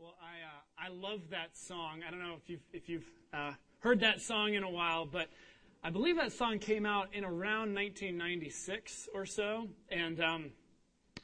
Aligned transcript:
Well, 0.00 0.14
I 0.22 0.46
uh, 0.46 0.86
I 0.86 0.94
love 0.94 1.30
that 1.30 1.56
song. 1.56 2.02
I 2.06 2.12
don't 2.12 2.20
know 2.20 2.36
if 2.40 2.48
you've 2.48 2.62
if 2.72 2.88
you've 2.88 3.10
uh, 3.34 3.50
heard 3.80 3.98
that 4.00 4.20
song 4.20 4.54
in 4.54 4.62
a 4.62 4.70
while, 4.70 5.04
but 5.04 5.26
I 5.82 5.90
believe 5.90 6.14
that 6.18 6.30
song 6.30 6.60
came 6.60 6.86
out 6.86 7.08
in 7.12 7.24
around 7.24 7.74
1996 7.74 9.08
or 9.12 9.26
so, 9.26 9.66
and 9.90 10.20
um, 10.20 10.50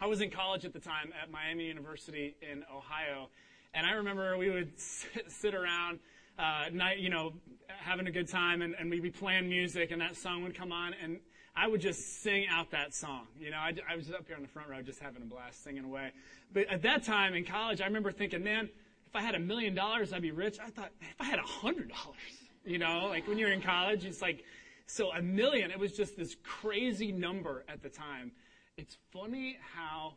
I 0.00 0.08
was 0.08 0.20
in 0.20 0.28
college 0.28 0.64
at 0.64 0.72
the 0.72 0.80
time 0.80 1.12
at 1.22 1.30
Miami 1.30 1.66
University 1.66 2.34
in 2.42 2.64
Ohio, 2.74 3.28
and 3.74 3.86
I 3.86 3.92
remember 3.92 4.36
we 4.36 4.50
would 4.50 4.72
sit, 4.80 5.30
sit 5.30 5.54
around. 5.54 6.00
Uh, 6.36 6.64
night, 6.72 6.98
you 6.98 7.10
know, 7.10 7.32
having 7.68 8.08
a 8.08 8.10
good 8.10 8.28
time, 8.28 8.60
and, 8.60 8.74
and 8.76 8.90
we'd 8.90 9.04
be 9.04 9.10
playing 9.10 9.48
music, 9.48 9.92
and 9.92 10.00
that 10.00 10.16
song 10.16 10.42
would 10.42 10.56
come 10.56 10.72
on, 10.72 10.92
and 11.00 11.20
I 11.56 11.68
would 11.68 11.80
just 11.80 12.22
sing 12.22 12.46
out 12.50 12.70
that 12.72 12.94
song. 12.94 13.26
You 13.38 13.50
know, 13.50 13.58
I, 13.58 13.72
I 13.88 13.96
was 13.96 14.10
up 14.10 14.26
here 14.26 14.36
on 14.36 14.42
the 14.42 14.48
front 14.48 14.68
row 14.68 14.82
just 14.82 15.00
having 15.00 15.22
a 15.22 15.24
blast 15.24 15.62
singing 15.62 15.84
away. 15.84 16.10
But 16.52 16.68
at 16.68 16.82
that 16.82 17.04
time 17.04 17.34
in 17.34 17.44
college, 17.44 17.80
I 17.80 17.86
remember 17.86 18.10
thinking, 18.10 18.42
man, 18.42 18.68
if 19.06 19.14
I 19.14 19.22
had 19.22 19.36
a 19.36 19.38
million 19.38 19.74
dollars, 19.74 20.12
I'd 20.12 20.22
be 20.22 20.32
rich. 20.32 20.58
I 20.58 20.70
thought, 20.70 20.90
if 21.00 21.20
I 21.20 21.24
had 21.24 21.38
a 21.38 21.42
hundred 21.42 21.90
dollars, 21.90 22.16
you 22.64 22.78
know, 22.78 23.06
like 23.08 23.28
when 23.28 23.38
you're 23.38 23.52
in 23.52 23.62
college, 23.62 24.04
it's 24.04 24.20
like, 24.20 24.44
so 24.86 25.12
a 25.12 25.22
million, 25.22 25.70
it 25.70 25.78
was 25.78 25.92
just 25.92 26.16
this 26.16 26.36
crazy 26.42 27.12
number 27.12 27.64
at 27.68 27.82
the 27.82 27.88
time. 27.88 28.32
It's 28.76 28.96
funny 29.12 29.56
how 29.74 30.14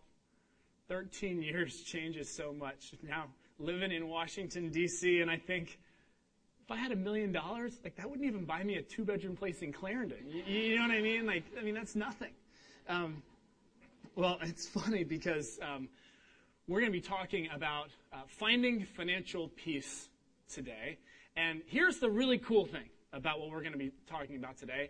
13 0.90 1.42
years 1.42 1.82
changes 1.82 2.30
so 2.30 2.52
much. 2.52 2.94
Now, 3.04 3.26
living 3.60 3.92
in 3.92 4.08
Washington, 4.08 4.70
D.C., 4.70 5.22
and 5.22 5.30
I 5.30 5.38
think, 5.38 5.80
if 6.68 6.72
I 6.72 6.76
had 6.76 6.92
a 6.92 6.98
million 6.98 7.32
dollars, 7.32 7.80
like 7.82 7.96
that 7.96 8.10
wouldn't 8.10 8.28
even 8.28 8.44
buy 8.44 8.62
me 8.62 8.76
a 8.76 8.82
two 8.82 9.06
bedroom 9.06 9.38
place 9.38 9.62
in 9.62 9.72
Clarendon. 9.72 10.18
You, 10.28 10.44
you, 10.44 10.76
know 10.76 10.82
what 10.82 10.92
I 10.92 11.02
mean? 11.02 11.26
Like, 11.26 11.44
I 11.58 11.64
mean, 11.64 11.74
that's 11.74 11.96
nothing. 11.96 12.32
Um, 12.90 13.24
well, 14.18 14.38
it's 14.42 14.68
funny 14.84 15.06
because 15.06 15.60
um, 15.62 15.88
we're 16.68 16.82
going 16.82 16.92
to 16.92 16.98
be 16.98 17.00
talking 17.00 17.48
about 17.56 17.92
uh, 18.12 18.18
finding 18.28 18.86
financial 18.98 19.48
peace 19.48 20.10
today. 20.50 20.98
And 21.38 21.62
here's 21.68 22.00
the 22.00 22.10
really 22.10 22.38
cool 22.38 22.66
thing 22.66 22.90
about 23.14 23.40
what 23.40 23.50
we're 23.50 23.62
going 23.62 23.72
to 23.72 23.78
be 23.78 23.94
talking 24.06 24.36
about 24.36 24.58
today. 24.58 24.90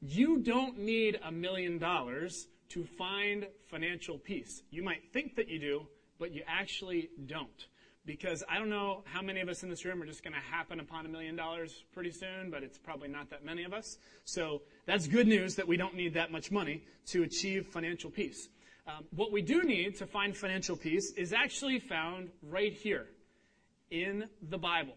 You 0.00 0.38
don't 0.38 0.78
need 0.78 1.20
a 1.22 1.30
million 1.30 1.76
dollars 1.76 2.46
to 2.70 2.84
find 2.84 3.46
financial 3.66 4.16
peace. 4.16 4.62
You 4.70 4.82
might 4.82 5.12
think 5.12 5.36
that 5.36 5.48
you 5.48 5.58
do, 5.58 5.88
but 6.18 6.32
you 6.32 6.42
actually 6.48 7.10
don't 7.26 7.66
because 8.08 8.42
I 8.48 8.58
don't 8.58 8.70
know 8.70 9.02
how 9.04 9.20
many 9.20 9.40
of 9.40 9.50
us 9.50 9.62
in 9.62 9.68
this 9.68 9.84
room 9.84 10.02
are 10.02 10.06
just 10.06 10.24
going 10.24 10.32
to 10.32 10.40
happen 10.40 10.80
upon 10.80 11.04
a 11.04 11.10
million 11.10 11.36
dollars 11.36 11.84
pretty 11.92 12.10
soon, 12.10 12.50
but 12.50 12.62
it's 12.62 12.78
probably 12.78 13.06
not 13.06 13.28
that 13.28 13.44
many 13.44 13.64
of 13.64 13.74
us. 13.74 13.98
So 14.24 14.62
that's 14.86 15.06
good 15.06 15.28
news 15.28 15.56
that 15.56 15.68
we 15.68 15.76
don't 15.76 15.94
need 15.94 16.14
that 16.14 16.32
much 16.32 16.50
money 16.50 16.84
to 17.08 17.22
achieve 17.22 17.66
financial 17.66 18.10
peace. 18.10 18.48
Um, 18.86 19.04
what 19.14 19.30
we 19.30 19.42
do 19.42 19.62
need 19.62 19.98
to 19.98 20.06
find 20.06 20.34
financial 20.34 20.74
peace 20.74 21.12
is 21.18 21.34
actually 21.34 21.80
found 21.80 22.30
right 22.42 22.72
here 22.72 23.08
in 23.90 24.24
the 24.48 24.56
Bible. 24.56 24.94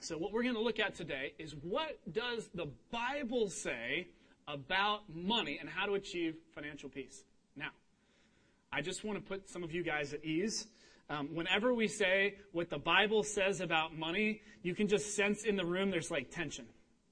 So 0.00 0.18
what 0.18 0.32
we're 0.32 0.42
going 0.42 0.56
to 0.56 0.60
look 0.60 0.80
at 0.80 0.96
today 0.96 1.34
is 1.38 1.54
what 1.62 2.00
does 2.12 2.50
the 2.52 2.66
Bible 2.90 3.48
say 3.48 4.08
about 4.48 5.02
money 5.14 5.58
and 5.60 5.70
how 5.70 5.86
to 5.86 5.94
achieve 5.94 6.34
financial 6.52 6.88
peace. 6.88 7.22
Now, 7.54 7.70
I 8.72 8.80
just 8.80 9.04
want 9.04 9.18
to 9.20 9.24
put 9.24 9.48
some 9.48 9.62
of 9.62 9.70
you 9.70 9.84
guys 9.84 10.12
at 10.12 10.24
ease 10.24 10.66
um, 11.10 11.28
whenever 11.34 11.74
we 11.74 11.88
say 11.88 12.36
what 12.52 12.70
the 12.70 12.78
Bible 12.78 13.22
says 13.22 13.60
about 13.60 13.96
money, 13.96 14.40
you 14.62 14.74
can 14.74 14.88
just 14.88 15.14
sense 15.14 15.44
in 15.44 15.56
the 15.56 15.64
room 15.64 15.90
there's 15.90 16.10
like 16.10 16.30
tension. 16.30 16.66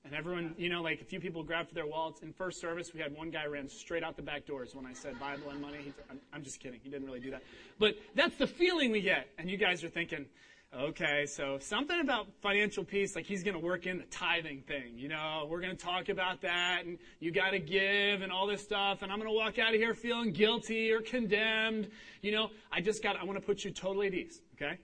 And 0.05 0.15
everyone, 0.15 0.55
you 0.59 0.69
know, 0.69 0.83
like 0.83 1.01
a 1.01 1.05
few 1.05 1.21
people 1.21 1.45
grabbed 1.45 1.69
for 1.69 1.75
their 1.75 1.87
wallets. 1.87 2.23
In 2.23 2.33
first 2.33 2.61
service, 2.61 2.93
we 2.93 3.01
had 3.01 3.15
one 3.15 3.31
guy 3.31 3.47
ran 3.47 3.69
straight 3.69 4.03
out 4.03 4.17
the 4.17 4.23
back 4.23 4.47
doors 4.47 4.75
when 4.75 4.85
I 4.85 4.93
said 4.93 5.19
Bible 5.21 5.51
and 5.51 5.61
money. 5.61 5.79
He, 5.85 5.93
I'm, 6.11 6.19
I'm 6.33 6.43
just 6.43 6.59
kidding. 6.59 6.81
He 6.83 6.91
didn't 6.91 7.07
really 7.07 7.21
do 7.21 7.31
that. 7.31 7.43
But 7.79 7.95
that's 8.15 8.37
the 8.37 8.49
feeling 8.49 8.91
we 8.91 9.01
get. 9.01 9.29
And 9.39 9.49
you 9.49 9.57
guys 9.57 9.85
are 9.85 9.89
thinking, 9.89 10.27
Okay, 10.75 11.27
so 11.27 11.59
something 11.61 12.01
about 12.01 12.29
financial 12.41 12.83
peace, 12.83 13.15
like 13.15 13.27
he's 13.27 13.43
going 13.43 13.53
to 13.53 13.61
work 13.61 13.87
in 13.87 13.99
the 13.99 14.05
tithing 14.05 14.63
thing. 14.63 14.97
You 14.97 15.09
know, 15.09 15.47
we're 15.51 15.61
going 15.61 15.77
to 15.77 15.85
talk 15.85 16.09
about 16.09 16.41
that, 16.41 16.87
and 16.87 16.97
you 17.21 17.31
got 17.31 17.51
to 17.51 17.59
give, 17.59 18.23
and 18.23 18.33
all 18.33 18.47
this 18.47 18.63
stuff, 18.63 19.03
and 19.03 19.13
I'm 19.13 19.19
going 19.19 19.31
to 19.31 19.37
walk 19.37 19.59
out 19.59 19.75
of 19.75 19.81
here 19.81 19.93
feeling 19.93 20.33
guilty 20.33 20.91
or 20.91 21.03
condemned. 21.03 21.91
You 22.23 22.33
know, 22.33 22.51
I 22.73 22.81
just 22.81 23.03
got, 23.03 23.21
I 23.21 23.25
want 23.25 23.39
to 23.39 23.45
put 23.45 23.65
you 23.65 23.71
totally 23.71 24.07
at 24.07 24.15
ease, 24.15 24.41
okay? 24.55 24.79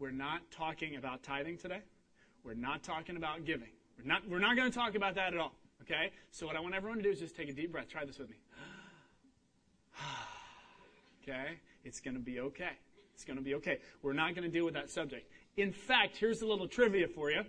We're 0.00 0.10
not 0.10 0.40
talking 0.50 0.96
about 0.96 1.22
tithing 1.22 1.58
today. 1.58 1.82
We're 2.42 2.54
not 2.54 2.82
talking 2.82 3.16
about 3.16 3.44
giving. 3.44 3.70
We're 3.98 4.08
not, 4.08 4.28
we're 4.28 4.40
not 4.40 4.56
going 4.56 4.68
to 4.68 4.76
talk 4.76 4.96
about 4.96 5.14
that 5.14 5.32
at 5.32 5.38
all, 5.38 5.54
okay? 5.82 6.10
So 6.32 6.44
what 6.44 6.56
I 6.56 6.60
want 6.60 6.74
everyone 6.74 6.98
to 6.98 7.04
do 7.04 7.10
is 7.10 7.20
just 7.20 7.36
take 7.36 7.48
a 7.48 7.52
deep 7.52 7.70
breath. 7.70 7.86
Try 7.88 8.04
this 8.04 8.18
with 8.18 8.30
me. 8.30 8.36
okay? 11.22 11.60
It's 11.84 12.00
going 12.00 12.14
to 12.14 12.20
be 12.20 12.40
okay. 12.40 12.72
It's 13.20 13.26
going 13.26 13.36
to 13.36 13.44
be 13.44 13.54
okay. 13.56 13.80
We're 14.00 14.14
not 14.14 14.34
going 14.34 14.44
to 14.44 14.50
deal 14.50 14.64
with 14.64 14.72
that 14.72 14.88
subject. 14.88 15.30
In 15.58 15.72
fact, 15.72 16.16
here's 16.16 16.40
a 16.40 16.46
little 16.46 16.66
trivia 16.66 17.06
for 17.06 17.30
you. 17.30 17.42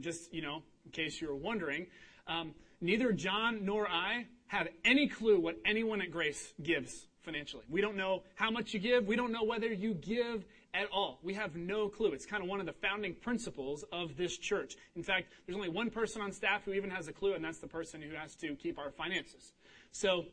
Just, 0.00 0.32
you 0.32 0.40
know, 0.40 0.62
in 0.86 0.90
case 0.90 1.20
you 1.20 1.28
were 1.28 1.36
wondering, 1.36 1.86
um, 2.26 2.54
neither 2.80 3.12
John 3.12 3.66
nor 3.66 3.86
I 3.86 4.24
have 4.46 4.68
any 4.86 5.08
clue 5.08 5.38
what 5.38 5.58
anyone 5.66 6.00
at 6.00 6.10
Grace 6.10 6.54
gives 6.62 7.08
financially. 7.20 7.64
We 7.68 7.82
don't 7.82 7.94
know 7.94 8.22
how 8.36 8.50
much 8.50 8.72
you 8.72 8.80
give. 8.80 9.06
We 9.06 9.14
don't 9.14 9.32
know 9.32 9.44
whether 9.44 9.70
you 9.70 9.92
give 9.92 10.46
at 10.72 10.86
all. 10.90 11.18
We 11.22 11.34
have 11.34 11.56
no 11.56 11.90
clue. 11.90 12.12
It's 12.12 12.24
kind 12.24 12.42
of 12.42 12.48
one 12.48 12.60
of 12.60 12.64
the 12.64 12.72
founding 12.72 13.14
principles 13.14 13.84
of 13.92 14.16
this 14.16 14.38
church. 14.38 14.76
In 14.96 15.02
fact, 15.02 15.26
there's 15.44 15.56
only 15.56 15.68
one 15.68 15.90
person 15.90 16.22
on 16.22 16.32
staff 16.32 16.64
who 16.64 16.72
even 16.72 16.88
has 16.88 17.06
a 17.06 17.12
clue, 17.12 17.34
and 17.34 17.44
that's 17.44 17.58
the 17.58 17.68
person 17.68 18.00
who 18.00 18.14
has 18.16 18.34
to 18.36 18.54
keep 18.54 18.78
our 18.78 18.90
finances. 18.90 19.52
So, 19.90 20.24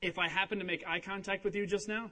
if 0.00 0.18
I 0.18 0.30
happen 0.30 0.58
to 0.58 0.64
make 0.64 0.82
eye 0.86 1.00
contact 1.00 1.44
with 1.44 1.54
you 1.54 1.66
just 1.66 1.86
now, 1.86 2.10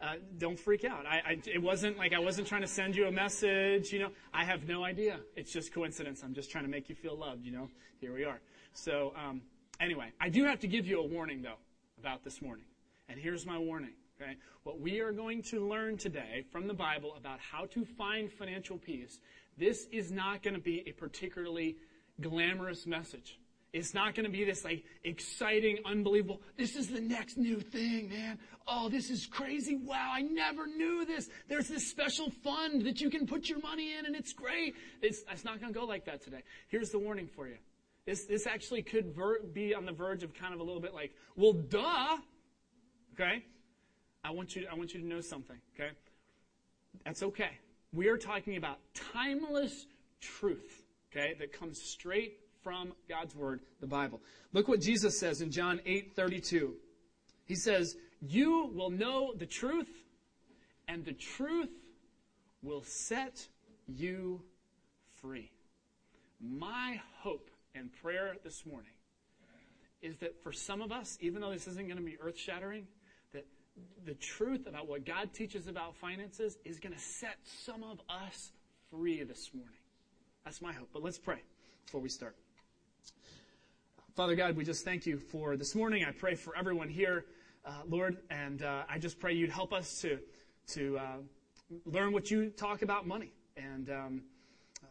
uh, 0.00 0.14
don't 0.38 0.58
freak 0.58 0.84
out. 0.84 1.06
I, 1.06 1.16
I, 1.16 1.38
it 1.46 1.62
wasn't 1.62 1.98
like 1.98 2.12
I 2.12 2.20
wasn't 2.20 2.46
trying 2.46 2.60
to 2.60 2.68
send 2.68 2.94
you 2.94 3.06
a 3.06 3.12
message. 3.12 3.92
You 3.92 3.98
know, 3.98 4.10
I 4.32 4.44
have 4.44 4.68
no 4.68 4.84
idea. 4.84 5.18
It's 5.36 5.52
just 5.52 5.72
coincidence. 5.72 6.22
I'm 6.22 6.34
just 6.34 6.50
trying 6.50 6.64
to 6.64 6.70
make 6.70 6.88
you 6.88 6.94
feel 6.94 7.16
loved. 7.16 7.44
You 7.44 7.52
know, 7.52 7.68
here 8.00 8.14
we 8.14 8.24
are. 8.24 8.40
So 8.74 9.12
um, 9.16 9.42
anyway, 9.80 10.12
I 10.20 10.28
do 10.28 10.44
have 10.44 10.60
to 10.60 10.68
give 10.68 10.86
you 10.86 11.00
a 11.00 11.06
warning 11.06 11.42
though 11.42 11.58
about 11.98 12.22
this 12.22 12.40
morning. 12.40 12.66
And 13.08 13.18
here's 13.18 13.44
my 13.44 13.58
warning. 13.58 13.94
Okay, 14.20 14.36
what 14.64 14.80
we 14.80 15.00
are 15.00 15.12
going 15.12 15.42
to 15.44 15.68
learn 15.68 15.96
today 15.96 16.44
from 16.50 16.66
the 16.66 16.74
Bible 16.74 17.14
about 17.16 17.38
how 17.38 17.66
to 17.66 17.84
find 17.84 18.32
financial 18.32 18.76
peace. 18.76 19.20
This 19.56 19.86
is 19.92 20.10
not 20.10 20.42
going 20.42 20.54
to 20.54 20.60
be 20.60 20.82
a 20.88 20.92
particularly 20.92 21.76
glamorous 22.20 22.86
message. 22.86 23.38
It's 23.72 23.92
not 23.92 24.14
going 24.14 24.24
to 24.24 24.32
be 24.32 24.44
this 24.44 24.64
like 24.64 24.84
exciting, 25.04 25.78
unbelievable, 25.84 26.40
this 26.56 26.74
is 26.74 26.88
the 26.88 27.00
next 27.00 27.36
new 27.36 27.60
thing, 27.60 28.08
man. 28.08 28.38
Oh, 28.66 28.88
this 28.88 29.10
is 29.10 29.26
crazy. 29.26 29.76
Wow, 29.76 30.10
I 30.12 30.22
never 30.22 30.66
knew 30.66 31.04
this. 31.04 31.28
There's 31.48 31.68
this 31.68 31.86
special 31.86 32.30
fund 32.30 32.84
that 32.84 33.00
you 33.00 33.10
can 33.10 33.26
put 33.26 33.48
your 33.48 33.60
money 33.60 33.94
in 33.98 34.06
and 34.06 34.16
it's 34.16 34.32
great. 34.32 34.74
It's, 35.02 35.22
it's 35.30 35.44
not 35.44 35.60
going 35.60 35.72
to 35.72 35.78
go 35.78 35.84
like 35.84 36.06
that 36.06 36.22
today. 36.22 36.42
Here's 36.68 36.90
the 36.90 36.98
warning 36.98 37.28
for 37.28 37.46
you. 37.46 37.56
This, 38.06 38.24
this 38.24 38.46
actually 38.46 38.82
could 38.82 39.14
ver- 39.14 39.40
be 39.40 39.74
on 39.74 39.84
the 39.84 39.92
verge 39.92 40.22
of 40.22 40.32
kind 40.32 40.54
of 40.54 40.60
a 40.60 40.62
little 40.62 40.80
bit 40.80 40.94
like, 40.94 41.12
well, 41.36 41.52
duh. 41.52 42.16
Okay? 43.14 43.44
I 44.24 44.30
want 44.30 44.56
you, 44.56 44.66
I 44.70 44.74
want 44.74 44.94
you 44.94 45.00
to 45.00 45.06
know 45.06 45.20
something, 45.20 45.56
okay? 45.74 45.90
That's 47.04 47.22
okay. 47.22 47.50
We 47.92 48.08
are 48.08 48.16
talking 48.16 48.56
about 48.56 48.78
timeless 49.12 49.86
truth, 50.20 50.84
okay, 51.10 51.34
that 51.38 51.52
comes 51.52 51.80
straight 51.80 52.38
from 52.62 52.92
God's 53.08 53.34
Word, 53.34 53.60
the 53.80 53.86
Bible. 53.86 54.20
Look 54.52 54.68
what 54.68 54.80
Jesus 54.80 55.18
says 55.18 55.40
in 55.40 55.50
John 55.50 55.80
8 55.84 56.14
32. 56.14 56.74
He 57.44 57.54
says, 57.54 57.96
You 58.20 58.70
will 58.74 58.90
know 58.90 59.32
the 59.36 59.46
truth, 59.46 59.88
and 60.86 61.04
the 61.04 61.12
truth 61.12 61.70
will 62.62 62.82
set 62.84 63.46
you 63.86 64.42
free. 65.20 65.50
My 66.40 67.00
hope 67.20 67.50
and 67.74 67.90
prayer 68.02 68.36
this 68.44 68.64
morning 68.66 68.92
is 70.02 70.16
that 70.18 70.42
for 70.42 70.52
some 70.52 70.80
of 70.80 70.92
us, 70.92 71.16
even 71.20 71.40
though 71.40 71.50
this 71.50 71.66
isn't 71.66 71.86
going 71.86 71.98
to 71.98 72.04
be 72.04 72.16
earth 72.20 72.38
shattering, 72.38 72.86
that 73.32 73.46
the 74.04 74.14
truth 74.14 74.66
about 74.66 74.88
what 74.88 75.04
God 75.04 75.32
teaches 75.32 75.66
about 75.66 75.96
finances 75.96 76.56
is 76.64 76.78
going 76.78 76.94
to 76.94 77.00
set 77.00 77.36
some 77.42 77.82
of 77.82 78.00
us 78.08 78.52
free 78.90 79.22
this 79.24 79.50
morning. 79.54 79.74
That's 80.44 80.62
my 80.62 80.72
hope. 80.72 80.88
But 80.92 81.02
let's 81.02 81.18
pray 81.18 81.42
before 81.84 82.00
we 82.00 82.08
start. 82.08 82.36
Father 84.18 84.34
God, 84.34 84.56
we 84.56 84.64
just 84.64 84.84
thank 84.84 85.06
you 85.06 85.16
for 85.16 85.56
this 85.56 85.76
morning. 85.76 86.04
I 86.04 86.10
pray 86.10 86.34
for 86.34 86.56
everyone 86.56 86.88
here, 86.88 87.26
uh, 87.64 87.70
Lord, 87.88 88.16
and 88.30 88.64
uh, 88.64 88.82
I 88.90 88.98
just 88.98 89.20
pray 89.20 89.32
you'd 89.32 89.48
help 89.48 89.72
us 89.72 90.00
to 90.00 90.18
to 90.74 90.98
uh, 90.98 91.16
learn 91.86 92.12
what 92.12 92.28
you 92.28 92.50
talk 92.50 92.82
about 92.82 93.06
money. 93.06 93.30
And 93.56 93.88
um, 93.90 94.22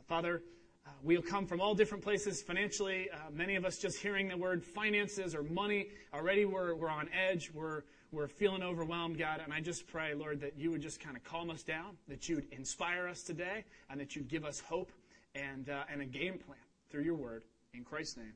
Father, 0.08 0.44
uh, 0.86 0.92
we'll 1.04 1.22
come 1.22 1.46
from 1.46 1.60
all 1.60 1.76
different 1.76 2.06
places 2.06 2.42
financially. 2.42 3.10
Uh, 3.12 3.18
many 3.30 3.58
of 3.58 3.66
us 3.66 3.80
just 3.80 3.98
hearing 3.98 4.30
the 4.30 4.38
word 4.38 4.64
finances 4.64 5.36
or 5.36 5.44
money 5.44 5.90
already 6.14 6.46
we're, 6.46 6.74
we're 6.76 6.88
on 6.88 7.10
edge. 7.10 7.52
We're 7.54 7.84
we're 8.14 8.30
feeling 8.30 8.64
overwhelmed, 8.64 9.20
God, 9.20 9.42
and 9.44 9.54
I 9.54 9.60
just 9.60 9.88
pray, 9.88 10.14
Lord, 10.14 10.40
that 10.40 10.58
you 10.58 10.72
would 10.72 10.82
just 10.82 11.02
kind 11.02 11.18
of 11.18 11.26
calm 11.26 11.50
us 11.50 11.64
down, 11.64 11.98
that 12.08 12.30
you'd 12.30 12.48
inspire 12.54 13.10
us 13.10 13.24
today, 13.24 13.66
and 13.90 14.00
that 14.00 14.16
you'd 14.16 14.30
give 14.30 14.46
us 14.46 14.62
hope 14.62 14.94
and 15.36 15.68
uh, 15.68 15.84
and 15.92 16.02
a 16.02 16.06
game 16.06 16.38
plan 16.38 16.60
through 16.90 17.04
your 17.04 17.16
word. 17.16 17.44
In 17.74 17.84
Christ's 17.84 18.16
name. 18.16 18.34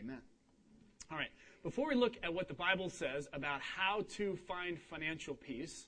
Amen. 0.00 0.18
All 1.10 1.18
right. 1.18 1.30
Before 1.62 1.88
we 1.88 1.94
look 1.94 2.16
at 2.22 2.32
what 2.32 2.48
the 2.48 2.54
Bible 2.54 2.90
says 2.90 3.28
about 3.32 3.60
how 3.60 4.04
to 4.14 4.36
find 4.48 4.80
financial 4.80 5.34
peace, 5.34 5.86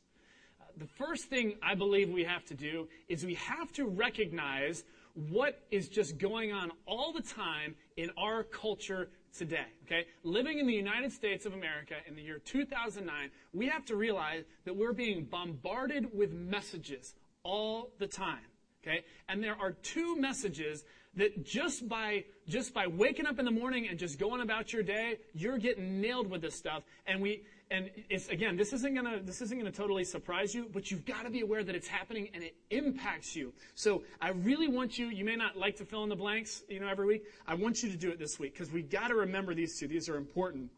uh, 0.60 0.64
the 0.76 0.86
first 0.86 1.24
thing 1.24 1.54
I 1.62 1.74
believe 1.74 2.10
we 2.10 2.24
have 2.24 2.44
to 2.46 2.54
do 2.54 2.86
is 3.08 3.26
we 3.26 3.34
have 3.34 3.72
to 3.72 3.86
recognize 3.86 4.84
what 5.30 5.60
is 5.70 5.88
just 5.88 6.18
going 6.18 6.52
on 6.52 6.70
all 6.86 7.12
the 7.12 7.22
time 7.22 7.74
in 7.96 8.10
our 8.16 8.44
culture 8.44 9.08
today. 9.36 9.66
Okay? 9.86 10.06
Living 10.22 10.58
in 10.58 10.66
the 10.66 10.74
United 10.74 11.10
States 11.10 11.44
of 11.44 11.54
America 11.54 11.94
in 12.06 12.14
the 12.14 12.22
year 12.22 12.38
2009, 12.38 13.30
we 13.52 13.66
have 13.66 13.84
to 13.86 13.96
realize 13.96 14.44
that 14.66 14.76
we're 14.76 14.92
being 14.92 15.24
bombarded 15.24 16.16
with 16.16 16.32
messages 16.32 17.14
all 17.42 17.90
the 17.98 18.06
time. 18.06 18.46
Okay? 18.82 19.04
And 19.28 19.42
there 19.42 19.56
are 19.60 19.72
two 19.72 20.16
messages 20.16 20.84
that 21.16 21.44
just 21.44 21.88
by 21.88 22.24
just 22.48 22.72
by 22.72 22.87
waking 22.87 23.26
up 23.26 23.38
in 23.38 23.44
the 23.44 23.50
morning 23.50 23.88
and 23.88 23.98
just 23.98 24.19
going 24.19 24.40
about 24.40 24.72
your 24.72 24.82
day, 24.82 25.19
you're 25.34 25.58
getting 25.58 26.00
nailed 26.00 26.31
with 26.31 26.43
this 26.43 26.54
stuff. 26.54 26.82
And 27.06 27.20
we 27.20 27.43
and 27.70 27.90
it's 28.08 28.28
again, 28.28 28.56
this 28.56 28.72
isn't 28.72 28.94
gonna 28.94 29.20
this 29.22 29.40
isn't 29.43 29.58
gonna 29.58 29.72
totally 29.72 30.04
surprise 30.04 30.54
you, 30.54 30.70
but 30.72 30.90
you've 30.90 31.04
got 31.04 31.25
to 31.25 31.31
be 31.31 31.40
aware 31.40 31.64
that 31.64 31.75
it's 31.75 31.88
happening 31.88 32.28
and 32.34 32.44
it 32.44 32.54
impacts 32.70 33.34
you. 33.34 33.52
So 33.75 34.04
I 34.20 34.31
really 34.31 34.69
want 34.69 34.98
you. 34.98 35.06
You 35.08 35.25
may 35.25 35.37
not 35.37 35.56
like 35.56 35.76
to 35.76 35.84
fill 35.84 36.04
in 36.04 36.08
the 36.08 36.16
blanks, 36.16 36.62
you 36.69 36.81
know, 36.81 36.88
every 36.88 37.06
week. 37.06 37.25
I 37.46 37.54
want 37.54 37.82
you 37.82 37.90
to 37.90 37.96
do 37.96 38.10
it 38.10 38.19
this 38.19 38.38
week 38.38 38.52
because 38.52 38.70
we 38.70 38.82
got 38.82 39.08
to 39.08 39.14
remember 39.14 39.54
these 39.54 39.78
two. 39.78 39.88
These 39.88 40.08
are 40.08 40.16
important. 40.16 40.70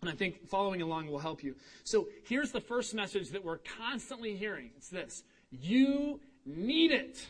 And 0.00 0.10
I 0.10 0.14
think 0.14 0.48
following 0.48 0.82
along 0.82 1.08
will 1.08 1.18
help 1.18 1.42
you. 1.42 1.56
So 1.82 2.08
here's 2.24 2.52
the 2.52 2.60
first 2.60 2.94
message 2.94 3.30
that 3.30 3.44
we're 3.44 3.58
constantly 3.58 4.36
hearing. 4.36 4.70
It's 4.76 4.88
this. 4.88 5.24
You 5.50 6.20
need 6.46 6.92
it. 6.92 7.26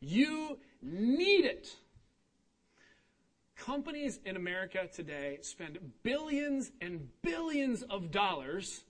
You 0.00 0.58
need 0.82 1.46
it. 1.46 1.74
Companies 3.56 4.20
in 4.24 4.36
America 4.36 4.86
today 4.92 5.38
spend 5.40 5.78
billions 6.02 6.72
and 6.80 7.08
billions 7.22 7.82
of 7.84 8.10
dollars 8.10 8.84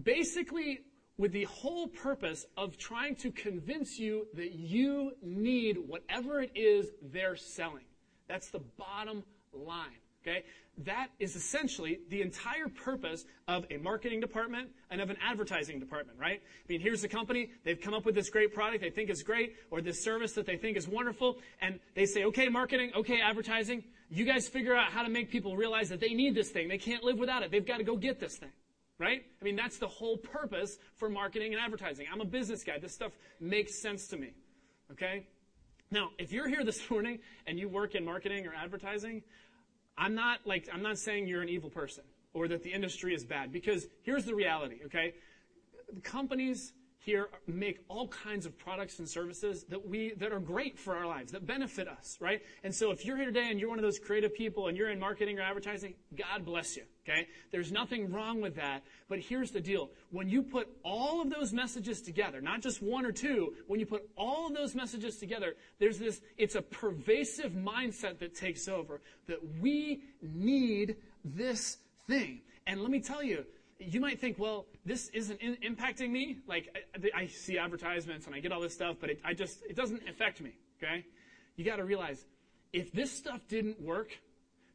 basically 0.00 0.80
with 1.18 1.32
the 1.32 1.44
whole 1.44 1.88
purpose 1.88 2.46
of 2.56 2.78
trying 2.78 3.14
to 3.16 3.30
convince 3.30 3.98
you 3.98 4.26
that 4.34 4.52
you 4.52 5.12
need 5.22 5.76
whatever 5.86 6.40
it 6.40 6.52
is 6.54 6.92
they're 7.02 7.36
selling. 7.36 7.84
That's 8.28 8.48
the 8.48 8.60
bottom 8.78 9.24
line. 9.52 10.01
Okay? 10.22 10.44
That 10.78 11.08
is 11.18 11.36
essentially 11.36 12.00
the 12.08 12.22
entire 12.22 12.68
purpose 12.68 13.26
of 13.46 13.66
a 13.70 13.76
marketing 13.76 14.20
department 14.20 14.70
and 14.90 15.00
of 15.00 15.10
an 15.10 15.16
advertising 15.22 15.78
department, 15.78 16.18
right? 16.18 16.40
I 16.42 16.72
mean, 16.72 16.80
here's 16.80 17.02
the 17.02 17.08
company. 17.08 17.50
They've 17.64 17.80
come 17.80 17.92
up 17.92 18.06
with 18.06 18.14
this 18.14 18.30
great 18.30 18.54
product 18.54 18.82
they 18.82 18.90
think 18.90 19.10
is 19.10 19.22
great 19.22 19.54
or 19.70 19.82
this 19.82 20.02
service 20.02 20.32
that 20.32 20.46
they 20.46 20.56
think 20.56 20.78
is 20.78 20.88
wonderful. 20.88 21.38
And 21.60 21.78
they 21.94 22.06
say, 22.06 22.24
okay, 22.24 22.48
marketing, 22.48 22.92
okay, 22.96 23.20
advertising. 23.20 23.84
You 24.08 24.24
guys 24.24 24.48
figure 24.48 24.74
out 24.74 24.92
how 24.92 25.02
to 25.02 25.10
make 25.10 25.30
people 25.30 25.56
realize 25.56 25.90
that 25.90 26.00
they 26.00 26.14
need 26.14 26.34
this 26.34 26.50
thing. 26.50 26.68
They 26.68 26.78
can't 26.78 27.04
live 27.04 27.18
without 27.18 27.42
it. 27.42 27.50
They've 27.50 27.66
got 27.66 27.78
to 27.78 27.84
go 27.84 27.96
get 27.96 28.18
this 28.18 28.38
thing, 28.38 28.52
right? 28.98 29.22
I 29.40 29.44
mean, 29.44 29.56
that's 29.56 29.78
the 29.78 29.88
whole 29.88 30.16
purpose 30.16 30.78
for 30.96 31.10
marketing 31.10 31.52
and 31.52 31.62
advertising. 31.62 32.06
I'm 32.10 32.22
a 32.22 32.26
business 32.26 32.64
guy. 32.64 32.78
This 32.78 32.94
stuff 32.94 33.12
makes 33.40 33.80
sense 33.82 34.06
to 34.08 34.16
me, 34.16 34.32
okay? 34.90 35.26
Now, 35.90 36.08
if 36.18 36.32
you're 36.32 36.48
here 36.48 36.64
this 36.64 36.90
morning 36.90 37.18
and 37.46 37.58
you 37.58 37.68
work 37.68 37.94
in 37.94 38.04
marketing 38.04 38.46
or 38.46 38.54
advertising, 38.54 39.22
I'm 39.96 40.14
not 40.14 40.40
like 40.46 40.68
I'm 40.72 40.82
not 40.82 40.98
saying 40.98 41.26
you're 41.26 41.42
an 41.42 41.48
evil 41.48 41.70
person 41.70 42.04
or 42.34 42.48
that 42.48 42.62
the 42.62 42.72
industry 42.72 43.14
is 43.14 43.24
bad 43.24 43.52
because 43.52 43.86
here's 44.02 44.24
the 44.24 44.34
reality, 44.34 44.80
okay? 44.86 45.14
Companies 46.02 46.72
here 47.04 47.28
make 47.46 47.80
all 47.88 48.08
kinds 48.08 48.46
of 48.46 48.56
products 48.56 48.98
and 48.98 49.08
services 49.08 49.64
that 49.64 49.86
we 49.88 50.14
that 50.18 50.32
are 50.32 50.40
great 50.40 50.78
for 50.78 50.96
our 50.96 51.06
lives 51.06 51.32
that 51.32 51.44
benefit 51.44 51.88
us 51.88 52.16
right 52.20 52.42
and 52.62 52.72
so 52.72 52.92
if 52.92 53.04
you're 53.04 53.16
here 53.16 53.26
today 53.26 53.50
and 53.50 53.58
you're 53.58 53.68
one 53.68 53.78
of 53.78 53.82
those 53.82 53.98
creative 53.98 54.32
people 54.32 54.68
and 54.68 54.76
you're 54.76 54.90
in 54.90 55.00
marketing 55.00 55.38
or 55.38 55.42
advertising 55.42 55.94
god 56.16 56.44
bless 56.44 56.76
you 56.76 56.84
okay 57.06 57.28
there's 57.50 57.72
nothing 57.72 58.12
wrong 58.12 58.40
with 58.40 58.56
that 58.56 58.82
but 59.08 59.18
here's 59.18 59.50
the 59.50 59.60
deal 59.60 59.90
when 60.10 60.28
you 60.28 60.42
put 60.42 60.68
all 60.84 61.20
of 61.20 61.30
those 61.30 61.52
messages 61.52 62.00
together 62.00 62.40
not 62.40 62.60
just 62.60 62.82
one 62.82 63.04
or 63.04 63.12
two 63.12 63.54
when 63.66 63.80
you 63.80 63.86
put 63.86 64.08
all 64.16 64.46
of 64.46 64.54
those 64.54 64.74
messages 64.74 65.16
together 65.18 65.54
there's 65.78 65.98
this 65.98 66.20
it's 66.38 66.54
a 66.54 66.62
pervasive 66.62 67.52
mindset 67.52 68.18
that 68.18 68.34
takes 68.34 68.68
over 68.68 69.00
that 69.26 69.38
we 69.60 70.02
need 70.22 70.96
this 71.24 71.78
thing 72.06 72.40
and 72.66 72.80
let 72.80 72.90
me 72.90 73.00
tell 73.00 73.22
you 73.22 73.44
you 73.86 74.00
might 74.00 74.20
think, 74.20 74.38
well, 74.38 74.66
this 74.84 75.08
isn't 75.08 75.40
in- 75.40 75.56
impacting 75.56 76.10
me. 76.10 76.38
Like 76.46 76.74
I, 76.94 77.22
I, 77.22 77.26
see 77.26 77.58
advertisements 77.58 78.26
and 78.26 78.34
I 78.34 78.40
get 78.40 78.52
all 78.52 78.60
this 78.60 78.74
stuff, 78.74 78.96
but 79.00 79.10
it, 79.10 79.20
I 79.24 79.34
just 79.34 79.62
it 79.68 79.76
doesn't 79.76 80.08
affect 80.08 80.40
me. 80.40 80.52
Okay, 80.82 81.04
you 81.56 81.64
got 81.64 81.76
to 81.76 81.84
realize 81.84 82.24
if 82.72 82.92
this 82.92 83.10
stuff 83.10 83.40
didn't 83.48 83.80
work, 83.80 84.10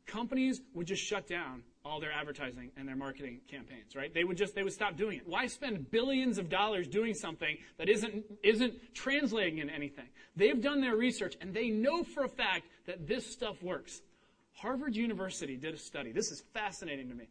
companies 0.05 0.61
would 0.73 0.87
just 0.87 1.03
shut 1.03 1.27
down 1.27 1.63
all 1.87 1.99
their 1.99 2.11
advertising 2.11 2.71
and 2.77 2.87
their 2.87 2.95
marketing 2.95 3.39
campaigns. 3.49 3.95
Right? 3.95 4.13
They 4.13 4.23
would 4.23 4.37
just 4.37 4.55
they 4.55 4.63
would 4.63 4.73
stop 4.73 4.97
doing 4.97 5.17
it. 5.17 5.27
Why 5.27 5.47
spend 5.47 5.89
billions 5.89 6.37
of 6.37 6.49
dollars 6.49 6.87
doing 6.87 7.13
something 7.13 7.57
that 7.77 7.89
isn't 7.89 8.25
isn't 8.43 8.93
translating 8.93 9.59
in 9.59 9.69
anything? 9.69 10.07
They've 10.35 10.61
done 10.61 10.81
their 10.81 10.95
research 10.95 11.35
and 11.41 11.53
they 11.53 11.69
know 11.69 12.03
for 12.03 12.23
a 12.23 12.29
fact 12.29 12.67
that 12.85 13.07
this 13.07 13.31
stuff 13.31 13.61
works. 13.63 14.01
Harvard 14.53 14.95
University 14.95 15.55
did 15.55 15.75
a 15.75 15.77
study. 15.77 16.11
This 16.11 16.31
is 16.31 16.41
fascinating 16.53 17.09
to 17.09 17.15
me. 17.15 17.29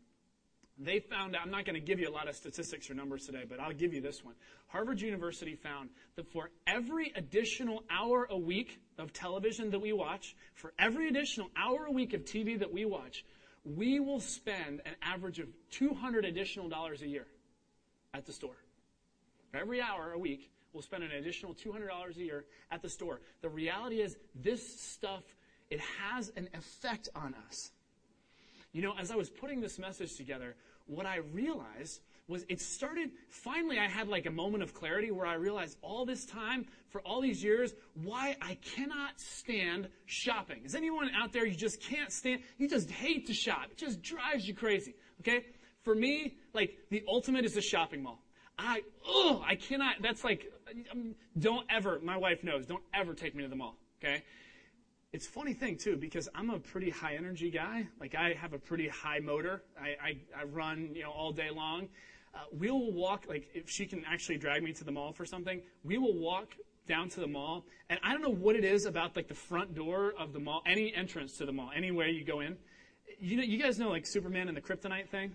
They 0.78 1.00
found 1.00 1.34
out, 1.34 1.42
I'm 1.42 1.50
not 1.50 1.64
going 1.64 1.74
to 1.74 1.80
give 1.80 1.98
you 1.98 2.08
a 2.08 2.12
lot 2.12 2.28
of 2.28 2.36
statistics 2.36 2.90
or 2.90 2.94
numbers 2.94 3.24
today, 3.24 3.44
but 3.48 3.58
I'll 3.58 3.72
give 3.72 3.94
you 3.94 4.02
this 4.02 4.22
one. 4.22 4.34
Harvard 4.68 5.00
University 5.00 5.54
found 5.54 5.88
that 6.16 6.30
for 6.30 6.50
every 6.66 7.12
additional 7.16 7.82
hour 7.90 8.26
a 8.30 8.36
week 8.36 8.78
of 8.98 9.12
television 9.12 9.70
that 9.70 9.80
we 9.80 9.92
watch, 9.94 10.36
for 10.54 10.74
every 10.78 11.08
additional 11.08 11.48
hour 11.56 11.86
a 11.86 11.90
week 11.90 12.12
of 12.12 12.24
TV 12.24 12.58
that 12.58 12.70
we 12.70 12.84
watch, 12.84 13.24
we 13.74 13.98
will 14.00 14.20
spend 14.20 14.80
an 14.86 14.94
average 15.02 15.38
of 15.38 15.48
200 15.70 16.24
additional 16.24 16.68
dollars 16.68 17.02
a 17.02 17.06
year 17.06 17.26
at 18.14 18.24
the 18.24 18.32
store. 18.32 18.56
Every 19.52 19.80
hour 19.80 20.12
a 20.12 20.18
week, 20.18 20.50
we'll 20.72 20.82
spend 20.82 21.02
an 21.02 21.10
additional 21.12 21.54
$200 21.54 22.16
a 22.16 22.20
year 22.20 22.44
at 22.70 22.82
the 22.82 22.88
store. 22.88 23.20
The 23.40 23.48
reality 23.48 24.00
is 24.00 24.16
this 24.34 24.80
stuff, 24.80 25.22
it 25.70 25.80
has 25.80 26.32
an 26.36 26.48
effect 26.54 27.08
on 27.14 27.34
us. 27.48 27.70
You 28.72 28.82
know, 28.82 28.94
as 28.98 29.10
I 29.10 29.16
was 29.16 29.30
putting 29.30 29.60
this 29.60 29.78
message 29.78 30.16
together, 30.16 30.54
what 30.86 31.06
I 31.06 31.16
realized 31.16 32.02
was 32.28 32.44
it 32.48 32.60
started, 32.60 33.10
finally, 33.28 33.78
I 33.78 33.86
had 33.86 34.08
like 34.08 34.26
a 34.26 34.30
moment 34.30 34.62
of 34.62 34.74
clarity 34.74 35.10
where 35.10 35.26
I 35.26 35.34
realized 35.34 35.76
all 35.80 36.04
this 36.04 36.24
time, 36.24 36.66
for 36.88 37.00
all 37.02 37.20
these 37.20 37.42
years, 37.42 37.74
why 38.02 38.36
I 38.42 38.56
cannot 38.56 39.20
stand 39.20 39.88
shopping. 40.06 40.62
Is 40.64 40.74
anyone 40.74 41.10
out 41.16 41.32
there 41.32 41.46
you 41.46 41.54
just 41.54 41.80
can't 41.80 42.10
stand, 42.12 42.42
you 42.58 42.68
just 42.68 42.90
hate 42.90 43.26
to 43.28 43.34
shop? 43.34 43.68
It 43.70 43.76
just 43.76 44.02
drives 44.02 44.46
you 44.46 44.54
crazy, 44.54 44.94
okay? 45.20 45.44
For 45.82 45.94
me, 45.94 46.36
like, 46.52 46.76
the 46.90 47.04
ultimate 47.06 47.44
is 47.44 47.54
the 47.54 47.60
shopping 47.60 48.02
mall. 48.02 48.22
I, 48.58 48.82
oh, 49.06 49.44
I 49.46 49.54
cannot, 49.54 49.96
that's 50.02 50.24
like, 50.24 50.50
um, 50.90 51.14
don't 51.38 51.66
ever, 51.70 52.00
my 52.02 52.16
wife 52.16 52.42
knows, 52.42 52.66
don't 52.66 52.82
ever 52.94 53.14
take 53.14 53.36
me 53.36 53.42
to 53.44 53.48
the 53.48 53.56
mall, 53.56 53.76
okay? 54.02 54.24
it's 55.12 55.26
funny 55.26 55.54
thing 55.54 55.78
too 55.78 55.96
because 55.96 56.28
I'm 56.34 56.50
a 56.50 56.58
pretty 56.58 56.90
high 56.90 57.14
energy 57.14 57.50
guy. 57.50 57.86
Like 57.98 58.14
I 58.14 58.34
have 58.34 58.52
a 58.52 58.58
pretty 58.58 58.86
high 58.88 59.18
motor. 59.20 59.62
I, 59.80 59.88
I, 60.08 60.40
I 60.40 60.44
run 60.44 60.90
you 60.94 61.04
know 61.04 61.10
all 61.10 61.32
day 61.32 61.48
long. 61.50 61.88
Uh, 62.36 62.40
we 62.52 62.70
will 62.70 62.92
walk 62.92 63.24
like 63.28 63.48
if 63.54 63.70
she 63.70 63.86
can 63.86 64.04
actually 64.04 64.36
drag 64.36 64.62
me 64.62 64.72
to 64.74 64.84
the 64.84 64.92
mall 64.92 65.12
for 65.12 65.24
something. 65.24 65.62
We 65.82 65.96
will 65.96 66.16
walk 66.16 66.54
down 66.86 67.08
to 67.08 67.20
the 67.20 67.26
mall, 67.26 67.64
and 67.88 67.98
I 68.02 68.12
don't 68.12 68.22
know 68.22 68.28
what 68.28 68.54
it 68.56 68.64
is 68.64 68.84
about 68.84 69.16
like 69.16 69.26
the 69.26 69.34
front 69.34 69.74
door 69.74 70.12
of 70.18 70.32
the 70.32 70.38
mall, 70.38 70.62
any 70.66 70.94
entrance 70.94 71.38
to 71.38 71.46
the 71.46 71.52
mall, 71.52 71.70
anywhere 71.74 72.08
you 72.08 72.24
go 72.24 72.40
in. 72.40 72.56
You 73.18 73.38
know, 73.38 73.42
you 73.42 73.58
guys 73.58 73.78
know 73.78 73.88
like 73.88 74.06
Superman 74.06 74.48
and 74.48 74.56
the 74.56 74.60
kryptonite 74.60 75.08
thing. 75.08 75.32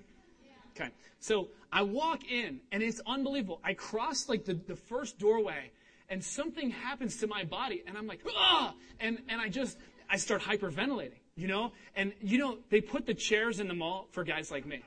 Okay, 0.76 0.92
so 1.20 1.50
I 1.74 1.82
walk 1.82 2.32
in, 2.32 2.62
and 2.72 2.82
it's 2.84 3.02
unbelievable. 3.06 3.60
I 3.64 3.74
cross 3.74 4.30
like 4.30 4.46
the, 4.46 4.54
the 4.54 4.76
first 4.76 5.20
doorway, 5.20 5.72
and 6.12 6.24
something 6.24 6.70
happens 6.70 7.18
to 7.18 7.28
my 7.28 7.46
body 7.46 7.84
and 7.88 7.98
I'm 7.98 8.06
like, 8.06 8.20
ah, 8.36 8.76
and, 9.00 9.18
and 9.30 9.40
I 9.42 9.48
just, 9.48 9.78
I 10.10 10.18
start 10.18 10.42
hyperventilating, 10.42 11.22
you 11.36 11.48
know? 11.48 11.72
And, 11.96 12.12
you 12.20 12.38
know, 12.38 12.58
they 12.70 12.82
put 12.82 13.06
the 13.06 13.14
chairs 13.14 13.62
in 13.62 13.70
the 13.70 13.74
mall 13.74 14.08
for 14.12 14.26
guys 14.26 14.52
like 14.52 14.66
me. 14.66 14.84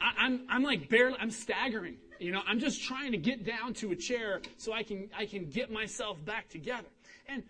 I, 0.00 0.12
I'm, 0.18 0.46
I'm 0.48 0.62
like 0.62 0.88
barely, 0.88 1.16
I'm 1.20 1.30
staggering, 1.30 1.96
you 2.18 2.32
know? 2.32 2.42
I'm 2.46 2.58
just 2.58 2.82
trying 2.82 3.12
to 3.12 3.18
get 3.18 3.44
down 3.44 3.74
to 3.74 3.92
a 3.92 3.96
chair 3.96 4.40
so 4.56 4.72
I 4.72 4.82
can, 4.82 5.10
I 5.16 5.26
can 5.26 5.48
get 5.48 5.70
myself 5.70 6.22
back 6.24 6.48
together. 6.48 6.88
And 7.28 7.42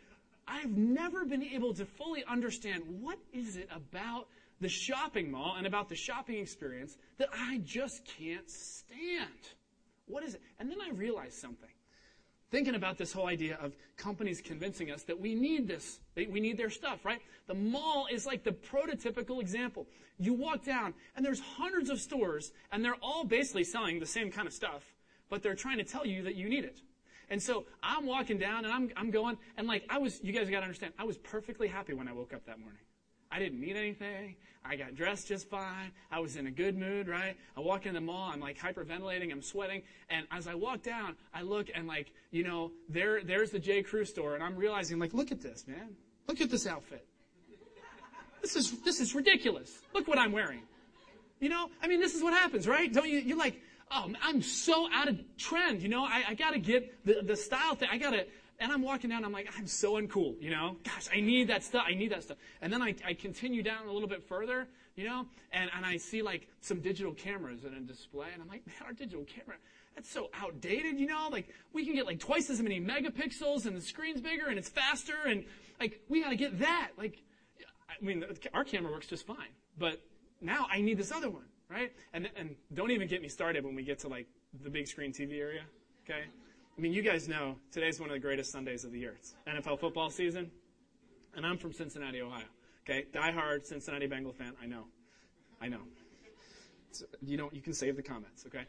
I've 0.46 0.76
never 0.76 1.24
been 1.24 1.44
able 1.44 1.74
to 1.74 1.84
fully 1.84 2.24
understand 2.28 2.82
what 3.00 3.18
is 3.32 3.56
it 3.56 3.68
about 3.74 4.26
the 4.60 4.68
shopping 4.68 5.30
mall 5.30 5.54
and 5.56 5.66
about 5.66 5.88
the 5.88 5.94
shopping 5.94 6.36
experience 6.36 6.96
that 7.18 7.28
I 7.32 7.58
just 7.64 8.04
can't 8.04 8.48
stand. 8.50 9.30
What 10.06 10.24
is 10.24 10.34
it? 10.34 10.42
And 10.58 10.70
then 10.70 10.78
I 10.80 10.90
realized 10.90 11.34
something 11.34 11.69
thinking 12.50 12.74
about 12.74 12.98
this 12.98 13.12
whole 13.12 13.26
idea 13.26 13.58
of 13.60 13.76
companies 13.96 14.40
convincing 14.40 14.90
us 14.90 15.02
that 15.04 15.18
we 15.18 15.34
need 15.34 15.68
this, 15.68 16.00
we 16.16 16.40
need 16.40 16.56
their 16.56 16.70
stuff, 16.70 17.04
right? 17.04 17.20
The 17.46 17.54
mall 17.54 18.06
is 18.10 18.26
like 18.26 18.44
the 18.44 18.52
prototypical 18.52 19.40
example. 19.40 19.86
You 20.18 20.34
walk 20.34 20.64
down 20.64 20.94
and 21.16 21.24
there's 21.24 21.40
hundreds 21.40 21.90
of 21.90 22.00
stores 22.00 22.52
and 22.72 22.84
they're 22.84 22.98
all 23.02 23.24
basically 23.24 23.64
selling 23.64 24.00
the 24.00 24.06
same 24.06 24.30
kind 24.30 24.46
of 24.46 24.52
stuff, 24.52 24.82
but 25.28 25.42
they're 25.42 25.54
trying 25.54 25.78
to 25.78 25.84
tell 25.84 26.06
you 26.06 26.22
that 26.24 26.34
you 26.34 26.48
need 26.48 26.64
it. 26.64 26.80
And 27.30 27.40
so 27.40 27.64
I'm 27.82 28.06
walking 28.06 28.38
down 28.38 28.64
and 28.64 28.74
I'm, 28.74 28.90
I'm 28.96 29.10
going 29.10 29.38
and 29.56 29.68
like 29.68 29.84
I 29.88 29.98
was, 29.98 30.20
you 30.22 30.32
guys 30.32 30.50
got 30.50 30.60
to 30.60 30.64
understand, 30.64 30.92
I 30.98 31.04
was 31.04 31.16
perfectly 31.18 31.68
happy 31.68 31.94
when 31.94 32.08
I 32.08 32.12
woke 32.12 32.34
up 32.34 32.44
that 32.46 32.58
morning. 32.58 32.80
I 33.30 33.38
didn't 33.38 33.60
need 33.60 33.76
anything. 33.76 34.36
I 34.64 34.76
got 34.76 34.94
dressed 34.94 35.28
just 35.28 35.48
fine. 35.48 35.92
I 36.10 36.20
was 36.20 36.36
in 36.36 36.46
a 36.46 36.50
good 36.50 36.76
mood, 36.76 37.08
right? 37.08 37.36
I 37.56 37.60
walk 37.60 37.86
in 37.86 37.94
the 37.94 38.00
mall. 38.00 38.30
I'm 38.32 38.40
like 38.40 38.58
hyperventilating. 38.58 39.32
I'm 39.32 39.40
sweating. 39.40 39.82
And 40.10 40.26
as 40.30 40.46
I 40.46 40.54
walk 40.54 40.82
down, 40.82 41.16
I 41.32 41.42
look 41.42 41.68
and 41.74 41.86
like, 41.86 42.12
you 42.30 42.44
know, 42.44 42.72
there, 42.88 43.22
there's 43.22 43.50
the 43.50 43.58
J. 43.58 43.82
Crew 43.82 44.04
store. 44.04 44.34
And 44.34 44.44
I'm 44.44 44.56
realizing 44.56 44.98
like, 44.98 45.14
look 45.14 45.32
at 45.32 45.40
this, 45.40 45.66
man. 45.66 45.96
Look 46.28 46.40
at 46.40 46.50
this 46.50 46.66
outfit. 46.66 47.06
This 48.42 48.56
is, 48.56 48.80
this 48.82 49.00
is 49.00 49.14
ridiculous. 49.14 49.80
Look 49.94 50.08
what 50.08 50.18
I'm 50.18 50.32
wearing. 50.32 50.62
You 51.40 51.48
know, 51.48 51.70
I 51.82 51.88
mean, 51.88 52.00
this 52.00 52.14
is 52.14 52.22
what 52.22 52.34
happens, 52.34 52.68
right? 52.68 52.92
Don't 52.92 53.08
you, 53.08 53.18
you're 53.18 53.38
like, 53.38 53.60
oh, 53.90 54.12
I'm 54.22 54.42
so 54.42 54.88
out 54.92 55.08
of 55.08 55.18
trend. 55.36 55.82
You 55.82 55.88
know, 55.88 56.04
I, 56.04 56.24
I 56.28 56.34
gotta 56.34 56.58
get 56.58 57.04
the, 57.04 57.20
the 57.22 57.36
style 57.36 57.74
thing. 57.74 57.88
I 57.90 57.98
gotta, 57.98 58.26
and 58.60 58.70
I'm 58.70 58.82
walking 58.82 59.08
down, 59.08 59.24
I'm 59.24 59.32
like, 59.32 59.48
I'm 59.58 59.66
so 59.66 59.94
uncool, 59.94 60.40
you 60.40 60.50
know? 60.50 60.76
Gosh, 60.84 61.08
I 61.12 61.20
need 61.20 61.48
that 61.48 61.64
stuff. 61.64 61.84
I 61.88 61.94
need 61.94 62.12
that 62.12 62.22
stuff. 62.22 62.36
And 62.60 62.70
then 62.70 62.82
I, 62.82 62.94
I 63.04 63.14
continue 63.14 63.62
down 63.62 63.86
a 63.88 63.92
little 63.92 64.08
bit 64.08 64.22
further, 64.22 64.68
you 64.96 65.04
know? 65.04 65.26
And, 65.50 65.70
and 65.74 65.86
I 65.86 65.96
see 65.96 66.20
like 66.20 66.46
some 66.60 66.80
digital 66.80 67.14
cameras 67.14 67.64
in 67.64 67.72
a 67.72 67.80
display, 67.80 68.28
and 68.32 68.42
I'm 68.42 68.48
like, 68.48 68.66
man, 68.66 68.76
our 68.84 68.92
digital 68.92 69.24
camera, 69.24 69.56
that's 69.94 70.10
so 70.10 70.28
outdated, 70.34 71.00
you 71.00 71.06
know? 71.06 71.28
Like, 71.32 71.48
we 71.72 71.86
can 71.86 71.94
get 71.94 72.04
like 72.04 72.20
twice 72.20 72.50
as 72.50 72.60
many 72.60 72.80
megapixels, 72.80 73.64
and 73.64 73.74
the 73.74 73.80
screen's 73.80 74.20
bigger, 74.20 74.48
and 74.48 74.58
it's 74.58 74.68
faster, 74.68 75.16
and 75.26 75.44
like, 75.80 76.00
we 76.10 76.22
gotta 76.22 76.36
get 76.36 76.58
that. 76.58 76.90
Like, 76.98 77.22
I 77.88 78.04
mean, 78.04 78.24
our 78.52 78.64
camera 78.64 78.92
works 78.92 79.06
just 79.06 79.26
fine, 79.26 79.54
but 79.78 80.02
now 80.42 80.66
I 80.70 80.82
need 80.82 80.98
this 80.98 81.12
other 81.12 81.30
one, 81.30 81.46
right? 81.70 81.92
And, 82.12 82.28
and 82.36 82.54
don't 82.74 82.90
even 82.90 83.08
get 83.08 83.22
me 83.22 83.28
started 83.28 83.64
when 83.64 83.74
we 83.74 83.82
get 83.82 83.98
to 84.00 84.08
like 84.08 84.26
the 84.62 84.70
big 84.70 84.86
screen 84.86 85.12
TV 85.12 85.40
area, 85.40 85.62
okay? 86.04 86.24
I 86.76 86.80
mean, 86.80 86.92
you 86.92 87.02
guys 87.02 87.28
know 87.28 87.56
today's 87.72 88.00
one 88.00 88.08
of 88.08 88.14
the 88.14 88.20
greatest 88.20 88.52
Sundays 88.52 88.84
of 88.84 88.92
the 88.92 88.98
year. 88.98 89.14
It's 89.18 89.34
NFL 89.46 89.80
football 89.80 90.10
season, 90.10 90.50
and 91.34 91.44
I'm 91.44 91.58
from 91.58 91.72
Cincinnati, 91.72 92.22
Ohio. 92.22 92.44
Okay, 92.84 93.06
die-hard 93.12 93.66
Cincinnati 93.66 94.06
Bengal 94.06 94.32
fan. 94.32 94.54
I 94.62 94.66
know, 94.66 94.84
I 95.60 95.68
know. 95.68 95.80
So, 96.92 97.04
you 97.22 97.36
know, 97.36 97.50
you 97.52 97.60
can 97.60 97.74
save 97.74 97.96
the 97.96 98.02
comments. 98.02 98.46
Okay, 98.46 98.64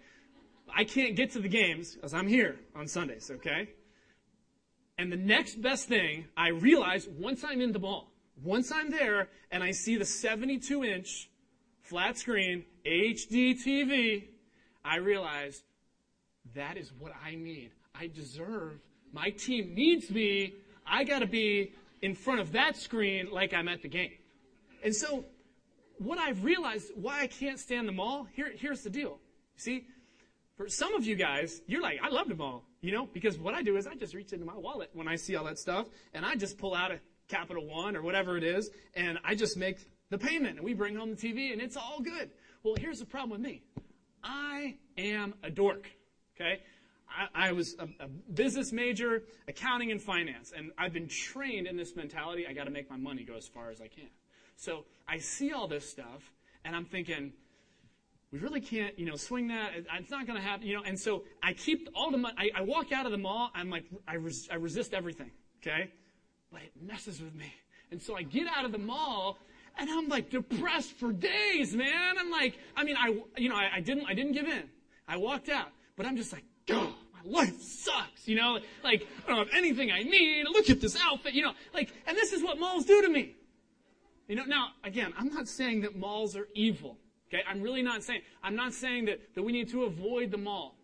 I 0.76 0.84
can't 0.84 1.16
get 1.16 1.32
to 1.32 1.40
the 1.40 1.48
games 1.48 1.96
because 1.96 2.14
I'm 2.14 2.28
here 2.28 2.60
on 2.76 2.88
Sundays. 2.88 3.32
Okay, 3.32 3.70
and 4.98 5.12
the 5.12 5.18
next 5.18 5.62
best 5.62 5.88
thing 5.88 6.26
I 6.36 6.50
realize 6.50 7.08
once 7.08 7.44
I'm 7.44 7.62
in 7.62 7.72
the 7.72 7.80
ball, 7.80 8.12
once 8.44 8.72
I'm 8.72 8.90
there, 8.90 9.30
and 9.52 9.64
I 9.64 9.72
see 9.72 9.96
the 9.96 10.04
72-inch 10.04 11.30
flat 11.82 12.18
screen 12.18 12.66
HD 12.86 13.56
TV, 13.56 14.26
I 14.84 14.98
realize 14.98 15.64
that 16.56 16.78
is 16.78 16.92
what 17.00 17.14
I 17.24 17.36
need. 17.36 17.72
I 17.96 18.08
deserve. 18.08 18.80
My 19.14 19.30
team 19.30 19.74
needs 19.76 20.10
me. 20.10 20.56
I 20.86 21.04
got 21.04 21.20
to 21.20 21.28
be 21.28 21.74
in 22.02 22.16
front 22.16 22.40
of 22.40 22.52
that 22.54 22.76
screen 22.76 23.30
like 23.32 23.54
I'm 23.54 23.68
at 23.68 23.82
the 23.82 23.88
game. 23.88 24.14
And 24.84 24.96
so, 24.96 25.26
what 25.98 26.18
I've 26.18 26.44
realized 26.44 26.92
why 26.96 27.22
I 27.22 27.28
can't 27.28 27.60
stand 27.60 27.88
the 27.88 27.92
mall, 27.92 28.28
here, 28.34 28.52
here's 28.56 28.82
the 28.82 28.90
deal. 28.90 29.20
See, 29.56 29.86
for 30.58 30.68
some 30.68 30.96
of 30.96 31.06
you 31.06 31.16
guys, 31.16 31.62
you're 31.68 31.82
like, 31.82 32.00
I 32.04 32.10
love 32.10 32.28
the 32.28 32.36
mall, 32.36 32.64
you 32.82 32.92
know, 32.92 33.08
because 33.14 33.38
what 33.38 33.54
I 33.54 33.62
do 33.62 33.78
is 33.78 33.86
I 33.86 33.94
just 33.96 34.16
reach 34.16 34.34
into 34.34 34.46
my 34.46 34.58
wallet 34.58 34.90
when 34.94 35.08
I 35.08 35.16
see 35.16 35.36
all 35.36 35.46
that 35.46 35.60
stuff, 35.60 35.88
and 36.14 36.26
I 36.26 36.36
just 36.36 36.58
pull 36.58 36.74
out 36.74 36.92
a 36.92 37.00
Capital 37.28 37.66
One 37.66 37.96
or 37.96 38.02
whatever 38.02 38.38
it 38.38 38.44
is, 38.44 38.72
and 38.96 39.20
I 39.24 39.36
just 39.36 39.58
make 39.58 39.78
the 40.10 40.18
payment, 40.18 40.58
and 40.58 40.66
we 40.66 40.74
bring 40.74 40.96
home 40.96 41.16
the 41.16 41.16
TV, 41.16 41.54
and 41.54 41.62
it's 41.62 41.78
all 41.78 42.00
good. 42.00 42.32
Well, 42.64 42.76
here's 42.80 43.00
the 43.00 43.06
problem 43.06 43.32
with 43.32 43.42
me. 43.42 43.62
I 44.24 44.76
am 44.98 45.34
a 45.44 45.50
dork, 45.50 45.88
okay? 46.36 46.62
I, 47.34 47.52
was 47.52 47.76
a, 47.80 47.84
a, 48.04 48.08
business 48.34 48.72
major, 48.72 49.24
accounting 49.48 49.92
and 49.92 50.02
finance, 50.02 50.54
and 50.56 50.72
I've 50.78 50.94
been 50.94 51.08
trained 51.08 51.68
in 51.68 51.78
this 51.78 51.96
mentality. 51.96 52.48
I 52.48 52.54
got 52.54 52.66
to 52.66 52.72
make 52.72 52.90
my 52.90 52.98
money 52.98 53.24
go 53.24 53.36
as 53.36 53.48
far 53.48 53.70
as 53.70 53.82
I 53.82 53.88
can. 53.88 54.10
So 54.56 54.86
I 55.08 55.18
see 55.18 55.52
all 55.52 55.68
this 55.68 55.90
stuff, 55.90 56.32
and 56.64 56.76
I'm 56.76 56.86
thinking, 56.86 57.34
we 58.32 58.40
really 58.40 58.62
can't, 58.62 58.98
you 58.98 59.06
know, 59.06 59.16
swing 59.16 59.48
that. 59.48 59.72
It's 59.76 60.12
not 60.12 60.26
going 60.26 60.40
to 60.40 60.46
happen, 60.46 60.66
you 60.66 60.76
know. 60.76 60.84
And 60.84 60.98
so 60.98 61.24
I 61.44 61.54
keep 61.54 61.90
all 61.94 62.12
the 62.12 62.18
money. 62.18 62.36
I, 62.38 62.60
I 62.60 62.62
walk 62.62 62.92
out 62.92 63.06
of 63.06 63.12
the 63.12 63.18
mall. 63.18 63.52
I'm 63.54 63.70
like, 63.70 63.86
I, 64.08 64.16
res, 64.16 64.48
I 64.50 64.56
resist 64.56 64.94
everything, 64.94 65.32
okay? 65.62 65.92
But 66.52 66.62
it 66.62 66.72
messes 66.82 67.22
with 67.22 67.36
me. 67.36 67.54
And 67.92 68.02
so 68.02 68.16
I 68.16 68.24
get 68.24 68.48
out 68.48 68.64
of 68.64 68.72
the 68.72 68.78
mall, 68.78 69.38
and 69.78 69.90
I'm 69.90 70.08
like 70.08 70.30
depressed 70.30 70.94
for 70.94 71.12
days, 71.12 71.76
man. 71.76 72.18
I'm 72.18 72.32
like, 72.32 72.58
I 72.76 72.84
mean, 72.86 72.96
I, 72.98 73.22
you 73.38 73.50
know, 73.50 73.56
I, 73.56 73.70
I 73.76 73.80
didn't, 73.82 74.06
I 74.08 74.14
didn't 74.14 74.32
give 74.32 74.48
in. 74.48 74.64
I 75.08 75.18
walked 75.18 75.50
out, 75.50 75.68
but 75.98 76.06
I'm 76.06 76.16
just 76.16 76.32
like, 76.32 76.46
my 76.70 76.94
life 77.26 77.62
sucks, 77.62 78.28
you 78.28 78.36
know? 78.36 78.60
Like, 78.84 79.08
I 79.26 79.30
don't 79.30 79.38
have 79.40 79.56
anything 79.56 79.92
I 79.92 80.04
need. 80.04 80.46
Look 80.46 80.70
at 80.70 80.82
this 80.82 80.98
outfit, 81.02 81.34
you 81.34 81.44
know? 81.44 81.54
Like, 81.74 81.92
and 82.08 82.18
this 82.18 82.34
is 82.34 82.44
what 82.44 82.60
malls 82.60 82.86
do 82.86 83.02
to 83.02 83.10
me. 83.10 83.36
You 84.28 84.36
know, 84.36 84.46
now, 84.46 84.70
again, 84.84 85.14
I'm 85.18 85.30
not 85.30 85.48
saying 85.48 85.82
that 85.82 85.96
malls 85.96 86.36
are 86.36 86.48
evil. 86.54 86.98
Okay? 87.28 87.44
I'm 87.50 87.62
really 87.62 87.82
not 87.82 88.04
saying, 88.04 88.22
I'm 88.44 88.56
not 88.56 88.74
saying 88.74 89.06
that, 89.06 89.20
that 89.36 89.44
we 89.44 89.52
need 89.52 89.70
to 89.70 89.84
avoid 89.84 90.32
the 90.32 90.38
mall. 90.38 90.76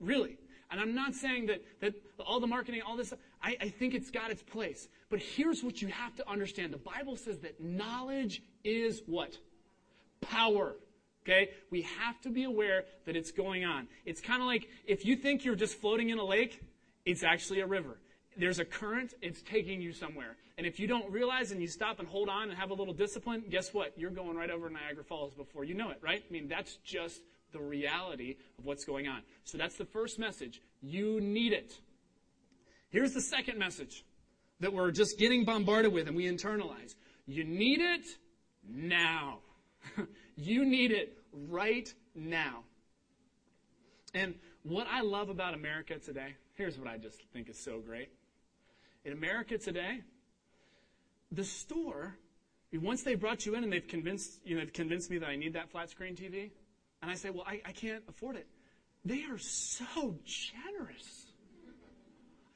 Really. 0.00 0.38
And 0.70 0.80
I'm 0.80 0.94
not 0.94 1.14
saying 1.14 1.46
that, 1.46 1.62
that 1.80 1.94
all 2.18 2.40
the 2.40 2.46
marketing, 2.46 2.82
all 2.86 2.96
this, 2.96 3.12
I, 3.42 3.56
I 3.60 3.68
think 3.68 3.94
it's 3.94 4.10
got 4.10 4.30
its 4.30 4.42
place. 4.42 4.88
But 5.08 5.20
here's 5.20 5.62
what 5.62 5.80
you 5.80 5.88
have 5.88 6.14
to 6.16 6.28
understand. 6.28 6.72
The 6.72 6.78
Bible 6.78 7.16
says 7.16 7.38
that 7.40 7.60
knowledge 7.60 8.42
is 8.64 9.02
what? 9.06 9.36
Power. 10.20 10.76
Okay? 11.24 11.50
We 11.70 11.82
have 11.82 12.20
to 12.22 12.30
be 12.30 12.44
aware 12.44 12.84
that 13.06 13.16
it's 13.16 13.30
going 13.30 13.64
on. 13.64 13.88
It's 14.04 14.20
kind 14.20 14.42
of 14.42 14.46
like 14.46 14.68
if 14.86 15.04
you 15.04 15.16
think 15.16 15.44
you're 15.44 15.54
just 15.54 15.76
floating 15.76 16.10
in 16.10 16.18
a 16.18 16.24
lake, 16.24 16.60
it's 17.04 17.22
actually 17.22 17.60
a 17.60 17.66
river. 17.66 17.98
There's 18.36 18.58
a 18.58 18.64
current, 18.64 19.14
it's 19.22 19.42
taking 19.42 19.80
you 19.80 19.92
somewhere. 19.92 20.36
And 20.58 20.66
if 20.66 20.78
you 20.78 20.86
don't 20.86 21.10
realize 21.10 21.50
and 21.50 21.60
you 21.60 21.68
stop 21.68 21.98
and 21.98 22.08
hold 22.08 22.28
on 22.28 22.50
and 22.50 22.58
have 22.58 22.70
a 22.70 22.74
little 22.74 22.94
discipline, 22.94 23.44
guess 23.48 23.72
what? 23.72 23.92
You're 23.96 24.10
going 24.10 24.36
right 24.36 24.50
over 24.50 24.68
Niagara 24.68 25.04
Falls 25.04 25.34
before 25.34 25.64
you 25.64 25.74
know 25.74 25.90
it, 25.90 25.98
right? 26.02 26.22
I 26.28 26.32
mean, 26.32 26.48
that's 26.48 26.76
just 26.84 27.20
the 27.52 27.60
reality 27.60 28.36
of 28.58 28.64
what's 28.64 28.84
going 28.84 29.08
on. 29.08 29.22
So 29.44 29.56
that's 29.56 29.76
the 29.76 29.84
first 29.84 30.18
message. 30.18 30.60
You 30.82 31.20
need 31.20 31.52
it. 31.52 31.74
Here's 32.90 33.12
the 33.12 33.20
second 33.20 33.58
message 33.58 34.04
that 34.60 34.72
we're 34.72 34.90
just 34.90 35.18
getting 35.18 35.44
bombarded 35.44 35.92
with 35.92 36.06
and 36.06 36.16
we 36.16 36.26
internalize. 36.26 36.94
You 37.26 37.44
need 37.44 37.80
it 37.80 38.04
now. 38.68 39.38
You 40.36 40.64
need 40.64 40.90
it 40.90 41.18
right 41.32 41.92
now. 42.14 42.64
And 44.14 44.34
what 44.62 44.86
I 44.90 45.02
love 45.02 45.28
about 45.28 45.54
America 45.54 45.98
today, 45.98 46.34
here's 46.54 46.78
what 46.78 46.88
I 46.88 46.96
just 46.98 47.20
think 47.32 47.48
is 47.48 47.58
so 47.58 47.80
great. 47.80 48.10
In 49.04 49.12
America 49.12 49.58
today, 49.58 50.00
the 51.30 51.44
store, 51.44 52.16
once 52.72 53.02
they 53.02 53.14
brought 53.14 53.44
you 53.44 53.54
in 53.54 53.64
and 53.64 53.72
they've 53.72 53.86
convinced, 53.86 54.40
you 54.44 54.54
know, 54.54 54.60
they've 54.62 54.72
convinced 54.72 55.10
me 55.10 55.18
that 55.18 55.28
I 55.28 55.36
need 55.36 55.54
that 55.54 55.70
flat 55.70 55.90
screen 55.90 56.14
TV, 56.16 56.50
and 57.02 57.10
I 57.10 57.14
say, 57.14 57.30
well, 57.30 57.44
I, 57.46 57.60
I 57.64 57.72
can't 57.72 58.02
afford 58.08 58.36
it. 58.36 58.46
They 59.04 59.24
are 59.24 59.38
so 59.38 60.16
generous. 60.24 61.26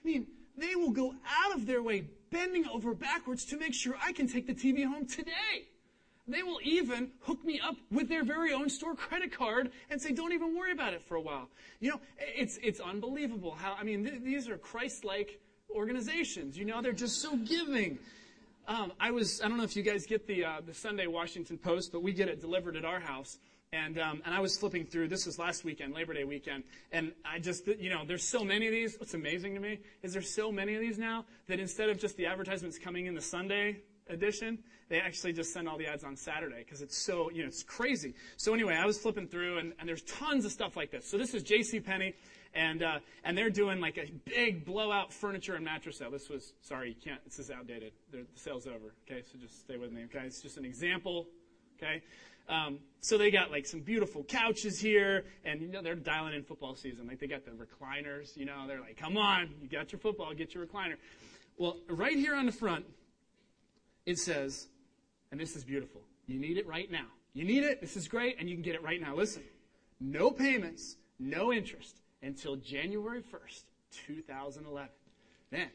I 0.02 0.08
mean, 0.08 0.26
they 0.56 0.74
will 0.74 0.90
go 0.90 1.14
out 1.26 1.54
of 1.54 1.66
their 1.66 1.82
way, 1.82 2.08
bending 2.30 2.66
over 2.68 2.94
backwards 2.94 3.44
to 3.46 3.58
make 3.58 3.74
sure 3.74 3.94
I 4.02 4.12
can 4.12 4.26
take 4.26 4.46
the 4.46 4.54
TV 4.54 4.84
home 4.84 5.06
today. 5.06 5.68
They 6.28 6.42
will 6.42 6.60
even 6.62 7.10
hook 7.22 7.42
me 7.44 7.58
up 7.58 7.76
with 7.90 8.08
their 8.08 8.22
very 8.22 8.52
own 8.52 8.68
store 8.68 8.94
credit 8.94 9.32
card 9.32 9.70
and 9.90 10.00
say, 10.00 10.12
don't 10.12 10.32
even 10.32 10.56
worry 10.56 10.72
about 10.72 10.92
it 10.92 11.02
for 11.02 11.16
a 11.16 11.20
while. 11.20 11.48
You 11.80 11.92
know, 11.92 12.00
it's, 12.18 12.58
it's 12.62 12.80
unbelievable 12.80 13.52
how, 13.52 13.74
I 13.80 13.82
mean, 13.82 14.04
th- 14.04 14.22
these 14.22 14.48
are 14.48 14.58
Christ-like 14.58 15.40
organizations. 15.74 16.58
You 16.58 16.66
know, 16.66 16.82
they're 16.82 16.92
just 16.92 17.22
so 17.22 17.36
giving. 17.36 17.98
Um, 18.66 18.92
I 19.00 19.10
was, 19.10 19.40
I 19.40 19.48
don't 19.48 19.56
know 19.56 19.64
if 19.64 19.74
you 19.74 19.82
guys 19.82 20.06
get 20.06 20.26
the, 20.26 20.44
uh, 20.44 20.60
the 20.64 20.74
Sunday 20.74 21.06
Washington 21.06 21.56
Post, 21.56 21.92
but 21.92 22.02
we 22.02 22.12
get 22.12 22.28
it 22.28 22.40
delivered 22.40 22.76
at 22.76 22.84
our 22.84 23.00
house. 23.00 23.38
And, 23.70 23.98
um, 23.98 24.22
and 24.24 24.34
I 24.34 24.40
was 24.40 24.56
flipping 24.56 24.86
through, 24.86 25.08
this 25.08 25.26
was 25.26 25.38
last 25.38 25.62
weekend, 25.62 25.92
Labor 25.92 26.14
Day 26.14 26.24
weekend, 26.24 26.64
and 26.90 27.12
I 27.22 27.38
just, 27.38 27.66
you 27.66 27.90
know, 27.90 28.02
there's 28.06 28.26
so 28.26 28.42
many 28.42 28.66
of 28.66 28.72
these. 28.72 28.96
What's 28.98 29.12
amazing 29.12 29.54
to 29.56 29.60
me 29.60 29.80
is 30.02 30.14
there's 30.14 30.30
so 30.34 30.50
many 30.50 30.74
of 30.74 30.80
these 30.80 30.98
now 30.98 31.26
that 31.48 31.60
instead 31.60 31.90
of 31.90 31.98
just 31.98 32.16
the 32.16 32.24
advertisements 32.24 32.78
coming 32.78 33.04
in 33.04 33.14
the 33.14 33.20
Sunday 33.20 33.82
edition, 34.08 34.58
they 34.88 35.00
actually 35.00 35.32
just 35.32 35.52
send 35.52 35.68
all 35.68 35.76
the 35.76 35.86
ads 35.86 36.04
on 36.04 36.16
Saturday 36.16 36.58
because 36.64 36.82
it's 36.82 36.96
so, 36.96 37.30
you 37.30 37.42
know, 37.42 37.48
it's 37.48 37.62
crazy. 37.62 38.14
So 38.36 38.54
anyway, 38.54 38.74
I 38.74 38.86
was 38.86 38.98
flipping 38.98 39.28
through 39.28 39.58
and, 39.58 39.72
and 39.78 39.88
there's 39.88 40.02
tons 40.02 40.44
of 40.44 40.52
stuff 40.52 40.76
like 40.76 40.90
this. 40.90 41.06
So 41.06 41.18
this 41.18 41.34
is 41.34 41.42
J.C. 41.42 41.80
Penney 41.80 42.14
and, 42.54 42.82
uh, 42.82 42.98
and 43.24 43.36
they're 43.36 43.50
doing 43.50 43.80
like 43.80 43.98
a 43.98 44.10
big 44.24 44.64
blowout 44.64 45.12
furniture 45.12 45.54
and 45.54 45.64
mattress 45.64 45.98
sale. 45.98 46.10
This 46.10 46.28
was, 46.28 46.54
sorry, 46.62 46.90
you 46.90 46.96
can't, 47.02 47.22
this 47.24 47.38
is 47.38 47.50
outdated. 47.50 47.92
the 48.10 48.24
sale's 48.34 48.66
over. 48.66 48.94
Okay. 49.10 49.22
So 49.30 49.38
just 49.38 49.60
stay 49.60 49.76
with 49.76 49.92
me. 49.92 50.04
Okay. 50.04 50.24
It's 50.24 50.40
just 50.40 50.56
an 50.56 50.64
example. 50.64 51.26
Okay. 51.76 52.02
Um, 52.48 52.78
so 53.00 53.18
they 53.18 53.30
got 53.30 53.50
like 53.50 53.66
some 53.66 53.80
beautiful 53.80 54.24
couches 54.24 54.80
here, 54.80 55.24
and 55.44 55.60
you 55.60 55.68
know 55.68 55.82
they're 55.82 55.94
dialing 55.94 56.34
in 56.34 56.42
football 56.42 56.74
season. 56.74 57.06
Like 57.06 57.18
they 57.18 57.26
got 57.26 57.44
the 57.44 57.50
recliners. 57.50 58.36
You 58.36 58.46
know, 58.46 58.66
they're 58.66 58.80
like, 58.80 58.96
"Come 58.96 59.16
on, 59.16 59.50
you 59.60 59.68
got 59.68 59.92
your 59.92 59.98
football, 59.98 60.32
get 60.34 60.54
your 60.54 60.66
recliner." 60.66 60.94
Well, 61.58 61.76
right 61.88 62.16
here 62.16 62.34
on 62.34 62.46
the 62.46 62.52
front, 62.52 62.86
it 64.08 64.18
says, 64.18 64.68
and 65.30 65.38
this 65.38 65.54
is 65.54 65.64
beautiful. 65.64 66.00
You 66.26 66.40
need 66.40 66.56
it 66.56 66.66
right 66.66 66.90
now. 66.90 67.04
You 67.34 67.44
need 67.44 67.62
it. 67.62 67.82
This 67.82 67.94
is 67.94 68.08
great, 68.08 68.36
and 68.38 68.48
you 68.48 68.56
can 68.56 68.62
get 68.62 68.74
it 68.74 68.82
right 68.82 68.98
now. 68.98 69.14
Listen, 69.14 69.42
no 70.00 70.30
payments, 70.30 70.96
no 71.18 71.52
interest 71.52 72.00
until 72.22 72.56
January 72.56 73.20
1st, 73.20 73.64
2011. 74.06 74.88
Then 75.50 75.68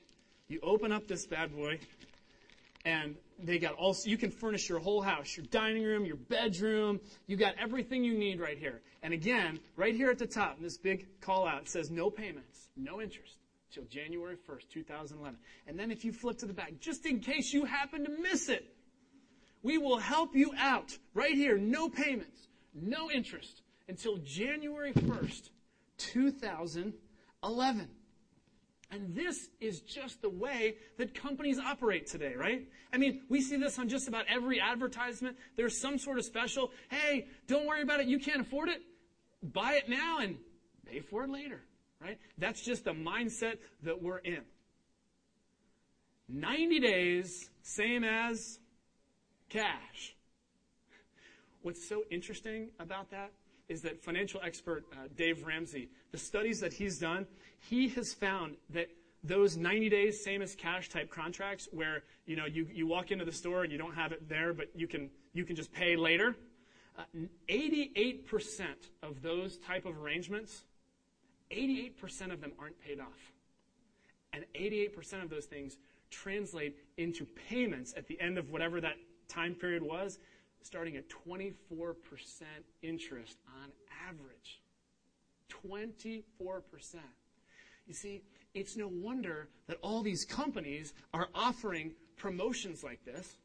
you 0.47 0.59
open 0.63 0.91
up 0.91 1.07
this 1.07 1.27
bad 1.27 1.55
boy, 1.55 1.79
and 2.85 3.15
they 3.37 3.59
got 3.59 3.75
all, 3.75 3.95
you 4.03 4.17
can 4.17 4.31
furnish 4.31 4.67
your 4.67 4.79
whole 4.79 5.03
house, 5.03 5.37
your 5.37 5.45
dining 5.51 5.83
room, 5.83 6.03
your 6.03 6.15
bedroom. 6.15 6.99
You 7.27 7.37
got 7.37 7.53
everything 7.59 8.03
you 8.03 8.17
need 8.17 8.39
right 8.39 8.57
here. 8.57 8.81
And 9.03 9.13
again, 9.13 9.59
right 9.75 9.93
here 9.93 10.09
at 10.09 10.17
the 10.17 10.25
top, 10.25 10.57
in 10.57 10.63
this 10.63 10.79
big 10.79 11.05
call 11.21 11.47
out, 11.47 11.61
it 11.61 11.69
says 11.69 11.91
no 11.91 12.09
payments, 12.09 12.67
no 12.75 12.99
interest 12.99 13.42
till 13.73 13.85
January 13.85 14.35
1st, 14.35 14.69
2011. 14.69 15.39
And 15.67 15.79
then 15.79 15.91
if 15.91 16.05
you 16.05 16.13
flip 16.13 16.37
to 16.39 16.45
the 16.45 16.53
back, 16.53 16.79
just 16.79 17.05
in 17.05 17.19
case 17.19 17.51
you 17.51 17.65
happen 17.65 18.05
to 18.05 18.11
miss 18.21 18.49
it, 18.49 18.65
we 19.63 19.77
will 19.77 19.97
help 19.97 20.35
you 20.35 20.51
out 20.57 20.97
right 21.13 21.33
here. 21.33 21.57
No 21.57 21.89
payments, 21.89 22.47
no 22.73 23.09
interest 23.09 23.63
until 23.87 24.17
January 24.17 24.93
1st, 24.93 25.49
2011. 25.97 27.89
And 28.91 29.15
this 29.15 29.49
is 29.59 29.81
just 29.81 30.21
the 30.21 30.29
way 30.29 30.75
that 30.99 31.15
companies 31.15 31.57
operate 31.57 32.05
today, 32.05 32.35
right? 32.35 32.67
I 32.93 32.97
mean, 32.97 33.23
we 33.27 33.41
see 33.41 33.57
this 33.57 33.79
on 33.79 33.89
just 33.89 34.07
about 34.07 34.25
every 34.29 34.61
advertisement. 34.61 35.35
There's 35.57 35.81
some 35.81 35.97
sort 35.97 36.19
of 36.19 36.25
special. 36.25 36.69
Hey, 36.89 37.25
don't 37.47 37.65
worry 37.65 37.81
about 37.81 38.01
it. 38.01 38.07
You 38.07 38.19
can't 38.19 38.41
afford 38.41 38.69
it. 38.69 38.81
Buy 39.41 39.73
it 39.73 39.89
now 39.89 40.19
and 40.19 40.37
pay 40.85 40.99
for 40.99 41.23
it 41.23 41.29
later, 41.31 41.63
right? 42.03 42.19
That's 42.37 42.61
just 42.61 42.83
the 42.83 42.91
mindset 42.91 43.57
that 43.83 44.01
we're 44.01 44.17
in. 44.17 44.41
90 46.29 46.79
days, 46.79 47.49
same 47.61 48.03
as 48.03 48.59
cash. 49.49 50.15
What's 51.61 51.87
so 51.87 52.03
interesting 52.11 52.69
about 52.79 53.09
that 53.11 53.31
is 53.69 53.81
that 53.83 54.03
financial 54.03 54.41
expert 54.43 54.83
uh, 54.91 55.07
Dave 55.15 55.45
Ramsey, 55.45 55.89
the 56.11 56.17
studies 56.17 56.59
that 56.59 56.73
he's 56.73 56.99
done, 56.99 57.25
he 57.59 57.87
has 57.89 58.13
found 58.13 58.55
that 58.71 58.89
those 59.23 59.55
90 59.55 59.89
days, 59.89 60.21
same 60.21 60.41
as 60.41 60.53
cash 60.53 60.89
type 60.89 61.09
contracts, 61.09 61.69
where 61.71 62.03
you 62.25 62.35
know 62.35 62.45
you, 62.45 62.67
you 62.73 62.85
walk 62.85 63.11
into 63.11 63.23
the 63.23 63.31
store 63.31 63.63
and 63.63 63.71
you 63.71 63.77
don't 63.77 63.95
have 63.95 64.11
it 64.11 64.27
there, 64.27 64.53
but 64.53 64.67
you 64.75 64.87
can 64.87 65.09
you 65.33 65.45
can 65.45 65.55
just 65.55 65.71
pay 65.71 65.95
later. 65.95 66.35
Uh, 66.97 67.03
88% 67.49 68.65
of 69.01 69.21
those 69.23 69.57
type 69.57 69.85
of 69.85 69.97
arrangements, 69.97 70.63
88% 71.51 72.31
of 72.31 72.41
them 72.41 72.51
aren't 72.59 72.79
paid 72.79 72.99
off, 72.99 73.31
and 74.33 74.45
88% 74.55 75.23
of 75.23 75.29
those 75.29 75.45
things 75.45 75.77
translate 76.09 76.75
into 76.97 77.25
payments 77.49 77.93
at 77.97 78.07
the 78.07 78.19
end 78.19 78.37
of 78.37 78.49
whatever 78.49 78.79
that 78.81 78.95
time 79.27 79.55
period 79.55 79.83
was, 79.83 80.19
starting 80.61 80.95
at 80.95 81.05
24% 81.09 81.53
interest 82.81 83.37
on 83.61 83.71
average. 84.07 84.61
24%. 85.67 86.23
You 87.87 87.93
see, 87.93 88.21
it's 88.53 88.77
no 88.77 88.87
wonder 88.87 89.49
that 89.67 89.77
all 89.81 90.01
these 90.01 90.25
companies 90.25 90.93
are 91.13 91.27
offering 91.35 91.93
promotions 92.15 92.83
like 92.83 93.03
this. 93.05 93.35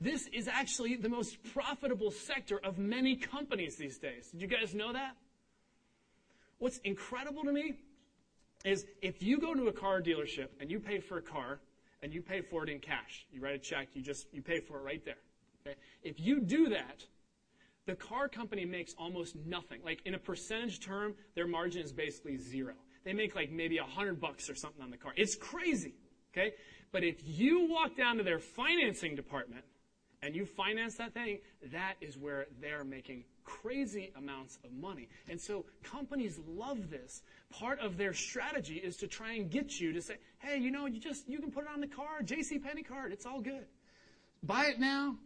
This 0.00 0.26
is 0.32 0.46
actually 0.48 0.96
the 0.96 1.08
most 1.08 1.42
profitable 1.54 2.10
sector 2.10 2.60
of 2.62 2.76
many 2.78 3.16
companies 3.16 3.76
these 3.76 3.98
days. 3.98 4.28
Did 4.30 4.42
you 4.42 4.46
guys 4.46 4.74
know 4.74 4.92
that? 4.92 5.16
What's 6.58 6.78
incredible 6.78 7.44
to 7.44 7.52
me 7.52 7.74
is 8.64 8.84
if 9.02 9.22
you 9.22 9.38
go 9.38 9.54
to 9.54 9.68
a 9.68 9.72
car 9.72 10.00
dealership 10.00 10.48
and 10.60 10.70
you 10.70 10.80
pay 10.80 11.00
for 11.00 11.18
a 11.18 11.22
car 11.22 11.60
and 12.02 12.12
you 12.12 12.22
pay 12.22 12.40
for 12.40 12.64
it 12.64 12.68
in 12.68 12.78
cash, 12.78 13.26
you 13.30 13.40
write 13.40 13.54
a 13.54 13.58
check, 13.58 13.88
you 13.94 14.02
just 14.02 14.26
you 14.32 14.42
pay 14.42 14.60
for 14.60 14.78
it 14.78 14.82
right 14.82 15.04
there. 15.04 15.18
Okay? 15.66 15.76
If 16.02 16.20
you 16.20 16.40
do 16.40 16.70
that, 16.70 17.04
the 17.86 17.94
car 17.94 18.28
company 18.28 18.64
makes 18.64 18.94
almost 18.98 19.36
nothing. 19.46 19.80
Like 19.84 20.00
in 20.04 20.14
a 20.14 20.18
percentage 20.18 20.80
term, 20.80 21.14
their 21.34 21.46
margin 21.46 21.82
is 21.82 21.92
basically 21.92 22.36
zero. 22.36 22.74
They 23.04 23.12
make 23.12 23.36
like 23.36 23.52
maybe 23.52 23.78
a 23.78 23.84
hundred 23.84 24.20
bucks 24.20 24.50
or 24.50 24.54
something 24.54 24.82
on 24.82 24.90
the 24.90 24.96
car. 24.96 25.12
It's 25.16 25.36
crazy. 25.36 25.94
Okay? 26.32 26.54
But 26.90 27.04
if 27.04 27.16
you 27.24 27.68
walk 27.70 27.96
down 27.96 28.16
to 28.16 28.22
their 28.22 28.38
financing 28.38 29.14
department 29.14 29.64
and 30.22 30.34
you 30.34 30.46
finance 30.46 30.96
that 30.96 31.14
thing, 31.14 31.38
that 31.72 31.94
is 32.00 32.16
where 32.16 32.46
they're 32.60 32.84
making 32.84 33.24
crazy 33.46 34.12
amounts 34.16 34.58
of 34.64 34.72
money. 34.72 35.08
And 35.30 35.40
so 35.40 35.64
companies 35.82 36.38
love 36.46 36.90
this. 36.90 37.22
Part 37.50 37.78
of 37.80 37.96
their 37.96 38.12
strategy 38.12 38.76
is 38.76 38.98
to 38.98 39.06
try 39.06 39.34
and 39.34 39.50
get 39.50 39.80
you 39.80 39.92
to 39.94 40.02
say, 40.02 40.16
hey, 40.38 40.58
you 40.58 40.70
know, 40.70 40.84
you 40.84 41.00
just 41.00 41.26
you 41.28 41.38
can 41.38 41.50
put 41.50 41.64
it 41.64 41.70
on 41.72 41.80
the 41.80 41.86
card, 41.86 42.26
JC 42.26 42.62
Penney 42.62 42.82
card, 42.82 43.12
it's 43.12 43.24
all 43.24 43.40
good. 43.40 43.64
Buy 44.42 44.66
it 44.66 44.78
now, 44.78 45.16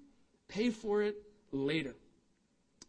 pay 0.48 0.70
for 0.70 1.02
it 1.02 1.16
later. 1.50 1.96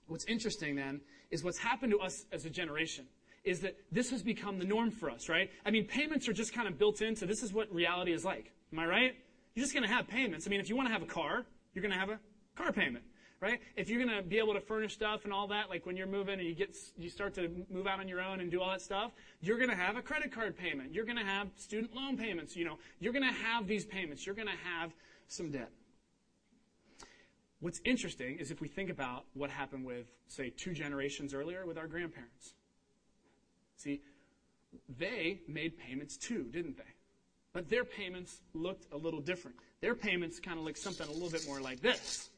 What's 0.07 0.25
interesting 0.25 0.75
then 0.75 1.01
is 1.31 1.43
what's 1.43 1.57
happened 1.57 1.93
to 1.93 1.99
us 1.99 2.25
as 2.31 2.45
a 2.45 2.49
generation 2.49 3.05
is 3.43 3.61
that 3.61 3.75
this 3.91 4.11
has 4.11 4.21
become 4.21 4.59
the 4.59 4.65
norm 4.65 4.91
for 4.91 5.09
us, 5.09 5.27
right? 5.27 5.49
I 5.65 5.71
mean, 5.71 5.87
payments 5.87 6.27
are 6.27 6.33
just 6.33 6.53
kind 6.53 6.67
of 6.67 6.77
built 6.77 7.01
into 7.01 7.25
this 7.25 7.41
is 7.41 7.51
what 7.51 7.73
reality 7.73 8.13
is 8.13 8.23
like. 8.23 8.51
Am 8.71 8.79
I 8.79 8.85
right? 8.85 9.15
You're 9.55 9.63
just 9.63 9.73
going 9.73 9.87
to 9.87 9.93
have 9.93 10.07
payments. 10.07 10.45
I 10.45 10.49
mean, 10.49 10.59
if 10.59 10.69
you 10.69 10.75
want 10.75 10.89
to 10.89 10.93
have 10.93 11.01
a 11.01 11.07
car, 11.07 11.45
you're 11.73 11.81
going 11.81 11.93
to 11.93 11.97
have 11.97 12.09
a 12.09 12.19
car 12.55 12.71
payment, 12.71 13.03
right? 13.41 13.59
If 13.75 13.89
you're 13.89 14.03
going 14.03 14.15
to 14.15 14.21
be 14.21 14.37
able 14.37 14.53
to 14.53 14.61
furnish 14.61 14.93
stuff 14.93 15.23
and 15.23 15.33
all 15.33 15.47
that, 15.47 15.69
like 15.69 15.85
when 15.85 15.97
you're 15.97 16.07
moving 16.07 16.39
and 16.39 16.47
you 16.47 16.53
get 16.53 16.77
you 16.97 17.09
start 17.09 17.33
to 17.33 17.49
move 17.69 17.87
out 17.87 17.99
on 17.99 18.07
your 18.07 18.21
own 18.21 18.39
and 18.39 18.51
do 18.51 18.61
all 18.61 18.69
that 18.69 18.81
stuff, 18.81 19.11
you're 19.41 19.57
going 19.57 19.69
to 19.69 19.75
have 19.75 19.97
a 19.97 20.01
credit 20.01 20.31
card 20.31 20.55
payment. 20.55 20.93
You're 20.93 21.05
going 21.05 21.17
to 21.17 21.25
have 21.25 21.47
student 21.57 21.93
loan 21.95 22.17
payments. 22.17 22.55
You 22.55 22.65
know, 22.65 22.77
you're 22.99 23.13
going 23.13 23.27
to 23.27 23.33
have 23.33 23.67
these 23.67 23.83
payments. 23.83 24.25
You're 24.25 24.35
going 24.35 24.47
to 24.47 24.69
have 24.79 24.93
some 25.27 25.51
debt. 25.51 25.71
What's 27.59 27.81
interesting 27.83 28.37
is 28.37 28.51
if 28.51 28.61
we 28.61 28.67
think 28.67 28.89
about 28.89 29.25
what 29.33 29.49
happened 29.49 29.85
with, 29.85 30.07
say, 30.27 30.51
two 30.51 30.73
generations 30.73 31.33
earlier 31.33 31.65
with 31.65 31.77
our 31.77 31.87
grandparents. 31.87 32.53
See, 33.77 34.01
they 34.97 35.41
made 35.47 35.77
payments 35.77 36.17
too, 36.17 36.43
didn't 36.51 36.77
they? 36.77 36.83
But 37.53 37.69
their 37.69 37.83
payments 37.83 38.39
looked 38.53 38.91
a 38.91 38.97
little 38.97 39.19
different. 39.19 39.57
Their 39.81 39.93
payments 39.95 40.39
kind 40.39 40.57
of 40.57 40.65
looked 40.65 40.77
something 40.77 41.07
a 41.07 41.11
little 41.11 41.29
bit 41.29 41.45
more 41.47 41.59
like 41.59 41.81
this. 41.81 42.30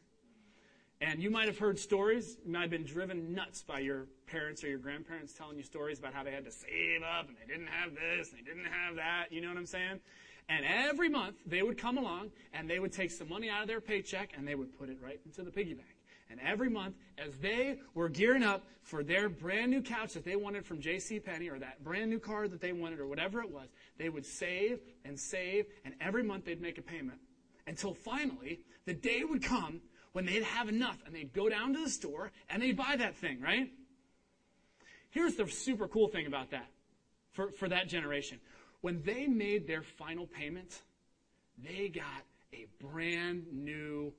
And 1.03 1.21
you 1.21 1.29
might 1.29 1.47
have 1.47 1.57
heard 1.57 1.77
stories, 1.77 2.37
you 2.45 2.53
might 2.53 2.61
have 2.61 2.69
been 2.69 2.85
driven 2.85 3.33
nuts 3.35 3.61
by 3.61 3.79
your 3.79 4.07
parents 4.25 4.63
or 4.63 4.69
your 4.69 4.79
grandparents 4.79 5.33
telling 5.33 5.57
you 5.57 5.63
stories 5.63 5.99
about 5.99 6.13
how 6.13 6.23
they 6.23 6.31
had 6.31 6.45
to 6.45 6.51
save 6.51 7.01
up 7.03 7.27
and 7.27 7.35
they 7.35 7.45
didn't 7.45 7.67
have 7.67 7.91
this 7.93 8.29
and 8.29 8.39
they 8.39 8.43
didn't 8.43 8.71
have 8.71 8.95
that. 8.95 9.25
You 9.29 9.41
know 9.41 9.49
what 9.49 9.57
I'm 9.57 9.65
saying? 9.65 9.99
And 10.47 10.65
every 10.65 11.09
month 11.09 11.35
they 11.45 11.61
would 11.61 11.77
come 11.77 11.97
along 11.97 12.31
and 12.53 12.69
they 12.69 12.79
would 12.79 12.93
take 12.93 13.11
some 13.11 13.27
money 13.27 13.49
out 13.49 13.63
of 13.63 13.67
their 13.67 13.81
paycheck 13.81 14.29
and 14.37 14.47
they 14.47 14.55
would 14.55 14.79
put 14.79 14.87
it 14.87 14.97
right 15.03 15.19
into 15.25 15.43
the 15.43 15.51
piggy 15.51 15.73
bank. 15.73 15.89
And 16.29 16.39
every 16.39 16.69
month, 16.69 16.95
as 17.17 17.37
they 17.37 17.79
were 17.95 18.07
gearing 18.07 18.41
up 18.41 18.63
for 18.81 19.03
their 19.03 19.27
brand 19.27 19.71
new 19.71 19.81
couch 19.81 20.13
that 20.13 20.23
they 20.23 20.37
wanted 20.37 20.65
from 20.65 20.79
J.C. 20.79 21.19
Penney 21.19 21.49
or 21.49 21.59
that 21.59 21.83
brand 21.83 22.11
new 22.11 22.19
car 22.19 22.47
that 22.47 22.61
they 22.61 22.71
wanted 22.71 23.01
or 23.01 23.07
whatever 23.07 23.41
it 23.41 23.51
was, 23.51 23.67
they 23.97 24.07
would 24.07 24.25
save 24.25 24.79
and 25.03 25.19
save, 25.19 25.65
and 25.83 25.93
every 25.99 26.23
month 26.23 26.45
they'd 26.45 26.61
make 26.61 26.77
a 26.77 26.81
payment. 26.81 27.19
Until 27.67 27.93
finally, 27.93 28.61
the 28.85 28.93
day 28.93 29.23
would 29.25 29.43
come 29.43 29.81
when 30.13 30.26
they'd 30.26 30.43
have 30.43 30.69
enough 30.69 30.97
and 31.06 31.13
they'd 31.13 31.34
go 31.34 31.49
down 31.49 31.73
to 31.73 31.84
the 31.84 31.89
store 31.89 32.32
and 32.49 32.62
they'd 32.62 32.78
buy 32.78 32.95
that 32.97 33.17
thing, 33.17 33.41
right? 33.41 33.69
Here's 35.10 35.36
the 35.36 35.47
super 35.47 35.88
cool 35.88 36.08
thing 36.08 36.26
about 36.26 36.52
that 36.52 36.67
for, 37.32 37.52
for 37.52 37.67
that 37.69 37.89
generation. 37.89 38.39
When 38.82 39.02
they 39.04 39.28
made 39.28 39.67
their 39.67 39.82
final 39.82 40.26
payment, 40.26 40.82
they 41.63 41.89
got 41.89 42.23
a 42.54 42.67
brand 42.84 43.45
new 43.52 44.13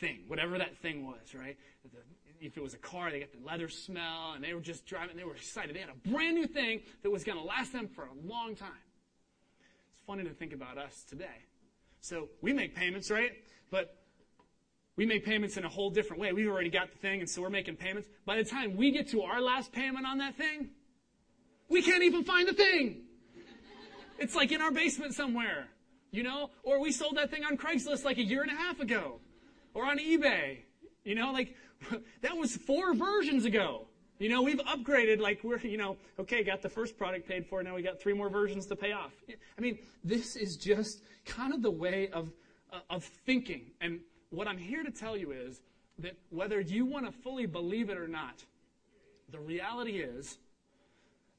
thing, 0.00 0.24
whatever 0.26 0.58
that 0.58 0.78
thing 0.78 1.06
was, 1.06 1.34
right? 1.34 1.56
The, 1.92 1.98
if 2.40 2.56
it 2.56 2.62
was 2.62 2.74
a 2.74 2.78
car, 2.78 3.10
they 3.10 3.20
got 3.20 3.32
the 3.32 3.46
leather 3.46 3.68
smell, 3.68 4.32
and 4.34 4.42
they 4.42 4.52
were 4.52 4.60
just 4.60 4.84
driving, 4.84 5.16
they 5.16 5.24
were 5.24 5.36
excited. 5.36 5.76
They 5.76 5.80
had 5.80 5.90
a 5.90 6.08
brand 6.08 6.36
new 6.36 6.46
thing 6.46 6.82
that 7.02 7.10
was 7.10 7.22
going 7.22 7.38
to 7.38 7.44
last 7.44 7.72
them 7.72 7.88
for 7.88 8.02
a 8.02 8.26
long 8.26 8.56
time. 8.56 8.70
It's 9.92 10.02
funny 10.06 10.24
to 10.24 10.30
think 10.30 10.52
about 10.52 10.76
us 10.76 11.04
today. 11.08 11.46
So 12.00 12.28
we 12.40 12.52
make 12.52 12.74
payments, 12.74 13.10
right? 13.10 13.30
But 13.70 14.01
we 14.96 15.06
make 15.06 15.24
payments 15.24 15.56
in 15.56 15.64
a 15.64 15.68
whole 15.68 15.90
different 15.90 16.20
way. 16.20 16.32
We've 16.32 16.48
already 16.48 16.70
got 16.70 16.90
the 16.90 16.98
thing, 16.98 17.20
and 17.20 17.28
so 17.28 17.40
we're 17.42 17.50
making 17.50 17.76
payments. 17.76 18.08
By 18.26 18.36
the 18.36 18.44
time 18.44 18.76
we 18.76 18.90
get 18.90 19.08
to 19.08 19.22
our 19.22 19.40
last 19.40 19.72
payment 19.72 20.06
on 20.06 20.18
that 20.18 20.36
thing, 20.36 20.68
we 21.68 21.82
can't 21.82 22.02
even 22.02 22.24
find 22.24 22.46
the 22.46 22.52
thing. 22.52 23.04
It's 24.18 24.34
like 24.34 24.52
in 24.52 24.60
our 24.60 24.70
basement 24.70 25.14
somewhere, 25.14 25.68
you 26.10 26.22
know? 26.22 26.50
Or 26.62 26.80
we 26.80 26.92
sold 26.92 27.16
that 27.16 27.30
thing 27.30 27.44
on 27.44 27.56
Craigslist 27.56 28.04
like 28.04 28.18
a 28.18 28.22
year 28.22 28.42
and 28.42 28.50
a 28.50 28.54
half 28.54 28.80
ago. 28.80 29.20
Or 29.74 29.86
on 29.86 29.98
eBay. 29.98 30.58
You 31.04 31.14
know, 31.14 31.32
like, 31.32 31.56
that 32.20 32.36
was 32.36 32.54
four 32.54 32.94
versions 32.94 33.46
ago. 33.46 33.86
You 34.18 34.28
know, 34.28 34.42
we've 34.42 34.60
upgraded, 34.60 35.18
like 35.18 35.42
we're, 35.42 35.58
you 35.58 35.78
know, 35.78 35.96
okay, 36.18 36.44
got 36.44 36.62
the 36.62 36.68
first 36.68 36.96
product 36.96 37.26
paid 37.26 37.46
for, 37.46 37.62
now 37.62 37.74
we 37.74 37.82
got 37.82 38.00
three 38.00 38.12
more 38.12 38.28
versions 38.28 38.66
to 38.66 38.76
pay 38.76 38.92
off. 38.92 39.12
I 39.58 39.60
mean, 39.60 39.78
this 40.04 40.36
is 40.36 40.56
just 40.56 41.02
kind 41.24 41.52
of 41.52 41.62
the 41.62 41.70
way 41.70 42.08
of, 42.10 42.30
of 42.88 43.02
thinking. 43.02 43.72
And 43.80 44.00
what 44.32 44.48
I'm 44.48 44.58
here 44.58 44.82
to 44.82 44.90
tell 44.90 45.16
you 45.16 45.32
is 45.32 45.60
that 45.98 46.16
whether 46.30 46.60
you 46.60 46.86
want 46.86 47.06
to 47.06 47.12
fully 47.12 47.46
believe 47.46 47.90
it 47.90 47.98
or 47.98 48.08
not, 48.08 48.42
the 49.30 49.38
reality 49.38 49.98
is 49.98 50.38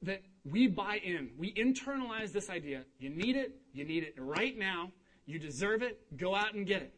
that 0.03 0.21
we 0.45 0.67
buy 0.67 0.99
in. 1.03 1.31
We 1.37 1.53
internalize 1.53 2.31
this 2.31 2.49
idea. 2.49 2.83
You 2.99 3.09
need 3.09 3.35
it. 3.35 3.55
You 3.73 3.85
need 3.85 4.03
it 4.03 4.15
right 4.17 4.57
now. 4.57 4.91
You 5.25 5.39
deserve 5.39 5.81
it. 5.81 5.99
Go 6.17 6.35
out 6.35 6.53
and 6.53 6.67
get 6.67 6.81
it. 6.81 6.93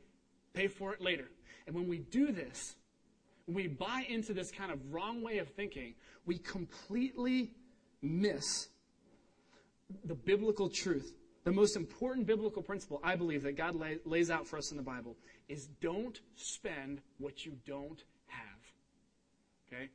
Pay 0.54 0.68
for 0.68 0.94
it 0.94 1.02
later. 1.02 1.26
And 1.68 1.76
when 1.76 1.88
we 1.88 2.00
do 2.00 2.32
this, 2.32 2.76
when 3.46 3.56
we 3.56 3.68
buy 3.68 4.06
into 4.10 4.34
this 4.34 4.52
kind 4.52 4.72
of 4.72 4.80
wrong 4.92 5.22
way 5.22 5.38
of 5.38 5.48
thinking, 5.50 5.94
we 6.26 6.38
completely 6.40 7.52
miss 8.02 8.70
the 10.04 10.16
biblical 10.16 10.70
truth 10.70 11.14
the 11.46 11.52
most 11.52 11.76
important 11.76 12.26
biblical 12.26 12.62
principle 12.62 13.00
I 13.04 13.16
believe 13.16 13.44
that 13.44 13.56
God 13.56 13.76
lay, 13.76 14.00
lays 14.04 14.30
out 14.30 14.48
for 14.48 14.58
us 14.58 14.72
in 14.72 14.78
the 14.78 14.84
Bible 14.84 15.16
is 15.48 15.68
don't 15.80 16.20
spend 16.36 17.02
what 17.20 17.46
you 17.46 17.54
don't 17.66 18.04
have. 18.28 19.72
Okay? 19.72 19.90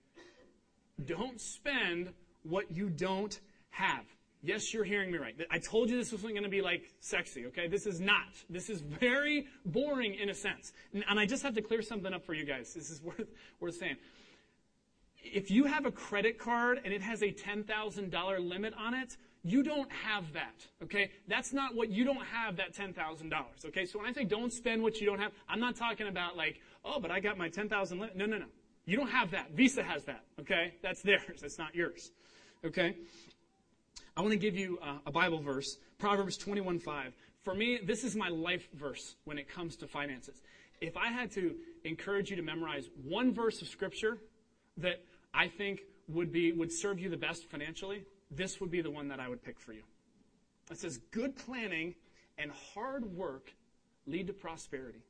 Don't 1.04 1.40
spend 1.40 2.12
what 2.44 2.70
you 2.70 2.88
don't 2.88 3.38
have. 3.70 4.04
Yes, 4.42 4.72
you're 4.72 4.84
hearing 4.84 5.10
me 5.10 5.18
right. 5.18 5.34
I 5.50 5.58
told 5.58 5.90
you 5.90 5.98
this 5.98 6.12
wasn't 6.12 6.32
going 6.32 6.44
to 6.44 6.48
be 6.48 6.62
like 6.62 6.88
sexy, 7.00 7.46
okay? 7.46 7.68
This 7.68 7.84
is 7.84 8.00
not. 8.00 8.28
This 8.48 8.70
is 8.70 8.80
very 8.80 9.46
boring 9.66 10.14
in 10.14 10.30
a 10.30 10.34
sense. 10.34 10.72
And, 10.94 11.04
and 11.08 11.20
I 11.20 11.26
just 11.26 11.42
have 11.42 11.54
to 11.56 11.62
clear 11.62 11.82
something 11.82 12.14
up 12.14 12.24
for 12.24 12.32
you 12.32 12.46
guys. 12.46 12.72
This 12.72 12.90
is 12.90 13.02
worth, 13.04 13.28
worth 13.58 13.74
saying. 13.74 13.96
If 15.22 15.50
you 15.50 15.64
have 15.64 15.84
a 15.84 15.90
credit 15.90 16.38
card 16.38 16.80
and 16.84 16.94
it 16.94 17.02
has 17.02 17.22
a 17.22 17.32
$10,000 17.32 18.48
limit 18.48 18.72
on 18.78 18.94
it, 18.94 19.16
you 19.42 19.62
don't 19.62 19.90
have 19.90 20.32
that, 20.34 20.66
okay? 20.82 21.10
That's 21.26 21.52
not 21.52 21.74
what, 21.74 21.88
you 21.88 22.04
don't 22.04 22.24
have 22.26 22.56
that 22.56 22.74
$10,000, 22.74 23.32
okay? 23.66 23.86
So 23.86 23.98
when 23.98 24.08
I 24.08 24.12
say 24.12 24.24
don't 24.24 24.52
spend 24.52 24.82
what 24.82 25.00
you 25.00 25.06
don't 25.06 25.18
have, 25.18 25.32
I'm 25.48 25.60
not 25.60 25.76
talking 25.76 26.08
about 26.08 26.36
like, 26.36 26.60
oh, 26.84 27.00
but 27.00 27.10
I 27.10 27.20
got 27.20 27.38
my 27.38 27.48
10,000 27.48 27.98
limit. 27.98 28.16
No, 28.16 28.26
no, 28.26 28.38
no. 28.38 28.46
You 28.84 28.96
don't 28.96 29.10
have 29.10 29.30
that. 29.30 29.52
Visa 29.52 29.82
has 29.82 30.04
that, 30.04 30.24
okay? 30.40 30.74
That's 30.82 31.00
theirs. 31.02 31.40
That's 31.40 31.58
not 31.58 31.74
yours, 31.74 32.10
okay? 32.64 32.96
I 34.16 34.20
want 34.20 34.32
to 34.32 34.38
give 34.38 34.56
you 34.56 34.78
uh, 34.82 34.98
a 35.06 35.10
Bible 35.10 35.40
verse, 35.40 35.78
Proverbs 35.98 36.36
21:5. 36.36 37.12
For 37.42 37.54
me, 37.54 37.78
this 37.82 38.04
is 38.04 38.14
my 38.14 38.28
life 38.28 38.68
verse 38.74 39.14
when 39.24 39.38
it 39.38 39.48
comes 39.48 39.76
to 39.76 39.86
finances. 39.86 40.42
If 40.80 40.96
I 40.96 41.08
had 41.08 41.30
to 41.32 41.54
encourage 41.84 42.30
you 42.30 42.36
to 42.36 42.42
memorize 42.42 42.90
one 43.02 43.32
verse 43.32 43.62
of 43.62 43.68
scripture 43.68 44.18
that 44.76 45.02
I 45.32 45.48
think 45.48 45.82
would 46.08 46.32
be 46.32 46.52
would 46.52 46.72
serve 46.72 46.98
you 46.98 47.08
the 47.08 47.16
best 47.16 47.48
financially, 47.48 48.04
this 48.30 48.60
would 48.60 48.70
be 48.70 48.80
the 48.80 48.90
one 48.90 49.08
that 49.08 49.20
I 49.20 49.28
would 49.28 49.42
pick 49.42 49.58
for 49.58 49.72
you. 49.72 49.82
It 50.70 50.78
says, 50.78 50.98
"Good 51.10 51.36
planning 51.36 51.94
and 52.38 52.50
hard 52.50 53.04
work 53.04 53.52
lead 54.06 54.28
to 54.28 54.32
prosperity, 54.32 55.04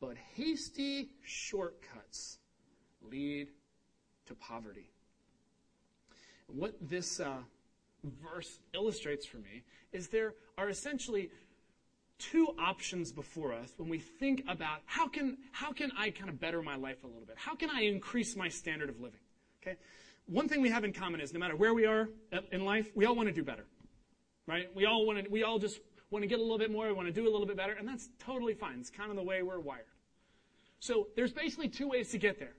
but 0.00 0.16
hasty 0.16 1.10
shortcuts 1.22 2.38
lead 3.02 3.48
to 4.26 4.34
poverty." 4.34 4.90
What 6.46 6.76
this 6.80 7.20
uh, 7.20 7.42
verse 8.04 8.58
illustrates 8.72 9.26
for 9.26 9.38
me 9.38 9.64
is 9.92 10.08
there 10.08 10.34
are 10.56 10.68
essentially 10.68 11.30
two 12.18 12.54
options 12.58 13.12
before 13.12 13.52
us 13.52 13.74
when 13.76 13.88
we 13.88 13.98
think 13.98 14.42
about 14.48 14.80
how 14.86 15.06
can 15.08 15.36
how 15.52 15.72
can 15.72 15.90
I 15.98 16.10
kind 16.10 16.30
of 16.30 16.40
better 16.40 16.62
my 16.62 16.76
life 16.76 17.04
a 17.04 17.06
little 17.06 17.26
bit? 17.26 17.36
How 17.36 17.54
can 17.54 17.70
I 17.70 17.82
increase 17.82 18.36
my 18.36 18.48
standard 18.48 18.88
of 18.88 19.00
living? 19.00 19.20
Okay? 19.62 19.76
One 20.26 20.48
thing 20.48 20.60
we 20.60 20.70
have 20.70 20.84
in 20.84 20.92
common 20.92 21.20
is 21.20 21.32
no 21.32 21.38
matter 21.38 21.56
where 21.56 21.72
we 21.72 21.86
are 21.86 22.08
in 22.50 22.64
life, 22.64 22.90
we 22.94 23.06
all 23.06 23.14
want 23.14 23.28
to 23.28 23.34
do 23.34 23.44
better. 23.44 23.64
Right? 24.46 24.68
We 24.74 24.86
all 24.86 25.06
want 25.06 25.24
to 25.24 25.30
we 25.30 25.42
all 25.42 25.58
just 25.58 25.80
want 26.10 26.22
to 26.22 26.26
get 26.26 26.38
a 26.38 26.42
little 26.42 26.58
bit 26.58 26.70
more, 26.70 26.86
we 26.86 26.92
want 26.92 27.08
to 27.08 27.12
do 27.12 27.28
a 27.28 27.30
little 27.30 27.46
bit 27.46 27.56
better, 27.56 27.72
and 27.72 27.88
that's 27.88 28.08
totally 28.18 28.54
fine. 28.54 28.78
It's 28.78 28.90
kind 28.90 29.10
of 29.10 29.16
the 29.16 29.22
way 29.22 29.42
we're 29.42 29.58
wired. 29.58 29.86
So 30.78 31.08
there's 31.16 31.32
basically 31.32 31.68
two 31.68 31.88
ways 31.88 32.10
to 32.10 32.18
get 32.18 32.38
there. 32.38 32.54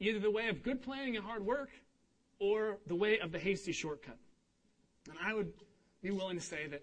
Either 0.00 0.18
the 0.18 0.30
way 0.30 0.48
of 0.48 0.62
good 0.62 0.82
planning 0.82 1.16
and 1.16 1.24
hard 1.24 1.44
work 1.44 1.70
or 2.38 2.78
the 2.86 2.94
way 2.94 3.20
of 3.20 3.30
the 3.30 3.38
hasty 3.38 3.72
shortcut. 3.72 4.16
And 5.08 5.16
I 5.24 5.32
would 5.32 5.52
be 6.02 6.10
willing 6.10 6.36
to 6.36 6.42
say 6.42 6.66
that 6.68 6.82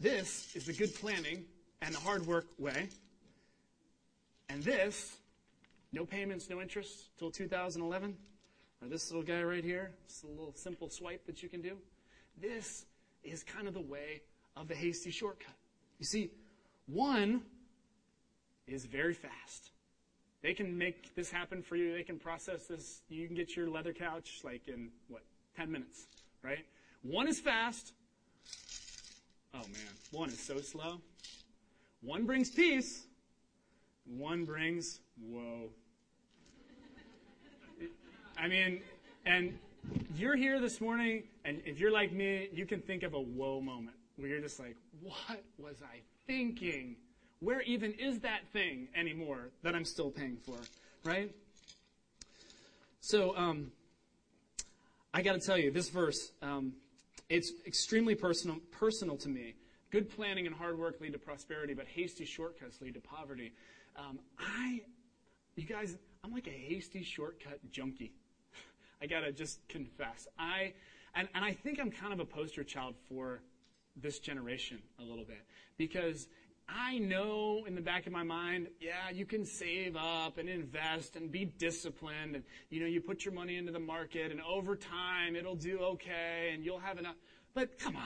this 0.00 0.54
is 0.54 0.66
the 0.66 0.72
good 0.72 0.94
planning 0.94 1.44
and 1.82 1.94
the 1.94 1.98
hard 1.98 2.26
work 2.26 2.46
way. 2.58 2.88
And 4.48 4.62
this, 4.62 5.16
no 5.92 6.04
payments, 6.04 6.48
no 6.48 6.60
interest 6.60 7.16
till 7.18 7.30
2011, 7.30 8.16
or 8.84 8.88
this 8.88 9.10
little 9.10 9.24
guy 9.24 9.42
right 9.42 9.64
here, 9.64 9.92
just 10.06 10.24
a 10.24 10.26
little 10.26 10.52
simple 10.54 10.90
swipe 10.90 11.24
that 11.26 11.42
you 11.42 11.48
can 11.48 11.62
do, 11.62 11.76
this 12.40 12.84
is 13.22 13.42
kind 13.42 13.66
of 13.66 13.74
the 13.74 13.80
way 13.80 14.20
of 14.56 14.68
the 14.68 14.74
hasty 14.74 15.10
shortcut. 15.10 15.54
You 15.98 16.04
see, 16.04 16.30
one 16.86 17.42
is 18.66 18.84
very 18.84 19.14
fast. 19.14 19.70
They 20.42 20.52
can 20.52 20.76
make 20.76 21.14
this 21.14 21.30
happen 21.30 21.62
for 21.62 21.76
you. 21.76 21.94
They 21.94 22.02
can 22.02 22.18
process 22.18 22.66
this. 22.66 23.00
You 23.08 23.26
can 23.26 23.34
get 23.34 23.56
your 23.56 23.70
leather 23.70 23.92
couch 23.92 24.40
like 24.44 24.68
in 24.68 24.90
what, 25.08 25.22
10 25.56 25.72
minutes 25.72 26.06
right? 26.44 26.64
One 27.02 27.26
is 27.26 27.40
fast. 27.40 27.92
Oh 29.54 29.58
man, 29.58 29.92
one 30.12 30.28
is 30.28 30.38
so 30.38 30.58
slow. 30.58 31.00
One 32.02 32.26
brings 32.26 32.50
peace. 32.50 33.06
One 34.04 34.44
brings 34.44 35.00
woe. 35.20 35.70
I 38.36 38.48
mean, 38.48 38.82
and 39.26 39.58
you're 40.16 40.36
here 40.36 40.60
this 40.60 40.80
morning, 40.80 41.24
and 41.44 41.60
if 41.64 41.78
you're 41.78 41.92
like 41.92 42.12
me, 42.12 42.48
you 42.52 42.66
can 42.66 42.80
think 42.80 43.02
of 43.02 43.14
a 43.14 43.20
whoa 43.20 43.60
moment 43.60 43.96
where 44.16 44.28
you're 44.28 44.40
just 44.40 44.58
like, 44.58 44.76
what 45.02 45.42
was 45.58 45.82
I 45.82 46.00
thinking? 46.26 46.96
Where 47.40 47.62
even 47.62 47.92
is 47.92 48.20
that 48.20 48.40
thing 48.52 48.88
anymore 48.94 49.50
that 49.62 49.74
I'm 49.74 49.84
still 49.84 50.10
paying 50.10 50.36
for, 50.36 50.56
right? 51.04 51.30
So, 53.00 53.36
um, 53.36 53.70
I 55.12 55.22
got 55.22 55.34
to 55.34 55.40
tell 55.40 55.58
you, 55.58 55.70
this 55.70 55.90
verse, 55.90 56.32
um, 56.42 56.72
it's 57.28 57.52
extremely 57.66 58.14
personal, 58.14 58.58
personal 58.72 59.16
to 59.18 59.28
me. 59.28 59.54
Good 59.90 60.10
planning 60.10 60.46
and 60.46 60.56
hard 60.56 60.78
work 60.78 61.00
lead 61.00 61.12
to 61.12 61.18
prosperity, 61.18 61.74
but 61.74 61.86
hasty 61.86 62.24
shortcuts 62.24 62.80
lead 62.80 62.94
to 62.94 63.00
poverty. 63.00 63.52
Um, 63.96 64.18
I, 64.38 64.80
you 65.54 65.66
guys, 65.66 65.96
I'm 66.24 66.32
like 66.32 66.48
a 66.48 66.50
hasty 66.50 67.04
shortcut 67.04 67.60
junkie. 67.70 68.12
I 69.04 69.06
gotta 69.06 69.32
just 69.32 69.60
confess. 69.68 70.26
I, 70.38 70.72
and, 71.14 71.28
and 71.34 71.44
I 71.44 71.52
think 71.52 71.78
I'm 71.78 71.90
kind 71.90 72.14
of 72.14 72.20
a 72.20 72.24
poster 72.24 72.64
child 72.64 72.94
for 73.06 73.42
this 73.96 74.18
generation 74.18 74.78
a 74.98 75.02
little 75.02 75.26
bit 75.26 75.44
because 75.76 76.26
I 76.66 76.96
know 77.00 77.64
in 77.66 77.74
the 77.74 77.82
back 77.82 78.06
of 78.06 78.14
my 78.14 78.22
mind, 78.22 78.68
yeah, 78.80 79.10
you 79.12 79.26
can 79.26 79.44
save 79.44 79.94
up 79.94 80.38
and 80.38 80.48
invest 80.48 81.16
and 81.16 81.30
be 81.30 81.44
disciplined 81.44 82.34
and, 82.34 82.44
you 82.70 82.80
know, 82.80 82.86
you 82.86 83.02
put 83.02 83.26
your 83.26 83.34
money 83.34 83.58
into 83.58 83.72
the 83.72 83.78
market 83.78 84.32
and 84.32 84.40
over 84.40 84.74
time 84.74 85.36
it'll 85.36 85.54
do 85.54 85.80
okay 85.80 86.52
and 86.54 86.64
you'll 86.64 86.78
have 86.78 86.96
enough. 86.96 87.16
But 87.52 87.78
come 87.78 87.96
on. 87.96 88.02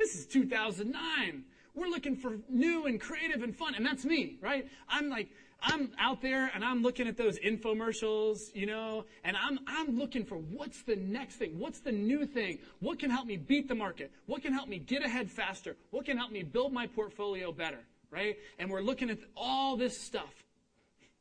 This 0.00 0.16
is 0.16 0.26
2009. 0.26 1.44
We're 1.74 1.88
looking 1.88 2.16
for 2.16 2.38
new 2.48 2.86
and 2.86 3.00
creative 3.00 3.42
and 3.42 3.54
fun. 3.56 3.74
And 3.74 3.84
that's 3.84 4.04
me, 4.04 4.38
right? 4.40 4.68
I'm 4.88 5.08
like, 5.08 5.28
I'm 5.62 5.90
out 5.98 6.22
there 6.22 6.50
and 6.54 6.64
I'm 6.64 6.82
looking 6.82 7.06
at 7.06 7.16
those 7.16 7.38
infomercials, 7.38 8.54
you 8.54 8.66
know, 8.66 9.04
and 9.24 9.36
I'm, 9.36 9.58
I'm 9.66 9.98
looking 9.98 10.24
for 10.24 10.36
what's 10.36 10.82
the 10.82 10.96
next 10.96 11.36
thing? 11.36 11.58
What's 11.58 11.80
the 11.80 11.92
new 11.92 12.26
thing? 12.26 12.58
What 12.80 12.98
can 12.98 13.10
help 13.10 13.26
me 13.26 13.36
beat 13.36 13.68
the 13.68 13.74
market? 13.74 14.10
What 14.26 14.42
can 14.42 14.52
help 14.52 14.68
me 14.68 14.78
get 14.78 15.04
ahead 15.04 15.30
faster? 15.30 15.76
What 15.90 16.06
can 16.06 16.16
help 16.16 16.32
me 16.32 16.42
build 16.42 16.72
my 16.72 16.86
portfolio 16.86 17.52
better? 17.52 17.80
Right? 18.10 18.36
And 18.58 18.70
we're 18.70 18.80
looking 18.80 19.10
at 19.10 19.18
all 19.36 19.76
this 19.76 20.00
stuff. 20.00 20.34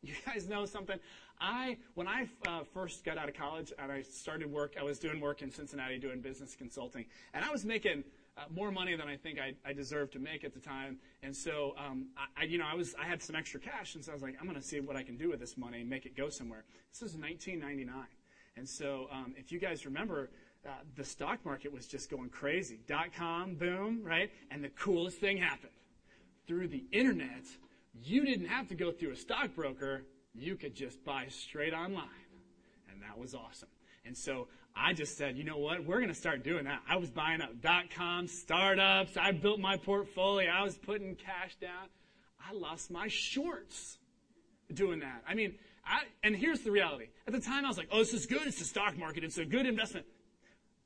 You 0.02 0.14
guys 0.26 0.48
know 0.48 0.66
something? 0.66 0.98
I, 1.42 1.76
when 1.94 2.08
I 2.08 2.30
uh, 2.48 2.62
first 2.74 3.04
got 3.04 3.18
out 3.18 3.28
of 3.28 3.36
college 3.36 3.74
and 3.78 3.92
I 3.92 4.02
started 4.02 4.50
work, 4.50 4.76
I 4.80 4.84
was 4.84 4.98
doing 4.98 5.20
work 5.20 5.42
in 5.42 5.52
Cincinnati 5.52 5.98
doing 5.98 6.22
business 6.22 6.56
consulting, 6.56 7.06
and 7.34 7.44
I 7.44 7.50
was 7.50 7.66
making 7.66 8.06
uh, 8.40 8.44
more 8.54 8.72
money 8.72 8.96
than 8.96 9.08
I 9.08 9.18
think 9.18 9.40
I, 9.40 9.54
I, 9.68 9.74
deserved 9.74 10.14
to 10.14 10.20
make 10.20 10.44
at 10.44 10.54
the 10.54 10.60
time. 10.60 10.98
And 11.24 11.36
so, 11.36 11.76
um, 11.78 12.08
I, 12.38 12.44
you 12.44 12.58
know, 12.58 12.66
I 12.72 12.76
was 12.76 12.96
I 13.00 13.06
had 13.06 13.22
some 13.22 13.36
extra 13.36 13.60
cash, 13.60 13.96
and 13.96 14.04
so 14.04 14.12
I 14.12 14.14
was 14.14 14.24
like, 14.24 14.36
I'm 14.40 14.48
going 14.48 14.60
to 14.60 14.66
see 14.66 14.80
what 14.80 14.96
I 14.96 15.04
can 15.04 15.18
do 15.18 15.30
with 15.30 15.40
this 15.40 15.58
money 15.58 15.82
and 15.82 15.90
make 15.90 16.06
it 16.06 16.16
go 16.16 16.30
somewhere. 16.30 16.64
This 16.92 17.02
was 17.02 17.16
1999, 17.16 18.06
and 18.56 18.68
so 18.68 19.08
um, 19.12 19.34
if 19.38 19.52
you 19.52 19.60
guys 19.60 19.86
remember. 19.86 20.30
Uh, 20.68 20.72
the 20.98 21.06
stock 21.06 21.40
market 21.46 21.72
was 21.72 21.88
just 21.88 22.10
going 22.12 22.28
crazy. 22.28 22.82
Dot 22.86 23.14
com 23.16 23.56
boom, 23.56 24.02
right? 24.04 24.30
And 24.52 24.62
the 24.62 24.68
coolest 24.68 25.18
thing 25.18 25.38
happened. 25.38 25.72
Through 26.48 26.68
the 26.68 26.84
internet, 26.92 27.46
you 28.04 28.26
didn't 28.26 28.48
have 28.48 28.68
to 28.68 28.76
go 28.76 28.92
through 28.92 29.12
a 29.12 29.16
stockbroker. 29.16 30.04
You 30.34 30.58
could 30.58 30.76
just 30.76 31.02
buy 31.06 31.28
straight 31.30 31.74
online. 31.74 32.10
And 32.92 33.02
that 33.02 33.18
was 33.18 33.34
awesome. 33.34 33.70
And 34.06 34.18
so 34.18 34.50
I 34.76 34.94
just 34.94 35.18
said, 35.18 35.38
you 35.38 35.44
know 35.44 35.58
what? 35.58 35.86
We're 35.86 35.98
going 35.98 36.10
to 36.10 36.16
start 36.16 36.44
doing 36.44 36.66
that. 36.66 36.82
I 36.88 36.98
was 36.98 37.10
buying 37.10 37.42
up 37.42 37.62
dot 37.62 37.86
com 37.94 38.28
startups. 38.28 39.18
I 39.18 39.32
built 39.32 39.60
my 39.60 39.78
portfolio. 39.78 40.50
I 40.50 40.64
was 40.64 40.78
putting 40.78 41.16
cash 41.16 41.56
down. 41.60 41.90
I 42.40 42.54
lost 42.54 42.90
my 42.90 43.08
shorts 43.08 43.98
doing 44.74 45.00
that. 45.00 45.24
I 45.28 45.34
mean, 45.34 45.56
I, 45.86 46.04
and 46.24 46.36
here's 46.36 46.62
the 46.62 46.72
reality. 46.72 47.08
At 47.28 47.34
the 47.34 47.42
time, 47.42 47.66
I 47.66 47.68
was 47.68 47.78
like, 47.78 47.90
oh, 47.92 48.00
this 48.00 48.14
is 48.14 48.26
good. 48.26 48.44
It's 48.46 48.60
the 48.60 48.66
stock 48.66 48.98
market. 48.98 49.24
It's 49.24 49.38
a 49.38 49.46
good 49.46 49.66
investment. 49.66 50.06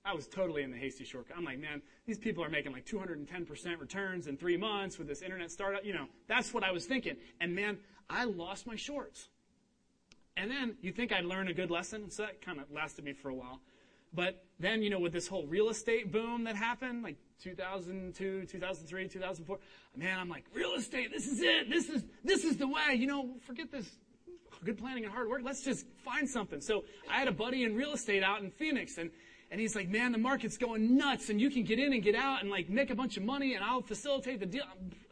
I 0.06 0.14
was 0.14 0.28
totally 0.28 0.64
in 0.64 0.72
the 0.72 0.78
hasty 0.78 1.06
shortcut. 1.06 1.38
I'm 1.38 1.46
like, 1.46 1.60
man, 1.60 1.82
these 2.06 2.18
people 2.18 2.44
are 2.44 2.50
making 2.50 2.74
like 2.74 2.86
210% 2.86 3.80
returns 3.80 4.28
in 4.28 4.36
three 4.36 4.58
months 4.58 4.98
with 4.98 5.08
this 5.08 5.22
internet 5.22 5.50
startup. 5.50 5.86
You 5.86 5.94
know, 5.94 6.08
that's 6.28 6.54
what 6.54 6.64
I 6.64 6.72
was 6.72 6.86
thinking. 6.86 7.16
And 7.40 7.56
man, 7.56 7.78
I 8.10 8.26
lost 8.26 8.68
my 8.68 8.76
shorts. 8.76 9.30
And 10.36 10.52
then 10.52 10.76
you 10.82 10.92
think 10.92 11.14
I'd 11.14 11.26
learn 11.26 11.48
a 11.48 11.54
good 11.54 11.72
lesson. 11.72 12.10
So 12.10 12.24
that 12.24 12.42
kind 12.42 12.60
of 12.60 12.70
lasted 12.72 13.06
me 13.06 13.14
for 13.14 13.30
a 13.30 13.36
while. 13.36 13.62
But 14.14 14.44
then, 14.60 14.84
you 14.84 14.90
know, 14.90 15.00
with 15.00 15.14
this 15.14 15.28
whole 15.28 15.46
real 15.48 15.70
estate 15.70 16.12
boom 16.12 16.44
that 16.44 16.56
happened, 16.56 17.04
like 17.04 17.18
2002, 17.42 18.46
2003, 18.46 19.08
2004, 19.08 19.60
man, 19.96 20.20
I'm 20.20 20.30
like, 20.30 20.46
real 20.54 20.74
estate, 20.74 21.12
this 21.12 21.28
is 21.28 21.42
it. 21.42 21.70
This 21.70 21.90
is, 21.90 22.04
this 22.24 22.44
is 22.44 22.58
the 22.58 22.68
way. 22.68 22.96
You 22.96 23.08
know, 23.08 23.36
forget 23.46 23.72
this 23.72 23.90
good 24.64 24.78
planning 24.78 25.04
and 25.04 25.14
hard 25.14 25.30
work. 25.30 25.42
Let's 25.44 25.64
just 25.64 25.86
find 26.06 26.30
something. 26.30 26.62
So 26.62 26.86
I 27.10 27.18
had 27.18 27.28
a 27.28 27.32
buddy 27.32 27.64
in 27.64 27.76
real 27.76 27.94
estate 27.94 28.24
out 28.24 28.42
in 28.42 28.52
Phoenix 28.52 28.98
and, 28.98 29.12
and 29.52 29.60
he's 29.60 29.76
like, 29.76 29.90
man, 29.90 30.12
the 30.12 30.18
market's 30.18 30.58
going 30.58 30.98
nuts 30.98 31.30
and 31.30 31.40
you 31.40 31.50
can 31.50 31.64
get 31.64 31.80
in 31.80 31.94
and 31.94 32.02
get 32.02 32.16
out 32.16 32.42
and 32.42 32.50
like 32.50 32.70
make 32.70 32.90
a 32.90 32.96
bunch 32.96 33.18
of 33.18 33.24
money 33.24 33.56
and 33.56 33.64
I'll 33.64 33.82
facilitate 33.82 34.40
the 34.40 34.46
deal. 34.46 34.64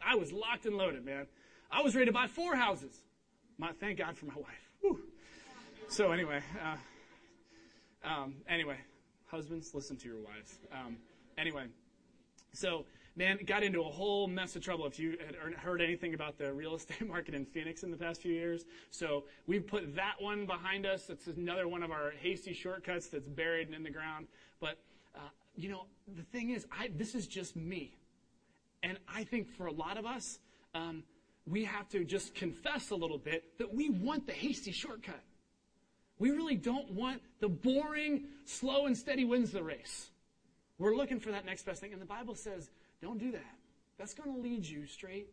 I 0.04 0.16
was 0.16 0.32
locked 0.32 0.66
and 0.66 0.76
loaded, 0.76 1.04
man. 1.04 1.26
I 1.70 1.82
was 1.82 1.94
ready 1.94 2.06
to 2.06 2.12
buy 2.12 2.26
four 2.26 2.56
houses. 2.56 3.02
My, 3.58 3.72
thank 3.72 3.98
God 3.98 4.16
for 4.16 4.26
my 4.26 4.34
wife. 4.34 4.70
Whew. 4.80 5.00
So 5.88 6.12
anyway, 6.12 6.40
uh, 6.64 8.08
um, 8.08 8.34
anyway, 8.48 8.78
husbands, 9.32 9.74
listen 9.74 9.96
to 9.96 10.06
your 10.06 10.18
wives. 10.18 10.58
Um, 10.70 10.98
anyway, 11.38 11.64
so 12.52 12.84
man, 13.16 13.38
got 13.46 13.62
into 13.62 13.80
a 13.80 13.90
whole 13.90 14.28
mess 14.28 14.54
of 14.56 14.62
trouble 14.62 14.86
if 14.86 14.98
you 14.98 15.16
had 15.24 15.54
heard 15.54 15.80
anything 15.80 16.12
about 16.12 16.36
the 16.36 16.52
real 16.52 16.74
estate 16.76 17.08
market 17.08 17.34
in 17.34 17.46
Phoenix 17.46 17.82
in 17.82 17.90
the 17.90 17.96
past 17.96 18.20
few 18.20 18.32
years. 18.32 18.66
So 18.90 19.24
we've 19.46 19.66
put 19.66 19.96
that 19.96 20.14
one 20.20 20.44
behind 20.44 20.84
us. 20.84 21.08
It's 21.08 21.26
another 21.26 21.66
one 21.66 21.82
of 21.82 21.90
our 21.90 22.12
hasty 22.20 22.52
shortcuts 22.52 23.08
that's 23.08 23.26
buried 23.26 23.72
in 23.72 23.82
the 23.82 23.90
ground. 23.90 24.26
But, 24.60 24.78
uh, 25.14 25.30
you 25.56 25.70
know, 25.70 25.86
the 26.14 26.22
thing 26.24 26.50
is, 26.50 26.66
I, 26.70 26.90
this 26.94 27.14
is 27.14 27.26
just 27.26 27.56
me. 27.56 27.96
And 28.82 28.98
I 29.08 29.24
think 29.24 29.48
for 29.56 29.66
a 29.66 29.72
lot 29.72 29.96
of 29.96 30.04
us, 30.04 30.40
um, 30.74 31.04
we 31.46 31.64
have 31.64 31.88
to 31.88 32.04
just 32.04 32.34
confess 32.34 32.90
a 32.90 32.96
little 32.96 33.18
bit 33.18 33.44
that 33.58 33.72
we 33.72 33.88
want 33.88 34.26
the 34.26 34.32
hasty 34.32 34.72
shortcut. 34.72 35.22
We 36.22 36.30
really 36.30 36.54
don't 36.54 36.88
want 36.92 37.20
the 37.40 37.48
boring, 37.48 38.26
slow 38.44 38.86
and 38.86 38.96
steady 38.96 39.24
wins 39.24 39.50
the 39.50 39.64
race. 39.64 40.08
We're 40.78 40.94
looking 40.94 41.18
for 41.18 41.32
that 41.32 41.44
next 41.44 41.66
best 41.66 41.80
thing. 41.80 41.92
And 41.92 42.00
the 42.00 42.06
Bible 42.06 42.36
says 42.36 42.70
don't 43.00 43.18
do 43.18 43.32
that. 43.32 43.56
That's 43.98 44.14
going 44.14 44.32
to 44.32 44.40
lead 44.40 44.64
you 44.64 44.86
straight 44.86 45.26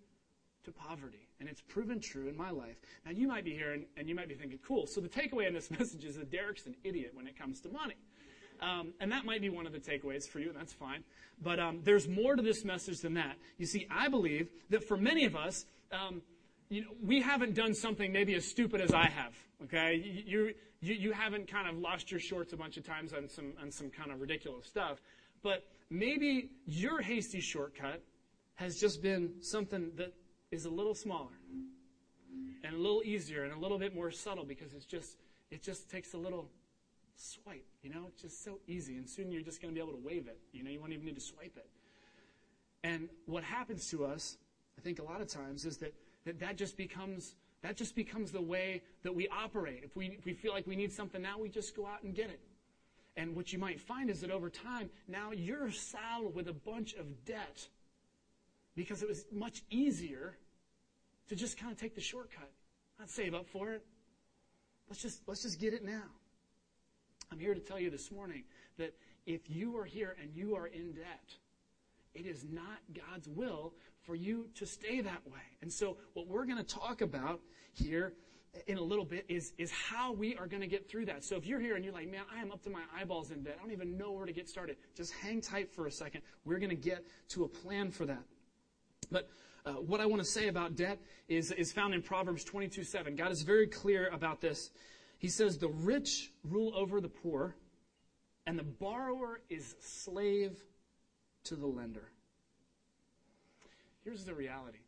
to 0.63 0.71
poverty. 0.71 1.27
And 1.39 1.47
it's 1.47 1.61
proven 1.61 1.99
true 1.99 2.27
in 2.27 2.35
my 2.35 2.49
life. 2.49 2.77
Now, 3.05 3.11
you 3.11 3.27
might 3.27 3.45
be 3.45 3.53
here 3.53 3.73
and, 3.73 3.85
and 3.97 4.09
you 4.09 4.15
might 4.15 4.29
be 4.29 4.33
thinking, 4.33 4.57
cool. 4.67 4.87
So 4.87 4.99
the 4.99 5.07
takeaway 5.07 5.47
in 5.47 5.53
this 5.53 5.69
message 5.79 6.05
is 6.05 6.15
that 6.15 6.31
Derek's 6.31 6.65
an 6.65 6.73
idiot 6.83 7.11
when 7.13 7.27
it 7.27 7.37
comes 7.37 7.61
to 7.61 7.69
money. 7.69 7.93
Um, 8.59 8.93
and 8.99 9.11
that 9.11 9.25
might 9.25 9.41
be 9.41 9.49
one 9.49 9.67
of 9.67 9.73
the 9.73 9.79
takeaways 9.79 10.27
for 10.27 10.39
you, 10.39 10.49
and 10.49 10.57
that's 10.57 10.73
fine. 10.73 11.03
But 11.39 11.59
um, 11.59 11.81
there's 11.83 12.07
more 12.07 12.35
to 12.35 12.41
this 12.41 12.65
message 12.65 13.01
than 13.01 13.13
that. 13.13 13.35
You 13.59 13.67
see, 13.67 13.85
I 13.91 14.07
believe 14.07 14.49
that 14.71 14.83
for 14.83 14.97
many 14.97 15.25
of 15.25 15.35
us, 15.35 15.67
um, 15.91 16.23
you 16.69 16.81
know, 16.81 16.89
we 17.03 17.21
haven't 17.21 17.53
done 17.53 17.75
something 17.75 18.11
maybe 18.11 18.33
as 18.33 18.45
stupid 18.45 18.81
as 18.81 18.91
I 18.91 19.05
have. 19.05 19.35
Okay, 19.65 20.23
you, 20.25 20.53
you 20.81 20.93
you 20.93 21.11
haven't 21.11 21.47
kind 21.47 21.67
of 21.67 21.77
lost 21.77 22.11
your 22.11 22.19
shorts 22.19 22.53
a 22.53 22.57
bunch 22.57 22.77
of 22.77 22.85
times 22.85 23.13
on 23.13 23.27
some 23.27 23.53
on 23.61 23.71
some 23.71 23.89
kind 23.89 24.11
of 24.11 24.21
ridiculous 24.21 24.65
stuff. 24.65 25.01
But 25.41 25.65
maybe 25.89 26.49
your 26.65 27.01
hasty 27.01 27.39
shortcut 27.39 28.01
has 28.55 28.79
just 28.79 29.01
been 29.01 29.41
something 29.41 29.91
that 29.95 30.13
is 30.51 30.65
a 30.65 30.69
little 30.69 30.93
smaller 30.93 31.31
and 32.63 32.73
a 32.73 32.77
little 32.77 33.01
easier 33.03 33.43
and 33.43 33.53
a 33.53 33.57
little 33.57 33.79
bit 33.79 33.95
more 33.95 34.11
subtle 34.11 34.43
because 34.43 34.73
it's 34.73 34.85
just 34.85 35.17
it 35.51 35.63
just 35.63 35.89
takes 35.89 36.13
a 36.13 36.17
little 36.17 36.49
swipe 37.15 37.65
you 37.81 37.89
know 37.89 38.05
it's 38.07 38.21
just 38.21 38.43
so 38.43 38.59
easy 38.67 38.95
and 38.95 39.09
soon 39.09 39.31
you're 39.31 39.41
just 39.41 39.61
going 39.61 39.73
to 39.73 39.75
be 39.77 39.81
able 39.81 39.97
to 39.97 40.05
wave 40.05 40.27
it 40.27 40.39
you 40.53 40.63
know 40.63 40.69
you 40.69 40.79
won't 40.79 40.93
even 40.93 41.05
need 41.05 41.15
to 41.15 41.21
swipe 41.21 41.55
it 41.57 41.69
and 42.83 43.09
what 43.25 43.43
happens 43.43 43.89
to 43.89 44.05
us 44.05 44.37
i 44.77 44.81
think 44.81 44.99
a 44.99 45.03
lot 45.03 45.19
of 45.19 45.27
times 45.27 45.65
is 45.65 45.77
that 45.77 45.93
that, 46.25 46.39
that 46.39 46.57
just 46.57 46.77
becomes 46.77 47.35
that 47.61 47.75
just 47.75 47.95
becomes 47.95 48.31
the 48.31 48.41
way 48.41 48.81
that 49.03 49.13
we 49.13 49.27
operate 49.27 49.81
if 49.83 49.95
we, 49.95 50.07
if 50.17 50.25
we 50.25 50.33
feel 50.33 50.53
like 50.53 50.65
we 50.67 50.75
need 50.75 50.91
something 50.91 51.21
now 51.21 51.37
we 51.37 51.49
just 51.49 51.75
go 51.75 51.85
out 51.85 52.03
and 52.03 52.15
get 52.15 52.29
it 52.29 52.39
and 53.19 53.35
what 53.35 53.51
you 53.51 53.59
might 53.59 53.81
find 53.81 54.09
is 54.09 54.21
that 54.21 54.31
over 54.31 54.49
time, 54.49 54.89
now 55.07 55.31
you're 55.31 55.71
saddled 55.71 56.35
with 56.35 56.47
a 56.47 56.53
bunch 56.53 56.93
of 56.93 57.25
debt 57.25 57.67
because 58.77 59.03
it 59.03 59.09
was 59.09 59.25
much 59.29 59.61
easier 59.69 60.37
to 61.27 61.35
just 61.35 61.57
kind 61.57 61.69
of 61.69 61.77
take 61.77 61.95
the 61.95 62.01
shortcut, 62.01 62.49
not 62.97 63.09
save 63.09 63.33
up 63.33 63.45
for 63.49 63.71
it. 63.71 63.85
Let's 64.87 65.01
just, 65.01 65.21
let's 65.27 65.41
just 65.41 65.59
get 65.59 65.73
it 65.73 65.83
now. 65.83 66.03
I'm 67.29 67.39
here 67.39 67.53
to 67.53 67.59
tell 67.59 67.77
you 67.77 67.89
this 67.89 68.09
morning 68.09 68.43
that 68.77 68.95
if 69.25 69.49
you 69.49 69.77
are 69.77 69.85
here 69.85 70.15
and 70.21 70.33
you 70.33 70.55
are 70.55 70.67
in 70.67 70.93
debt, 70.93 71.35
it 72.13 72.25
is 72.25 72.45
not 72.49 72.79
God's 72.93 73.27
will 73.27 73.73
for 74.01 74.15
you 74.15 74.47
to 74.55 74.65
stay 74.65 75.01
that 75.01 75.25
way. 75.27 75.41
And 75.61 75.71
so, 75.71 75.97
what 76.13 76.27
we're 76.27 76.45
going 76.45 76.57
to 76.57 76.63
talk 76.63 77.01
about 77.01 77.39
here 77.73 78.13
in 78.67 78.77
a 78.77 78.81
little 78.81 79.05
bit 79.05 79.25
is, 79.27 79.53
is 79.57 79.71
how 79.71 80.11
we 80.11 80.35
are 80.35 80.47
going 80.47 80.61
to 80.61 80.67
get 80.67 80.89
through 80.89 81.05
that. 81.05 81.23
So 81.23 81.35
if 81.35 81.45
you're 81.45 81.59
here 81.59 81.75
and 81.75 81.85
you're 81.85 81.93
like, 81.93 82.09
man, 82.09 82.23
I 82.35 82.41
am 82.41 82.51
up 82.51 82.63
to 82.63 82.69
my 82.69 82.81
eyeballs 82.95 83.31
in 83.31 83.43
debt, 83.43 83.57
I 83.59 83.63
don't 83.63 83.71
even 83.71 83.97
know 83.97 84.11
where 84.11 84.25
to 84.25 84.33
get 84.33 84.49
started, 84.49 84.77
just 84.95 85.13
hang 85.13 85.41
tight 85.41 85.71
for 85.71 85.87
a 85.87 85.91
second. 85.91 86.21
We're 86.45 86.59
going 86.59 86.71
to 86.71 86.75
get 86.75 87.05
to 87.29 87.43
a 87.43 87.47
plan 87.47 87.91
for 87.91 88.05
that. 88.05 88.23
But 89.11 89.29
uh, 89.65 89.73
what 89.73 89.99
I 89.99 90.05
want 90.05 90.21
to 90.21 90.27
say 90.27 90.47
about 90.47 90.75
debt 90.75 90.99
is, 91.27 91.51
is 91.51 91.71
found 91.71 91.93
in 91.93 92.01
Proverbs 92.01 92.43
22 92.43 92.83
7. 92.83 93.15
God 93.15 93.31
is 93.31 93.41
very 93.41 93.67
clear 93.67 94.09
about 94.09 94.41
this. 94.41 94.71
He 95.17 95.27
says, 95.27 95.57
The 95.57 95.69
rich 95.69 96.31
rule 96.43 96.73
over 96.75 97.01
the 97.01 97.09
poor, 97.09 97.55
and 98.47 98.57
the 98.57 98.63
borrower 98.63 99.41
is 99.49 99.75
slave 99.79 100.63
to 101.49 101.55
the 101.55 101.67
lender. 101.67 102.09
Here's 104.03 104.23
the 104.23 104.33
reality 104.33 104.79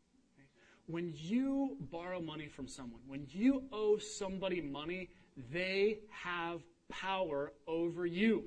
when 0.87 1.13
you 1.15 1.77
borrow 1.91 2.19
money 2.19 2.47
from 2.47 2.67
someone, 2.67 3.01
when 3.07 3.25
you 3.29 3.63
owe 3.71 3.97
somebody 3.97 4.61
money, 4.61 5.09
they 5.51 5.99
have 6.09 6.61
power 6.89 7.53
over 7.67 8.05
you. 8.05 8.43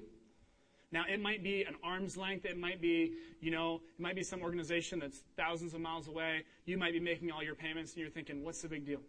Now, 0.93 1.05
it 1.11 1.21
might 1.21 1.43
be 1.43 1.65
an 1.65 1.75
arm's 1.83 2.17
length. 2.17 2.45
It 2.45 2.59
might 2.59 2.81
be, 2.81 3.15
you 3.41 3.51
know, 3.51 3.81
it 3.99 4.01
might 4.01 4.15
be 4.15 4.23
some 4.23 4.43
organization 4.43 5.01
that's 5.01 5.25
thousands 5.37 5.75
of 5.75 5.81
miles 5.81 6.07
away. 6.07 6.45
You 6.67 6.79
might 6.79 6.93
be 6.93 7.01
making 7.01 7.33
all 7.33 7.43
your 7.43 7.57
payments 7.57 7.93
and 7.93 8.01
you're 8.01 8.11
thinking, 8.11 8.45
what's 8.45 8.63
the 8.63 8.69
big 8.69 8.87
deal? 8.87 9.01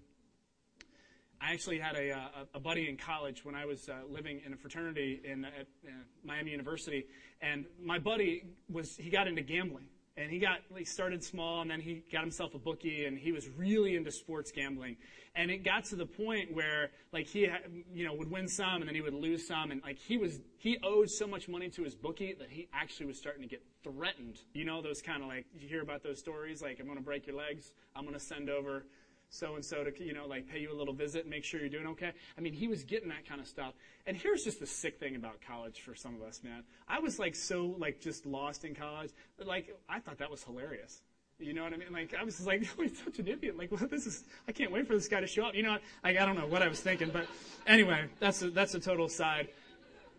I 1.45 1.53
actually 1.53 1.77
had 1.77 1.95
a, 1.95 2.12
a, 2.12 2.21
a 2.55 2.60
buddy 2.60 2.89
in 2.89 2.97
college 2.97 3.45
when 3.45 3.53
I 3.53 3.65
was 3.65 3.88
uh, 3.88 3.93
living 4.10 4.41
in 4.45 4.53
a 4.53 4.58
fraternity 4.58 5.21
in, 5.23 5.45
at 5.45 5.67
uh, 5.86 5.91
Miami 6.23 6.51
University. 6.51 7.05
And 7.39 7.65
my 7.79 7.99
buddy 7.99 8.45
was, 8.67 8.97
he 8.97 9.12
got 9.12 9.27
into 9.27 9.43
gambling 9.43 9.86
and 10.17 10.31
he 10.31 10.39
got 10.39 10.60
he 10.75 10.86
started 10.86 11.23
small 11.23 11.62
and 11.62 11.69
then 11.69 11.81
he 11.81 12.01
got 12.12 12.21
himself 12.21 12.55
a 12.55 12.58
bookie 12.58 13.05
and 13.05 13.17
he 13.17 13.31
was 13.31 13.49
really 13.49 13.95
into 13.95 14.12
sports 14.12 14.49
gambling 14.49 14.95
and 15.36 15.51
it 15.51 15.63
got 15.63 15.84
to 15.84 15.97
the 15.97 16.05
point 16.05 16.53
where 16.53 16.89
like 17.12 17.27
he 17.27 17.49
you 17.93 18.05
know 18.05 18.13
would 18.13 18.31
win 18.31 18.47
some 18.47 18.77
and 18.77 18.88
then 18.88 18.95
he 18.95 19.01
would 19.01 19.13
lose 19.13 19.45
some 19.45 19.71
and 19.71 19.81
like 19.84 19.99
he 19.99 20.17
was 20.17 20.39
he 20.58 20.77
owed 20.84 21.10
so 21.10 21.27
much 21.27 21.49
money 21.49 21.69
to 21.69 21.84
his 21.84 21.95
bookie 21.95 22.34
that 22.39 22.49
he 22.49 22.69
actually 22.73 23.05
was 23.05 23.17
starting 23.17 23.41
to 23.41 23.47
get 23.47 23.62
threatened 23.84 24.39
you 24.53 24.63
know 24.63 24.81
those 24.81 25.01
kind 25.01 25.21
of 25.21 25.27
like 25.27 25.45
you 25.60 25.67
hear 25.67 25.81
about 25.81 26.01
those 26.01 26.17
stories 26.17 26.62
like 26.62 26.79
i'm 26.79 26.86
going 26.86 26.97
to 26.97 27.03
break 27.03 27.27
your 27.27 27.36
legs 27.36 27.73
i'm 27.93 28.03
going 28.03 28.13
to 28.13 28.19
send 28.19 28.49
over 28.49 28.86
so 29.29 29.55
and 29.55 29.65
so 29.65 29.83
to, 29.83 30.03
you 30.03 30.13
know, 30.13 30.27
like 30.27 30.47
pay 30.47 30.59
you 30.59 30.71
a 30.71 30.77
little 30.77 30.93
visit 30.93 31.21
and 31.21 31.29
make 31.29 31.43
sure 31.43 31.59
you're 31.59 31.69
doing 31.69 31.88
okay. 31.88 32.11
I 32.38 32.41
mean, 32.41 32.53
he 32.53 32.67
was 32.67 32.83
getting 32.83 33.09
that 33.09 33.27
kind 33.27 33.41
of 33.41 33.47
stuff. 33.47 33.73
And 34.05 34.15
here's 34.15 34.43
just 34.43 34.59
the 34.59 34.67
sick 34.67 34.99
thing 34.99 35.15
about 35.15 35.39
college 35.45 35.81
for 35.81 35.95
some 35.95 36.15
of 36.15 36.21
us, 36.21 36.41
man. 36.43 36.63
I 36.88 36.99
was 36.99 37.19
like 37.19 37.35
so 37.35 37.75
like 37.77 37.99
just 37.99 38.25
lost 38.25 38.65
in 38.65 38.75
college. 38.75 39.11
Like 39.43 39.75
I 39.89 39.99
thought 39.99 40.19
that 40.19 40.31
was 40.31 40.43
hilarious. 40.43 41.01
You 41.38 41.53
know 41.53 41.63
what 41.63 41.73
I 41.73 41.77
mean? 41.77 41.91
Like 41.91 42.15
I 42.19 42.23
was 42.23 42.35
just 42.35 42.47
like, 42.47 42.65
oh, 42.79 42.83
he's 42.83 42.97
such 43.03 43.19
an 43.19 43.27
idiot. 43.27 43.57
Like, 43.57 43.71
well, 43.71 43.88
this 43.89 44.05
is 44.05 44.23
I 44.47 44.51
can't 44.51 44.71
wait 44.71 44.88
for 44.88 44.93
this 44.93 45.07
guy 45.07 45.19
to 45.19 45.27
show 45.27 45.45
up. 45.45 45.55
You 45.55 45.63
know, 45.63 45.77
like 46.03 46.17
I 46.17 46.25
don't 46.25 46.38
know 46.38 46.47
what 46.47 46.61
I 46.61 46.67
was 46.67 46.79
thinking, 46.79 47.09
but 47.11 47.27
anyway, 47.67 48.05
that's 48.19 48.41
a, 48.41 48.49
that's 48.49 48.75
a 48.75 48.79
total 48.79 49.09
side. 49.09 49.49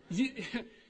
You, 0.09 0.31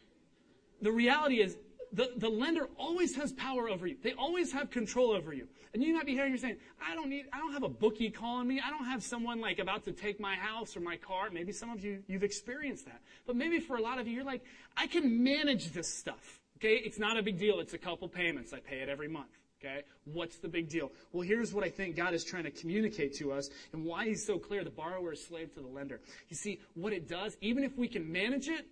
the 0.81 0.91
reality 0.91 1.41
is 1.41 1.57
the, 1.93 2.11
the 2.17 2.29
lender 2.29 2.69
always 2.77 3.15
has 3.15 3.31
power 3.33 3.69
over 3.69 3.87
you. 3.87 3.97
They 4.01 4.13
always 4.13 4.51
have 4.51 4.69
control 4.69 5.11
over 5.11 5.33
you. 5.33 5.47
And 5.77 5.85
you 5.85 5.93
might 5.93 6.07
be 6.07 6.13
hearing 6.13 6.31
you 6.31 6.39
saying, 6.39 6.57
I 6.83 6.95
don't 6.95 7.07
need, 7.07 7.25
I 7.31 7.37
don't 7.37 7.53
have 7.53 7.61
a 7.61 7.69
bookie 7.69 8.09
calling 8.09 8.47
me. 8.47 8.59
I 8.59 8.71
don't 8.71 8.85
have 8.85 9.03
someone 9.03 9.39
like 9.39 9.59
about 9.59 9.83
to 9.83 9.91
take 9.91 10.19
my 10.19 10.33
house 10.33 10.75
or 10.75 10.79
my 10.79 10.97
car. 10.97 11.29
Maybe 11.31 11.51
some 11.51 11.69
of 11.69 11.85
you, 11.85 12.01
you've 12.07 12.23
experienced 12.23 12.85
that. 12.85 12.99
But 13.27 13.35
maybe 13.35 13.59
for 13.59 13.77
a 13.77 13.81
lot 13.83 13.99
of 13.99 14.07
you, 14.07 14.15
you're 14.15 14.23
like, 14.23 14.43
I 14.75 14.87
can 14.87 15.23
manage 15.23 15.73
this 15.73 15.87
stuff. 15.87 16.39
Okay. 16.57 16.77
It's 16.77 16.97
not 16.97 17.15
a 17.15 17.21
big 17.21 17.37
deal. 17.37 17.59
It's 17.59 17.75
a 17.75 17.77
couple 17.77 18.07
payments. 18.07 18.53
I 18.53 18.59
pay 18.59 18.77
it 18.77 18.89
every 18.89 19.07
month. 19.07 19.29
Okay? 19.63 19.83
What's 20.05 20.37
the 20.37 20.47
big 20.47 20.67
deal? 20.67 20.91
Well, 21.11 21.21
here's 21.21 21.53
what 21.53 21.63
I 21.63 21.69
think 21.69 21.95
God 21.95 22.15
is 22.15 22.23
trying 22.23 22.45
to 22.45 22.51
communicate 22.51 23.13
to 23.17 23.31
us 23.31 23.51
and 23.71 23.85
why 23.85 24.05
he's 24.05 24.25
so 24.25 24.39
clear. 24.39 24.63
The 24.63 24.71
borrower 24.71 25.13
is 25.13 25.23
slave 25.23 25.53
to 25.53 25.59
the 25.59 25.67
lender. 25.67 26.01
You 26.29 26.35
see, 26.35 26.59
what 26.73 26.91
it 26.91 27.07
does, 27.07 27.37
even 27.39 27.63
if 27.63 27.77
we 27.77 27.87
can 27.87 28.11
manage 28.11 28.47
it, 28.47 28.65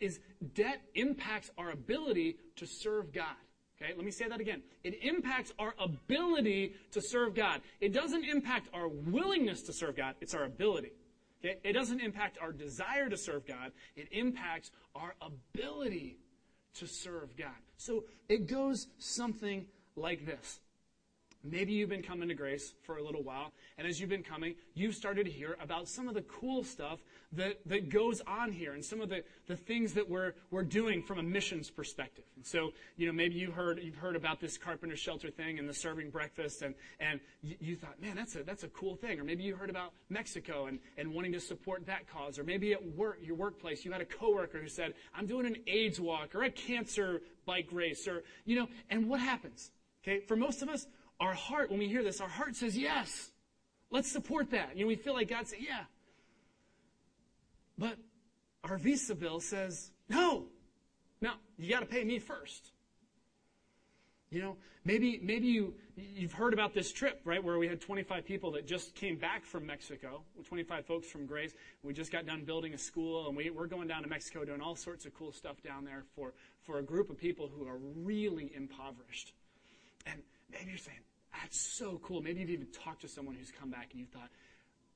is 0.00 0.20
debt 0.54 0.82
impacts 0.94 1.50
our 1.56 1.70
ability 1.70 2.36
to 2.56 2.66
serve 2.66 3.10
God. 3.10 3.36
Okay, 3.82 3.92
let 3.96 4.04
me 4.04 4.10
say 4.10 4.28
that 4.28 4.40
again. 4.40 4.62
It 4.84 5.02
impacts 5.02 5.52
our 5.58 5.74
ability 5.78 6.74
to 6.92 7.00
serve 7.00 7.34
God. 7.34 7.62
It 7.80 7.92
doesn't 7.92 8.24
impact 8.24 8.68
our 8.74 8.88
willingness 8.88 9.62
to 9.62 9.72
serve 9.72 9.96
God, 9.96 10.16
it's 10.20 10.34
our 10.34 10.44
ability. 10.44 10.92
Okay? 11.42 11.58
It 11.64 11.72
doesn't 11.72 12.00
impact 12.00 12.38
our 12.40 12.52
desire 12.52 13.08
to 13.08 13.16
serve 13.16 13.46
God, 13.46 13.72
it 13.96 14.08
impacts 14.12 14.70
our 14.94 15.14
ability 15.22 16.18
to 16.74 16.86
serve 16.86 17.36
God. 17.36 17.56
So 17.76 18.04
it 18.28 18.46
goes 18.46 18.88
something 18.98 19.66
like 19.96 20.26
this. 20.26 20.60
Maybe 21.42 21.72
you've 21.72 21.88
been 21.88 22.02
coming 22.02 22.28
to 22.28 22.34
Grace 22.34 22.74
for 22.82 22.98
a 22.98 23.02
little 23.02 23.22
while, 23.22 23.52
and 23.78 23.86
as 23.86 23.98
you've 23.98 24.10
been 24.10 24.22
coming, 24.22 24.56
you've 24.74 24.94
started 24.94 25.24
to 25.24 25.30
hear 25.30 25.56
about 25.62 25.88
some 25.88 26.06
of 26.06 26.14
the 26.14 26.20
cool 26.22 26.62
stuff 26.62 27.00
that, 27.32 27.66
that 27.66 27.88
goes 27.88 28.20
on 28.26 28.52
here 28.52 28.74
and 28.74 28.84
some 28.84 29.00
of 29.00 29.08
the, 29.08 29.24
the 29.46 29.56
things 29.56 29.94
that 29.94 30.06
we're, 30.06 30.34
we're 30.50 30.62
doing 30.62 31.02
from 31.02 31.18
a 31.18 31.22
missions 31.22 31.70
perspective. 31.70 32.24
And 32.36 32.44
so, 32.44 32.72
you 32.98 33.06
know, 33.06 33.12
maybe 33.12 33.36
you 33.36 33.50
heard, 33.50 33.80
you've 33.82 33.96
heard 33.96 34.16
about 34.16 34.38
this 34.38 34.58
carpenter 34.58 34.96
shelter 34.96 35.30
thing 35.30 35.58
and 35.58 35.66
the 35.66 35.72
serving 35.72 36.10
breakfast, 36.10 36.60
and, 36.60 36.74
and 36.98 37.20
you, 37.42 37.74
thought, 37.74 38.00
man, 38.02 38.16
that's 38.16 38.36
a, 38.36 38.42
that's 38.42 38.64
a 38.64 38.68
cool 38.68 38.94
thing. 38.94 39.18
Or 39.18 39.24
maybe 39.24 39.42
you 39.42 39.56
heard 39.56 39.70
about 39.70 39.92
Mexico 40.10 40.66
and, 40.66 40.78
and 40.98 41.10
wanting 41.14 41.32
to 41.32 41.40
support 41.40 41.86
that 41.86 42.06
cause. 42.06 42.38
Or 42.38 42.44
maybe 42.44 42.74
at 42.74 42.96
work, 42.96 43.18
your 43.22 43.36
workplace, 43.36 43.82
you 43.84 43.92
had 43.92 44.02
a 44.02 44.06
coworker 44.06 44.58
who 44.58 44.68
said, 44.68 44.92
I'm 45.14 45.26
doing 45.26 45.46
an 45.46 45.56
AIDS 45.66 45.98
walk 45.98 46.34
or 46.34 46.42
a 46.42 46.50
cancer 46.50 47.22
bike 47.46 47.68
race, 47.72 48.06
or, 48.06 48.24
you 48.44 48.56
know, 48.56 48.68
and 48.90 49.08
what 49.08 49.20
happens? 49.20 49.70
Okay, 50.02 50.20
for 50.20 50.36
most 50.36 50.62
of 50.62 50.68
us, 50.68 50.86
our 51.20 51.34
heart, 51.34 51.70
when 51.70 51.78
we 51.78 51.88
hear 51.88 52.02
this, 52.02 52.20
our 52.20 52.28
heart 52.28 52.56
says 52.56 52.76
yes. 52.76 53.30
Let's 53.90 54.10
support 54.10 54.50
that. 54.52 54.76
You 54.76 54.84
know, 54.84 54.88
we 54.88 54.96
feel 54.96 55.14
like 55.14 55.28
God 55.28 55.46
said, 55.46 55.58
yeah. 55.60 55.84
But 57.76 57.98
our 58.64 58.78
Visa 58.78 59.14
bill 59.14 59.40
says, 59.40 59.90
no. 60.08 60.46
Now, 61.20 61.34
you 61.58 61.70
got 61.70 61.80
to 61.80 61.86
pay 61.86 62.04
me 62.04 62.18
first. 62.18 62.72
You 64.30 64.40
know, 64.40 64.56
maybe 64.84 65.18
maybe 65.22 65.48
you 65.48 65.74
you've 65.96 66.32
heard 66.32 66.54
about 66.54 66.72
this 66.72 66.92
trip, 66.92 67.20
right, 67.24 67.42
where 67.42 67.58
we 67.58 67.66
had 67.66 67.80
25 67.80 68.24
people 68.24 68.52
that 68.52 68.64
just 68.64 68.94
came 68.94 69.16
back 69.16 69.44
from 69.44 69.66
Mexico, 69.66 70.22
25 70.44 70.86
folks 70.86 71.08
from 71.08 71.26
Grace. 71.26 71.52
We 71.82 71.92
just 71.92 72.12
got 72.12 72.26
done 72.26 72.44
building 72.44 72.72
a 72.72 72.78
school, 72.78 73.26
and 73.26 73.36
we, 73.36 73.50
we're 73.50 73.66
going 73.66 73.88
down 73.88 74.04
to 74.04 74.08
Mexico 74.08 74.44
doing 74.44 74.60
all 74.60 74.76
sorts 74.76 75.04
of 75.04 75.14
cool 75.14 75.32
stuff 75.32 75.60
down 75.64 75.84
there 75.84 76.04
for 76.14 76.32
for 76.62 76.78
a 76.78 76.82
group 76.82 77.10
of 77.10 77.18
people 77.18 77.50
who 77.52 77.66
are 77.66 77.78
really 77.96 78.52
impoverished. 78.54 79.34
And 80.06 80.22
maybe 80.48 80.70
you're 80.70 80.78
saying, 80.78 81.00
that's 81.32 81.60
so 81.60 82.00
cool. 82.02 82.20
Maybe 82.20 82.40
you've 82.40 82.50
even 82.50 82.68
talked 82.68 83.02
to 83.02 83.08
someone 83.08 83.34
who's 83.34 83.52
come 83.58 83.70
back 83.70 83.88
and 83.92 84.00
you 84.00 84.06
thought, 84.06 84.28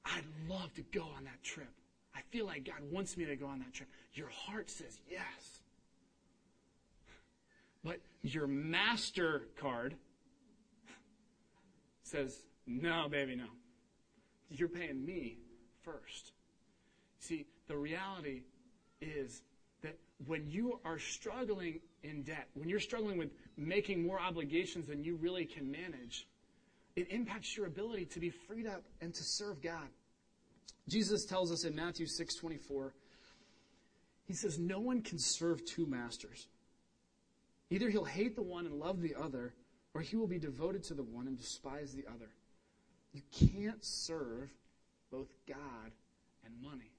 I'd 0.04 0.24
love 0.48 0.74
to 0.74 0.82
go 0.82 1.02
on 1.16 1.24
that 1.24 1.42
trip. 1.42 1.70
I 2.14 2.20
feel 2.30 2.46
like 2.46 2.64
God 2.64 2.80
wants 2.90 3.16
me 3.16 3.24
to 3.24 3.36
go 3.36 3.46
on 3.46 3.58
that 3.60 3.72
trip. 3.72 3.88
Your 4.12 4.28
heart 4.28 4.70
says 4.70 4.98
yes. 5.10 5.60
But 7.82 8.00
your 8.22 8.46
MasterCard 8.46 9.92
says, 12.02 12.38
no, 12.66 13.08
baby, 13.10 13.36
no. 13.36 13.46
You're 14.50 14.68
paying 14.68 15.04
me 15.04 15.38
first. 15.82 16.32
See, 17.18 17.46
the 17.66 17.76
reality 17.76 18.42
is 19.00 19.42
that 19.82 19.98
when 20.26 20.48
you 20.48 20.80
are 20.84 20.98
struggling 20.98 21.80
in 22.04 22.22
debt, 22.22 22.48
when 22.54 22.68
you're 22.68 22.80
struggling 22.80 23.18
with 23.18 23.30
making 23.56 24.06
more 24.06 24.20
obligations 24.20 24.86
than 24.86 25.02
you 25.02 25.16
really 25.16 25.44
can 25.44 25.70
manage, 25.70 26.28
it 26.94 27.10
impacts 27.10 27.56
your 27.56 27.66
ability 27.66 28.04
to 28.04 28.20
be 28.20 28.30
freed 28.30 28.66
up 28.66 28.84
and 29.00 29.12
to 29.12 29.22
serve 29.24 29.60
God. 29.60 29.88
Jesus 30.88 31.24
tells 31.24 31.50
us 31.50 31.64
in 31.64 31.74
Matthew 31.74 32.06
6:24, 32.06 32.94
he 34.26 34.34
says, 34.34 34.58
"No 34.58 34.78
one 34.78 35.02
can 35.02 35.18
serve 35.18 35.64
two 35.64 35.86
masters. 35.86 36.48
Either 37.70 37.88
he'll 37.88 38.04
hate 38.04 38.36
the 38.36 38.42
one 38.42 38.66
and 38.66 38.78
love 38.78 39.00
the 39.00 39.14
other, 39.14 39.54
or 39.94 40.02
he 40.02 40.16
will 40.16 40.26
be 40.26 40.38
devoted 40.38 40.84
to 40.84 40.94
the 40.94 41.02
one 41.02 41.26
and 41.26 41.38
despise 41.38 41.94
the 41.94 42.06
other. 42.06 42.30
You 43.12 43.22
can't 43.32 43.82
serve 43.82 44.50
both 45.10 45.34
God 45.46 45.92
and 46.44 46.60
money." 46.60 46.92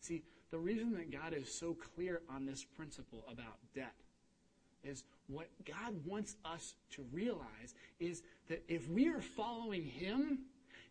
See, 0.00 0.24
the 0.50 0.58
reason 0.58 0.92
that 0.92 1.10
God 1.10 1.32
is 1.32 1.52
so 1.52 1.74
clear 1.74 2.22
on 2.28 2.44
this 2.44 2.64
principle 2.64 3.24
about 3.28 3.58
debt 3.72 3.94
is 4.84 5.04
what 5.28 5.48
God 5.66 5.94
wants 6.04 6.36
us 6.44 6.74
to 6.92 7.04
realize 7.12 7.74
is 7.98 8.22
that 8.48 8.62
if 8.68 8.88
we 8.88 9.08
are 9.08 9.20
following 9.20 9.84
Him, 9.84 10.40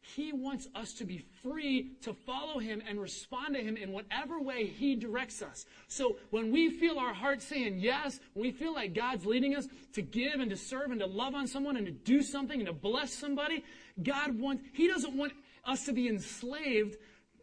He 0.02 0.32
wants 0.32 0.68
us 0.76 0.94
to 0.96 1.06
be 1.06 1.26
free 1.44 1.92
to 2.02 2.14
follow 2.14 2.60
Him 2.60 2.82
and 2.88 3.02
respond 3.02 3.56
to 3.56 3.62
Him 3.62 3.76
in 3.78 3.92
whatever 3.92 4.40
way 4.40 4.66
He 4.66 4.96
directs 4.96 5.42
us. 5.42 5.66
So 5.88 6.18
when 6.30 6.52
we 6.52 6.70
feel 6.70 7.00
our 7.00 7.14
heart 7.14 7.42
saying 7.42 7.80
yes, 7.80 8.20
when 8.34 8.44
we 8.44 8.52
feel 8.52 8.74
like 8.74 8.94
God's 8.94 9.26
leading 9.26 9.56
us 9.56 9.68
to 9.94 10.02
give 10.02 10.40
and 10.40 10.50
to 10.52 10.58
serve 10.58 10.92
and 10.92 11.00
to 11.00 11.08
love 11.08 11.36
on 11.36 11.48
someone 11.48 11.78
and 11.78 11.86
to 11.86 11.92
do 11.92 12.22
something 12.22 12.60
and 12.60 12.68
to 12.68 12.74
bless 12.74 13.14
somebody, 13.14 13.64
God 14.02 14.40
wants, 14.40 14.64
He 14.74 14.88
doesn't 14.88 15.16
want 15.16 15.34
us 15.66 15.86
to 15.86 15.94
be 15.94 16.08
enslaved 16.08 16.98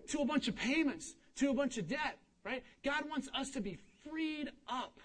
to 0.09 0.21
a 0.21 0.25
bunch 0.25 0.49
of 0.49 0.57
payments, 0.57 1.15
to 1.37 1.51
a 1.51 1.55
bunch 1.55 1.79
of 1.79 1.89
debt, 1.89 2.19
right? 2.45 2.63
God 2.85 3.09
wants 3.09 3.29
us 3.35 3.51
to 3.51 3.61
be 3.61 3.77
freed 4.09 4.51
up 4.69 5.01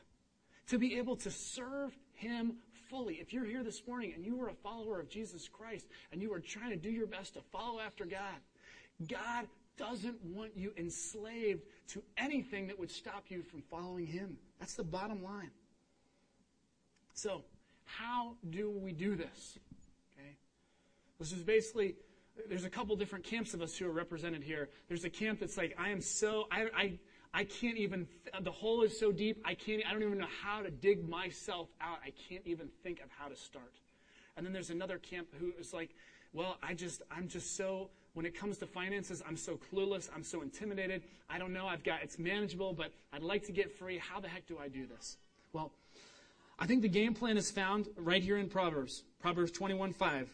to 0.71 0.77
be 0.77 0.97
able 0.97 1.17
to 1.17 1.29
serve 1.29 1.93
Him 2.13 2.55
fully. 2.89 3.15
If 3.15 3.33
you're 3.33 3.43
here 3.43 3.61
this 3.61 3.85
morning 3.85 4.13
and 4.15 4.25
you 4.25 4.41
are 4.41 4.47
a 4.47 4.53
follower 4.53 5.01
of 5.01 5.09
Jesus 5.09 5.49
Christ 5.49 5.85
and 6.13 6.21
you 6.21 6.33
are 6.33 6.39
trying 6.39 6.69
to 6.69 6.77
do 6.77 6.89
your 6.89 7.07
best 7.07 7.33
to 7.33 7.41
follow 7.51 7.81
after 7.81 8.05
God, 8.05 8.39
God 9.09 9.47
doesn't 9.75 10.23
want 10.23 10.51
you 10.55 10.71
enslaved 10.77 11.63
to 11.89 12.01
anything 12.17 12.67
that 12.67 12.79
would 12.79 12.89
stop 12.89 13.25
you 13.27 13.43
from 13.43 13.61
following 13.63 14.07
Him. 14.07 14.37
That's 14.59 14.75
the 14.75 14.85
bottom 14.85 15.21
line. 15.21 15.51
So, 17.15 17.43
how 17.83 18.35
do 18.49 18.71
we 18.71 18.93
do 18.93 19.17
this? 19.17 19.59
Okay? 20.13 20.37
This 21.19 21.33
is 21.33 21.43
basically 21.43 21.95
there's 22.47 22.63
a 22.63 22.69
couple 22.69 22.95
different 22.95 23.25
camps 23.25 23.53
of 23.53 23.61
us 23.61 23.77
who 23.77 23.87
are 23.87 23.91
represented 23.91 24.41
here. 24.41 24.69
There's 24.87 25.03
a 25.03 25.09
camp 25.09 25.41
that's 25.41 25.57
like, 25.57 25.75
I 25.77 25.89
am 25.89 25.99
so, 25.99 26.47
I, 26.49 26.67
I, 26.73 26.99
I 27.33 27.45
can't 27.45 27.77
even, 27.77 28.07
the 28.41 28.51
hole 28.51 28.81
is 28.83 28.99
so 28.99 29.11
deep, 29.11 29.41
I 29.45 29.53
can't, 29.53 29.81
I 29.87 29.93
don't 29.93 30.03
even 30.03 30.17
know 30.17 30.27
how 30.43 30.61
to 30.61 30.69
dig 30.69 31.07
myself 31.07 31.69
out. 31.79 31.99
I 32.05 32.11
can't 32.27 32.45
even 32.45 32.67
think 32.83 32.99
of 33.01 33.09
how 33.17 33.29
to 33.29 33.35
start. 33.35 33.73
And 34.35 34.45
then 34.45 34.51
there's 34.51 34.69
another 34.69 34.97
camp 34.97 35.27
who 35.39 35.53
is 35.59 35.73
like, 35.73 35.91
well, 36.33 36.57
I 36.61 36.73
just, 36.73 37.01
I'm 37.09 37.27
just 37.27 37.55
so, 37.55 37.89
when 38.13 38.25
it 38.25 38.37
comes 38.37 38.57
to 38.59 38.65
finances, 38.65 39.23
I'm 39.25 39.37
so 39.37 39.57
clueless, 39.71 40.09
I'm 40.13 40.23
so 40.23 40.41
intimidated. 40.41 41.03
I 41.29 41.37
don't 41.37 41.53
know, 41.53 41.67
I've 41.67 41.83
got, 41.83 42.03
it's 42.03 42.19
manageable, 42.19 42.73
but 42.73 42.91
I'd 43.13 43.23
like 43.23 43.45
to 43.47 43.53
get 43.53 43.77
free. 43.77 43.97
How 43.97 44.19
the 44.19 44.27
heck 44.27 44.45
do 44.45 44.57
I 44.57 44.67
do 44.67 44.85
this? 44.85 45.17
Well, 45.53 45.71
I 46.59 46.67
think 46.67 46.81
the 46.81 46.89
game 46.89 47.13
plan 47.13 47.37
is 47.37 47.49
found 47.49 47.87
right 47.95 48.21
here 48.21 48.37
in 48.37 48.49
Proverbs, 48.49 49.03
Proverbs 49.21 49.51
21 49.51 49.93
5. 49.93 50.29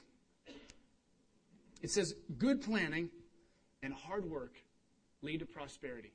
It 1.84 1.92
says, 1.92 2.16
good 2.40 2.64
planning 2.64 3.10
and 3.84 3.94
hard 3.94 4.26
work 4.26 4.56
lead 5.22 5.40
to 5.40 5.46
prosperity 5.46 6.12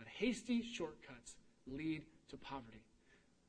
but 0.00 0.08
hasty 0.08 0.62
shortcuts 0.62 1.36
lead 1.66 2.02
to 2.30 2.38
poverty. 2.38 2.80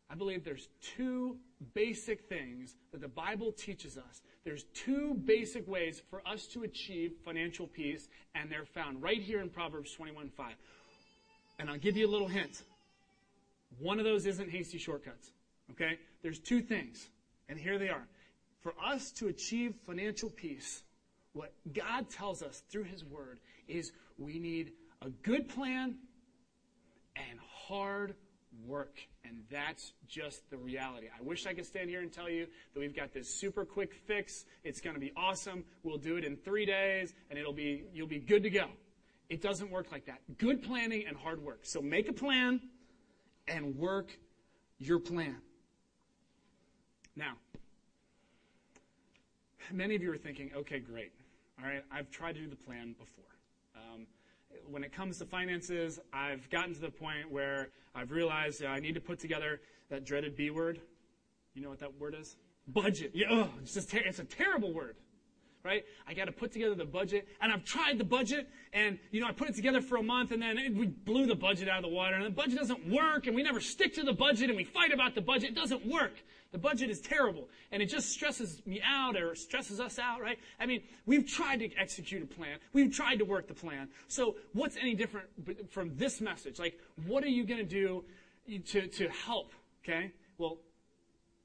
I 0.10 0.16
believe 0.16 0.44
there's 0.44 0.68
two 0.82 1.38
basic 1.74 2.28
things 2.28 2.76
that 2.92 3.00
the 3.00 3.08
Bible 3.08 3.54
teaches 3.54 3.98
us. 3.98 4.22
There's 4.44 4.66
two 4.74 5.14
basic 5.14 5.66
ways 5.66 6.02
for 6.10 6.22
us 6.28 6.48
to 6.48 6.64
achieve 6.64 7.14
financial 7.24 7.68
peace, 7.68 8.10
and 8.36 8.52
they're 8.52 8.66
found 8.66 9.02
right 9.02 9.22
here 9.22 9.40
in 9.40 9.50
Proverbs 9.50 9.96
21:5. 9.96 10.58
And 11.58 11.70
I'll 11.70 11.78
give 11.78 11.96
you 11.96 12.06
a 12.06 12.12
little 12.12 12.28
hint. 12.28 12.64
One 13.80 13.98
of 13.98 14.04
those 14.04 14.26
isn't 14.26 14.50
hasty 14.50 14.78
shortcuts. 14.78 15.32
Okay? 15.72 16.00
There's 16.22 16.40
two 16.40 16.62
things, 16.62 17.08
and 17.48 17.58
here 17.58 17.80
they 17.80 17.88
are. 17.88 18.06
For 18.60 18.74
us 18.84 19.12
to 19.14 19.30
achieve 19.30 19.76
financial 19.86 20.30
peace, 20.30 20.84
what 21.32 21.54
God 21.72 22.10
tells 22.10 22.44
us 22.44 22.64
through 22.70 22.84
His 22.84 23.06
Word 23.06 23.40
is 23.70 23.94
we 24.18 24.38
need 24.38 24.74
a 25.02 25.10
good 25.10 25.48
plan 25.48 25.96
and 27.16 27.40
hard 27.68 28.16
work. 28.66 28.98
And 29.24 29.44
that's 29.50 29.94
just 30.08 30.50
the 30.50 30.58
reality. 30.58 31.08
I 31.08 31.22
wish 31.22 31.46
I 31.46 31.54
could 31.54 31.66
stand 31.66 31.90
here 31.90 32.02
and 32.02 32.12
tell 32.12 32.30
you 32.30 32.48
that 32.74 32.80
we've 32.80 32.96
got 32.96 33.14
this 33.14 33.34
super 33.34 33.66
quick 33.66 33.94
fix. 33.94 34.46
It's 34.64 34.82
going 34.82 34.94
to 34.94 35.00
be 35.00 35.12
awesome. 35.16 35.64
We'll 35.84 35.98
do 35.98 36.18
it 36.18 36.26
in 36.26 36.36
three 36.36 36.66
days 36.66 37.14
and 37.30 37.40
it'll 37.40 37.54
be, 37.54 37.86
you'll 37.94 38.08
be 38.08 38.20
good 38.20 38.44
to 38.44 38.50
go. 38.50 38.66
It 39.30 39.42
doesn't 39.42 39.72
work 39.72 39.92
like 39.92 40.06
that. 40.08 40.20
Good 40.38 40.62
planning 40.64 41.06
and 41.08 41.16
hard 41.16 41.42
work. 41.42 41.60
So 41.64 41.82
make 41.82 42.10
a 42.10 42.14
plan 42.14 42.60
and 43.48 43.78
work 43.78 44.18
your 44.78 45.00
plan. 45.00 45.38
Now, 47.16 47.34
many 49.72 49.96
of 49.96 50.02
you 50.02 50.12
are 50.12 50.18
thinking, 50.18 50.52
okay, 50.56 50.80
great. 50.80 51.12
All 51.60 51.70
right, 51.70 51.84
I've 51.92 52.10
tried 52.10 52.34
to 52.36 52.42
do 52.42 52.50
the 52.50 52.56
plan 52.56 52.96
before. 52.98 53.31
When 54.70 54.84
it 54.84 54.92
comes 54.94 55.18
to 55.20 55.26
finances, 55.26 56.00
I've 56.14 56.50
gotten 56.50 56.74
to 56.74 56.80
the 56.80 56.90
point 56.90 57.32
where 57.32 57.70
I've 57.94 58.12
realized 58.12 58.64
I 58.64 58.80
need 58.80 58.96
to 58.96 59.02
put 59.02 59.20
together 59.20 59.62
that 59.90 60.06
dreaded 60.06 60.36
B 60.36 60.50
word. 60.50 60.80
You 61.54 61.62
know 61.62 61.70
what 61.70 61.80
that 61.80 62.00
word 62.00 62.16
is? 62.18 62.38
Budget. 62.68 63.12
Yeah, 63.14 63.48
it's, 63.62 63.74
just 63.74 63.92
ter- 63.92 64.00
it's 64.00 64.20
a 64.20 64.24
terrible 64.24 64.74
word 64.74 64.96
right? 65.64 65.84
I 66.08 66.14
got 66.14 66.26
to 66.26 66.32
put 66.32 66.52
together 66.52 66.76
the 66.76 66.86
budget, 66.86 67.28
and 67.42 67.52
I've 67.52 67.64
tried 67.64 67.98
the 67.98 68.04
budget, 68.04 68.50
and 68.74 69.00
you 69.12 69.22
know 69.22 69.28
I 69.28 69.32
put 69.32 69.50
it 69.50 69.56
together 69.56 69.82
for 69.82 69.98
a 69.98 70.04
month, 70.04 70.32
and 70.32 70.42
then 70.42 70.58
it, 70.58 70.76
we 70.76 70.88
blew 70.88 71.26
the 71.26 71.36
budget 71.36 71.70
out 71.70 71.78
of 71.78 71.84
the 71.84 71.96
water, 71.96 72.16
and 72.16 72.26
the 72.26 72.30
budget 72.30 72.58
doesn't 72.58 72.88
work, 72.90 73.28
and 73.28 73.36
we 73.36 73.44
never 73.44 73.60
stick 73.60 73.94
to 73.96 74.04
the 74.04 74.14
budget, 74.14 74.50
and 74.50 74.58
we 74.58 74.64
fight 74.64 74.94
about 74.94 75.16
the 75.16 75.22
budget. 75.22 75.52
It 75.52 75.56
doesn't 75.56 75.86
work. 75.86 76.14
The 76.52 76.58
budget 76.58 76.90
is 76.90 77.00
terrible, 77.00 77.48
and 77.72 77.82
it 77.82 77.88
just 77.88 78.10
stresses 78.10 78.62
me 78.66 78.82
out 78.86 79.16
or 79.16 79.36
stresses 79.36 79.80
us 79.80 80.00
out, 80.00 80.22
right? 80.22 80.38
I 80.60 80.66
mean, 80.66 80.84
we've 81.06 81.26
tried 81.26 81.60
to 81.60 81.70
execute 81.76 82.24
a 82.24 82.26
plan, 82.26 82.58
we've 82.74 82.94
tried 82.94 83.20
to 83.20 83.26
work 83.26 83.48
the 83.48 83.54
plan. 83.54 83.90
So 84.08 84.36
what's 84.54 84.78
any 84.78 84.96
different 84.96 85.28
from 85.72 85.96
this 85.96 86.22
message? 86.22 86.60
Like, 86.60 86.78
what 87.08 87.24
are 87.24 87.30
you 87.30 87.46
going 87.46 87.60
to 87.60 87.64
do 87.64 88.04
to 88.68 88.88
to 88.88 89.10
help? 89.10 89.54
Okay, 89.84 90.12
well. 90.38 90.58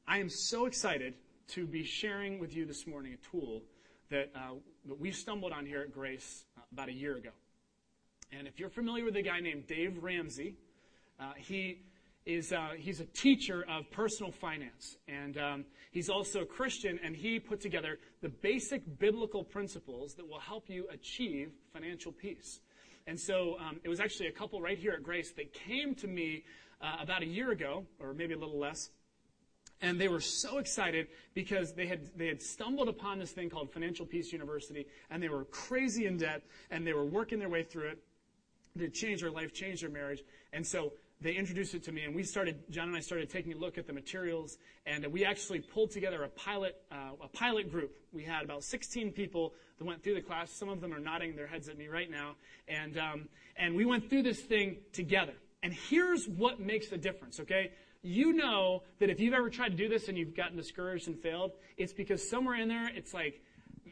I 0.09 0.19
am 0.19 0.29
so 0.29 0.67
excited 0.67 1.15
to 1.49 1.67
be 1.67 1.83
sharing 1.83 2.39
with 2.39 2.55
you 2.55 2.65
this 2.65 2.87
morning 2.87 3.15
a 3.15 3.31
tool 3.31 3.63
that, 4.11 4.31
uh, 4.35 4.55
that 4.87 4.99
we 4.99 5.13
stumbled 5.13 5.53
on 5.53 5.67
here 5.67 5.81
at 5.81 5.93
Grace 5.93 6.45
uh, 6.57 6.63
about 6.73 6.89
a 6.89 6.93
year 6.93 7.17
ago. 7.17 7.31
And 8.33 8.47
if 8.47 8.59
you're 8.59 8.71
familiar 8.71 9.05
with 9.05 9.17
a 9.17 9.23
guy 9.23 9.41
named 9.41 9.67
Dave 9.67 10.03
Ramsey, 10.03 10.57
uh, 11.21 11.33
he 11.37 11.83
is 12.25 12.53
uh, 12.53 12.71
he's 12.77 13.01
a 13.01 13.05
teacher 13.05 13.65
of 13.69 13.89
personal 13.93 14.33
finance, 14.33 14.97
and 15.07 15.39
um, 15.39 15.65
he's 15.93 16.11
also 16.11 16.41
a 16.41 16.45
Christian. 16.45 16.99
And 17.05 17.15
he 17.15 17.39
put 17.39 17.61
together 17.61 17.99
the 18.21 18.29
basic 18.29 18.99
biblical 18.99 19.45
principles 19.45 20.15
that 20.15 20.29
will 20.29 20.41
help 20.41 20.69
you 20.69 20.89
achieve 20.91 21.53
financial 21.73 22.11
peace. 22.11 22.61
And 23.07 23.19
so 23.19 23.57
um, 23.61 23.79
it 23.85 23.89
was 23.89 24.01
actually 24.01 24.27
a 24.27 24.33
couple 24.33 24.61
right 24.61 24.77
here 24.77 24.93
at 24.93 25.05
Grace 25.05 25.31
that 25.33 25.53
came 25.55 25.95
to 25.97 26.09
me 26.09 26.43
uh, 26.81 26.97
about 27.01 27.23
a 27.23 27.27
year 27.27 27.53
ago, 27.53 27.87
or 28.01 28.13
maybe 28.13 28.35
a 28.35 28.39
little 28.39 28.59
less, 28.59 28.91
and 29.83 30.01
they 30.01 30.09
were 30.09 30.21
so 30.21 30.59
excited 30.59 31.09
because 31.35 31.75
they 31.75 31.87
had 31.87 32.11
they 32.17 32.29
had 32.29 32.43
stumbled 32.43 32.89
upon 32.89 33.19
this 33.19 33.33
thing 33.33 33.51
called 33.51 33.71
Financial 33.71 34.07
Peace 34.07 34.33
University, 34.33 34.87
and 35.11 35.23
they 35.23 35.29
were 35.29 35.45
crazy 35.45 36.07
in 36.07 36.17
debt, 36.17 36.43
and 36.71 36.87
they 36.87 36.93
were 36.93 37.05
working 37.05 37.39
their 37.39 37.49
way 37.49 37.63
through 37.63 37.89
it. 37.89 37.99
It 38.79 38.95
changed 38.95 39.23
their 39.23 39.31
life, 39.31 39.53
changed 39.53 39.83
their 39.83 39.91
marriage, 39.91 40.23
and 40.53 40.67
so 40.67 40.93
they 41.21 41.33
introduced 41.33 41.75
it 41.75 41.83
to 41.85 41.93
me, 41.93 42.05
and 42.05 42.15
we 42.15 42.23
started. 42.23 42.71
John 42.71 42.89
and 42.89 42.97
I 42.97 43.01
started 43.01 43.31
taking 43.31 43.53
a 43.53 43.57
look 43.57 43.79
at 43.79 43.87
the 43.87 43.93
materials, 43.93 44.59
and 44.85 45.07
we 45.07 45.25
actually 45.25 45.61
pulled 45.61 45.91
together 45.91 46.23
a 46.25 46.29
pilot 46.29 46.77
uh, 46.93 47.13
a 47.23 47.29
pilot 47.29 47.71
group. 47.71 47.97
We 48.13 48.23
had 48.23 48.45
about 48.45 48.65
16 48.65 49.13
people 49.13 49.55
that 49.79 49.85
went 49.85 50.03
through 50.03 50.15
the 50.15 50.21
class. 50.21 50.51
Some 50.51 50.69
of 50.69 50.81
them 50.81 50.93
are 50.93 50.99
nodding 50.99 51.35
their 51.35 51.47
heads 51.47 51.69
at 51.69 51.79
me 51.79 51.89
right 51.89 52.11
now, 52.11 52.37
and 52.69 52.99
um, 52.99 53.29
and 53.57 53.75
we 53.75 53.87
went 53.87 54.11
through 54.11 54.25
this 54.25 54.41
thing 54.41 54.79
together. 54.93 55.35
And 55.63 55.73
here's 55.73 56.29
what 56.29 56.61
makes 56.61 56.89
the 56.89 56.99
difference. 56.99 57.41
Okay, 57.41 57.73
you 58.07 58.33
know 58.33 58.83
that 58.99 59.11
if 59.11 59.21
you've 59.21 59.35
ever 59.35 59.51
tried 59.51 59.71
to 59.71 59.77
do 59.77 59.89
this 59.89 60.09
and 60.09 60.17
you've 60.17 60.37
gotten 60.37 60.57
discouraged 60.57 61.09
and 61.09 61.19
failed, 61.19 61.53
it's 61.77 61.93
because 61.93 62.29
somewhere 62.29 62.57
in 62.57 62.69
there 62.69 62.91
it's 62.95 63.13
like 63.13 63.43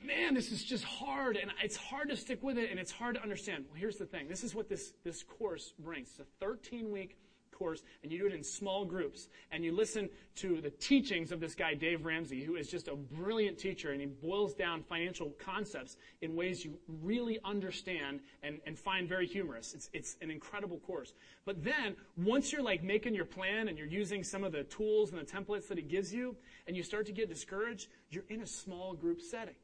man, 0.04 0.34
this 0.34 0.52
is 0.52 0.62
just 0.62 0.84
hard, 0.84 1.36
and 1.36 1.50
it's 1.62 1.76
hard 1.76 2.10
to 2.10 2.16
stick 2.16 2.42
with 2.42 2.58
it, 2.58 2.70
and 2.70 2.78
it's 2.78 2.92
hard 2.92 3.14
to 3.14 3.22
understand. 3.22 3.64
Well, 3.70 3.80
here's 3.80 3.96
the 3.96 4.04
thing. 4.04 4.28
This 4.28 4.44
is 4.44 4.54
what 4.54 4.68
this, 4.68 4.92
this 5.02 5.22
course 5.22 5.72
brings. 5.78 6.08
It's 6.10 6.20
a 6.20 6.44
13 6.44 6.90
week 6.90 7.16
course, 7.55 7.82
and 8.02 8.12
you 8.12 8.18
do 8.18 8.26
it 8.26 8.34
in 8.34 8.42
small 8.42 8.84
groups. 8.84 9.28
And 9.50 9.64
you 9.64 9.72
listen 9.72 10.11
to 10.36 10.61
the 10.61 10.70
teachings 10.70 11.32
of 11.32 11.40
this 11.40 11.55
guy, 11.55 11.74
Dave 11.74 12.05
Ramsey, 12.05 12.42
who 12.42 12.57
is 12.57 12.68
just 12.68 12.88
a 12.88 12.96
brilliant 12.96 13.59
teacher, 13.59 13.92
and 13.92 14.00
he 14.00 14.07
boils 14.07 14.55
down 14.55 14.82
financial 14.82 15.32
concepts 15.38 15.96
in 16.20 16.34
ways 16.34 16.64
you 16.64 16.74
really 17.02 17.38
understand 17.44 18.20
and, 18.42 18.61
and 18.66 18.78
find 18.78 19.09
very 19.09 19.26
humorous. 19.26 19.74
It's, 19.74 19.90
it's 19.92 20.16
an 20.20 20.30
incredible 20.30 20.78
course. 20.78 21.14
But 21.44 21.62
then, 21.62 21.96
once 22.16 22.52
you're 22.52 22.62
like 22.62 22.82
making 22.82 23.14
your 23.14 23.24
plan 23.24 23.68
and 23.68 23.78
you're 23.78 23.86
using 23.86 24.24
some 24.24 24.44
of 24.44 24.52
the 24.52 24.64
tools 24.64 25.12
and 25.12 25.20
the 25.20 25.24
templates 25.24 25.68
that 25.68 25.78
he 25.78 25.84
gives 25.84 26.12
you, 26.12 26.36
and 26.66 26.76
you 26.76 26.82
start 26.82 27.07
to 27.07 27.12
get 27.12 27.28
discouraged, 27.28 27.88
you're 28.11 28.24
in 28.28 28.42
a 28.42 28.46
small 28.46 28.94
group 28.94 29.20
setting. 29.20 29.55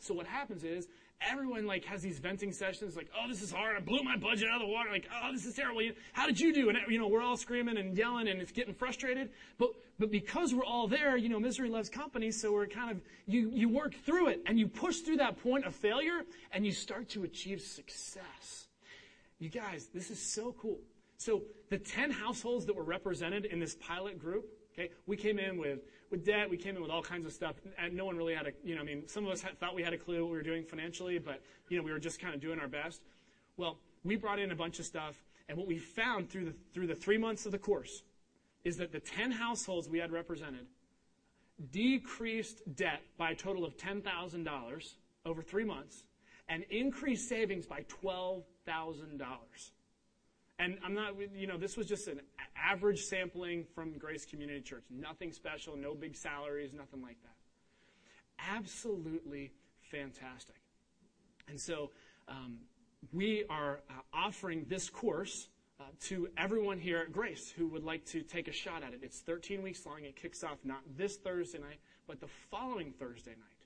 So 0.00 0.14
what 0.14 0.26
happens 0.26 0.64
is 0.64 0.88
everyone 1.20 1.66
like 1.66 1.84
has 1.84 2.02
these 2.02 2.18
venting 2.18 2.52
sessions 2.52 2.96
like, 2.96 3.08
oh, 3.16 3.28
this 3.28 3.42
is 3.42 3.50
hard. 3.50 3.76
I 3.76 3.80
blew 3.80 4.02
my 4.02 4.16
budget 4.16 4.48
out 4.48 4.60
of 4.60 4.66
the 4.66 4.72
water. 4.72 4.90
Like, 4.90 5.08
oh, 5.22 5.32
this 5.32 5.44
is 5.44 5.54
terrible. 5.54 5.82
How 6.12 6.26
did 6.26 6.38
you 6.38 6.52
do? 6.52 6.68
And, 6.68 6.78
you 6.88 6.98
know, 6.98 7.08
we're 7.08 7.22
all 7.22 7.36
screaming 7.36 7.76
and 7.76 7.96
yelling 7.96 8.28
and 8.28 8.40
it's 8.40 8.52
getting 8.52 8.74
frustrated. 8.74 9.30
But, 9.58 9.70
but 9.98 10.10
because 10.10 10.54
we're 10.54 10.64
all 10.64 10.86
there, 10.86 11.16
you 11.16 11.28
know, 11.28 11.40
misery 11.40 11.68
loves 11.68 11.88
company. 11.88 12.30
So 12.30 12.52
we're 12.52 12.66
kind 12.66 12.90
of, 12.90 13.00
you, 13.26 13.50
you 13.52 13.68
work 13.68 13.94
through 14.06 14.28
it 14.28 14.42
and 14.46 14.58
you 14.58 14.68
push 14.68 14.98
through 14.98 15.16
that 15.16 15.42
point 15.42 15.64
of 15.64 15.74
failure 15.74 16.22
and 16.52 16.64
you 16.64 16.72
start 16.72 17.08
to 17.10 17.24
achieve 17.24 17.60
success. 17.60 18.68
You 19.38 19.48
guys, 19.48 19.88
this 19.92 20.10
is 20.10 20.20
so 20.20 20.54
cool. 20.60 20.78
So 21.16 21.42
the 21.68 21.78
10 21.78 22.10
households 22.10 22.64
that 22.66 22.76
were 22.76 22.84
represented 22.84 23.44
in 23.44 23.58
this 23.58 23.74
pilot 23.74 24.18
group, 24.18 24.46
okay, 24.72 24.90
we 25.06 25.16
came 25.16 25.38
in 25.38 25.58
with 25.58 25.80
with 26.10 26.24
debt. 26.24 26.48
We 26.48 26.56
came 26.56 26.76
in 26.76 26.82
with 26.82 26.90
all 26.90 27.02
kinds 27.02 27.26
of 27.26 27.32
stuff, 27.32 27.56
and 27.78 27.94
no 27.94 28.04
one 28.04 28.16
really 28.16 28.34
had 28.34 28.46
a, 28.46 28.52
you 28.64 28.74
know, 28.74 28.80
I 28.80 28.84
mean, 28.84 29.08
some 29.08 29.26
of 29.26 29.32
us 29.32 29.40
had, 29.40 29.58
thought 29.58 29.74
we 29.74 29.82
had 29.82 29.92
a 29.92 29.98
clue 29.98 30.22
what 30.22 30.30
we 30.30 30.36
were 30.36 30.42
doing 30.42 30.64
financially, 30.64 31.18
but, 31.18 31.42
you 31.68 31.76
know, 31.76 31.82
we 31.82 31.92
were 31.92 31.98
just 31.98 32.20
kind 32.20 32.34
of 32.34 32.40
doing 32.40 32.58
our 32.58 32.68
best. 32.68 33.02
Well, 33.56 33.78
we 34.04 34.16
brought 34.16 34.38
in 34.38 34.50
a 34.50 34.56
bunch 34.56 34.78
of 34.78 34.86
stuff, 34.86 35.16
and 35.48 35.58
what 35.58 35.66
we 35.66 35.78
found 35.78 36.30
through 36.30 36.46
the, 36.46 36.54
through 36.72 36.86
the 36.86 36.94
three 36.94 37.18
months 37.18 37.46
of 37.46 37.52
the 37.52 37.58
course 37.58 38.02
is 38.64 38.76
that 38.76 38.92
the 38.92 39.00
10 39.00 39.30
households 39.30 39.88
we 39.88 39.98
had 39.98 40.12
represented 40.12 40.66
decreased 41.72 42.62
debt 42.76 43.02
by 43.16 43.30
a 43.30 43.34
total 43.34 43.64
of 43.64 43.76
$10,000 43.76 44.94
over 45.24 45.42
three 45.42 45.64
months 45.64 46.04
and 46.48 46.64
increased 46.70 47.28
savings 47.28 47.66
by 47.66 47.84
$12,000. 48.04 49.22
And 50.58 50.78
I'm 50.84 50.94
not, 50.94 51.14
you 51.34 51.46
know, 51.46 51.56
this 51.56 51.76
was 51.76 51.86
just 51.86 52.08
an 52.08 52.20
average 52.56 53.00
sampling 53.04 53.64
from 53.74 53.96
Grace 53.96 54.26
Community 54.26 54.60
Church. 54.60 54.84
Nothing 54.90 55.32
special, 55.32 55.76
no 55.76 55.94
big 55.94 56.16
salaries, 56.16 56.72
nothing 56.72 57.00
like 57.00 57.16
that. 57.22 57.36
Absolutely 58.56 59.52
fantastic. 59.90 60.56
And 61.48 61.60
so 61.60 61.90
um, 62.26 62.58
we 63.12 63.44
are 63.48 63.80
uh, 63.88 63.92
offering 64.12 64.66
this 64.68 64.90
course 64.90 65.48
uh, 65.80 65.84
to 66.00 66.28
everyone 66.36 66.78
here 66.78 66.98
at 66.98 67.12
Grace 67.12 67.52
who 67.56 67.68
would 67.68 67.84
like 67.84 68.04
to 68.06 68.22
take 68.22 68.48
a 68.48 68.52
shot 68.52 68.82
at 68.82 68.92
it. 68.92 69.00
It's 69.02 69.20
13 69.20 69.62
weeks 69.62 69.86
long. 69.86 70.04
It 70.04 70.16
kicks 70.16 70.42
off 70.42 70.58
not 70.64 70.80
this 70.96 71.16
Thursday 71.16 71.58
night, 71.58 71.78
but 72.08 72.20
the 72.20 72.28
following 72.50 72.92
Thursday 72.92 73.30
night. 73.30 73.57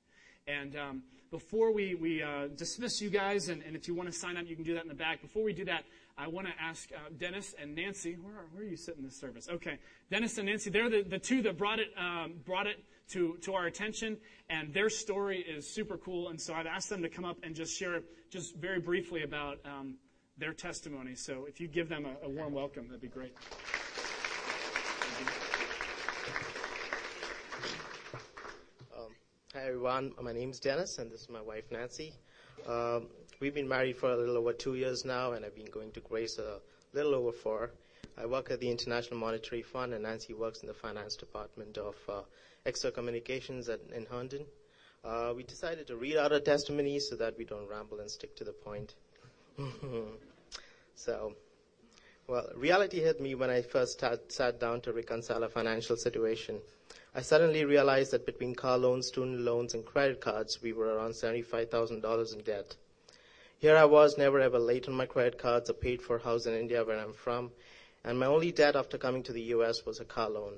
And 0.46 0.76
um, 0.76 1.02
before 1.30 1.72
we, 1.72 1.94
we 1.94 2.22
uh, 2.22 2.48
dismiss 2.56 3.00
you 3.00 3.10
guys, 3.10 3.48
and, 3.48 3.62
and 3.62 3.76
if 3.76 3.86
you 3.88 3.94
want 3.94 4.10
to 4.10 4.14
sign 4.14 4.36
up, 4.36 4.46
you 4.46 4.56
can 4.56 4.64
do 4.64 4.74
that 4.74 4.82
in 4.82 4.88
the 4.88 4.94
back. 4.94 5.22
Before 5.22 5.42
we 5.42 5.52
do 5.52 5.64
that, 5.66 5.84
I 6.18 6.28
want 6.28 6.46
to 6.46 6.52
ask 6.60 6.90
uh, 6.92 7.08
Dennis 7.16 7.54
and 7.60 7.74
Nancy. 7.74 8.16
Where 8.20 8.34
are, 8.34 8.46
where 8.52 8.62
are 8.62 8.66
you 8.66 8.76
sitting 8.76 9.02
this 9.02 9.18
service? 9.18 9.48
Okay, 9.48 9.78
Dennis 10.10 10.36
and 10.38 10.46
Nancy. 10.46 10.70
They're 10.70 10.90
the, 10.90 11.02
the 11.02 11.18
two 11.18 11.42
that 11.42 11.56
brought 11.56 11.78
it 11.78 11.88
um, 11.96 12.34
brought 12.44 12.66
it 12.66 12.84
to 13.10 13.38
to 13.42 13.54
our 13.54 13.66
attention, 13.66 14.18
and 14.50 14.74
their 14.74 14.90
story 14.90 15.38
is 15.40 15.72
super 15.72 15.96
cool. 15.96 16.28
And 16.28 16.40
so 16.40 16.52
I've 16.54 16.66
asked 16.66 16.90
them 16.90 17.02
to 17.02 17.08
come 17.08 17.24
up 17.24 17.38
and 17.42 17.54
just 17.54 17.78
share 17.78 18.02
just 18.30 18.56
very 18.56 18.78
briefly 18.80 19.22
about 19.22 19.58
um, 19.64 19.96
their 20.36 20.52
testimony. 20.52 21.14
So 21.14 21.46
if 21.48 21.60
you 21.60 21.68
give 21.68 21.88
them 21.88 22.04
a, 22.04 22.26
a 22.26 22.28
warm 22.28 22.52
welcome, 22.52 22.88
that'd 22.88 23.00
be 23.00 23.08
great. 23.08 23.34
Um, 28.96 29.12
hi 29.62 29.68
everyone. 29.68 30.12
My 30.20 30.32
name 30.32 30.50
is 30.50 30.58
Dennis, 30.58 30.98
and 30.98 31.08
this 31.08 31.20
is 31.20 31.28
my 31.28 31.40
wife 31.40 31.62
Nancy. 31.70 32.12
Um, 32.68 33.06
We've 33.38 33.54
been 33.54 33.68
married 33.68 33.96
for 33.96 34.10
a 34.10 34.16
little 34.16 34.36
over 34.36 34.52
two 34.52 34.74
years 34.74 35.04
now, 35.04 35.32
and 35.32 35.44
I've 35.44 35.54
been 35.54 35.70
going 35.70 35.92
to 35.92 36.00
Grace 36.00 36.38
a 36.38 36.58
little 36.92 37.14
over 37.14 37.30
four. 37.30 37.70
I 38.18 38.26
work 38.26 38.50
at 38.50 38.58
the 38.58 38.68
International 38.68 39.20
Monetary 39.20 39.62
Fund, 39.62 39.94
and 39.94 40.02
Nancy 40.02 40.34
works 40.34 40.62
in 40.62 40.66
the 40.66 40.74
finance 40.74 41.14
department 41.14 41.78
of 41.78 41.94
uh, 42.08 42.90
Communications 42.92 43.68
at, 43.68 43.78
in 43.94 44.04
Herndon. 44.06 44.44
Uh, 45.04 45.32
we 45.36 45.44
decided 45.44 45.86
to 45.86 45.96
read 45.96 46.16
out 46.16 46.32
our 46.32 46.40
testimonies 46.40 47.08
so 47.08 47.14
that 47.14 47.38
we 47.38 47.44
don't 47.44 47.68
ramble 47.68 48.00
and 48.00 48.10
stick 48.10 48.34
to 48.34 48.44
the 48.44 48.52
point. 48.52 48.96
so, 50.96 51.34
well, 52.26 52.48
reality 52.56 52.98
hit 52.98 53.20
me 53.20 53.36
when 53.36 53.50
I 53.50 53.62
first 53.62 54.00
sat, 54.00 54.32
sat 54.32 54.58
down 54.58 54.80
to 54.80 54.92
reconcile 54.92 55.44
a 55.44 55.48
financial 55.48 55.96
situation. 55.96 56.58
I 57.14 57.20
suddenly 57.20 57.66
realized 57.66 58.12
that 58.12 58.24
between 58.24 58.54
car 58.54 58.78
loans, 58.78 59.08
student 59.08 59.40
loans, 59.40 59.74
and 59.74 59.84
credit 59.84 60.22
cards, 60.22 60.62
we 60.62 60.72
were 60.72 60.94
around 60.94 61.10
$75,000 61.10 62.32
in 62.32 62.40
debt. 62.40 62.74
Here 63.58 63.76
I 63.76 63.84
was, 63.84 64.16
never 64.16 64.40
ever 64.40 64.58
late 64.58 64.88
on 64.88 64.94
my 64.94 65.04
credit 65.04 65.38
cards 65.38 65.68
or 65.68 65.74
paid 65.74 66.00
for 66.00 66.16
a 66.16 66.22
house 66.22 66.46
in 66.46 66.54
India 66.54 66.82
where 66.82 66.98
I'm 66.98 67.12
from, 67.12 67.52
and 68.02 68.18
my 68.18 68.24
only 68.24 68.50
debt 68.50 68.76
after 68.76 68.96
coming 68.96 69.22
to 69.24 69.32
the 69.32 69.52
US 69.56 69.84
was 69.84 70.00
a 70.00 70.06
car 70.06 70.30
loan. 70.30 70.54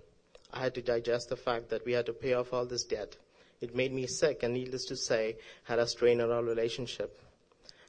I 0.53 0.61
had 0.61 0.75
to 0.77 0.83
digest 0.83 1.29
the 1.29 1.37
fact 1.37 1.71
that 1.71 1.85
we 1.85 1.91
had 1.91 2.07
to 2.07 2.13
pay 2.13 2.35
off 2.35 2.53
all 2.53 2.67
this 2.67 2.85
debt. 2.85 3.17
It 3.61 3.75
made 3.75 3.93
me 3.93 4.07
sick, 4.07 4.45
and 4.45 4.55
needless 4.55 4.85
to 4.85 4.97
say, 4.97 5.39
had 5.65 5.81
a 5.81 5.89
strain 5.89 6.21
on 6.21 6.31
our 6.31 6.45
relationship. 6.45 7.21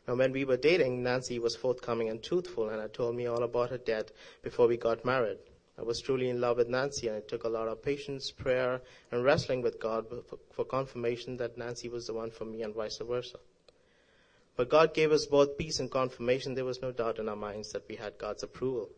Now, 0.07 0.15
when 0.15 0.31
we 0.31 0.43
were 0.43 0.57
dating, 0.57 1.03
Nancy 1.03 1.37
was 1.37 1.55
forthcoming 1.55 2.09
and 2.09 2.21
truthful, 2.23 2.69
and 2.69 2.81
had 2.81 2.95
told 2.95 3.15
me 3.15 3.27
all 3.27 3.43
about 3.43 3.69
her 3.69 3.77
debt 3.77 4.11
before 4.41 4.67
we 4.67 4.75
got 4.75 5.05
married. 5.05 5.37
I 5.77 5.81
was 5.81 5.99
truly 5.99 6.29
in 6.29 6.39
love 6.39 6.57
with 6.57 6.69
Nancy, 6.69 7.07
and 7.07 7.17
it 7.17 7.27
took 7.27 7.43
a 7.43 7.49
lot 7.49 7.67
of 7.67 7.83
patience, 7.83 8.31
prayer, 8.31 8.81
and 9.11 9.23
wrestling 9.23 9.61
with 9.61 9.79
God 9.79 10.05
for 10.51 10.63
confirmation 10.63 11.37
that 11.37 11.57
Nancy 11.57 11.89
was 11.89 12.07
the 12.07 12.13
one 12.13 12.31
for 12.31 12.45
me, 12.45 12.61
and 12.63 12.73
vice 12.73 12.97
versa. 12.99 13.39
But 14.55 14.69
God 14.69 14.93
gave 14.93 15.11
us 15.11 15.25
both 15.25 15.57
peace 15.57 15.79
and 15.79 15.91
confirmation. 15.91 16.53
There 16.53 16.63
was 16.63 16.81
no 16.81 16.91
doubt 16.91 17.19
in 17.19 17.27
our 17.27 17.35
minds 17.35 17.73
that 17.73 17.87
we 17.89 17.97
had 17.97 18.17
God's 18.17 18.43
approval. 18.43 18.89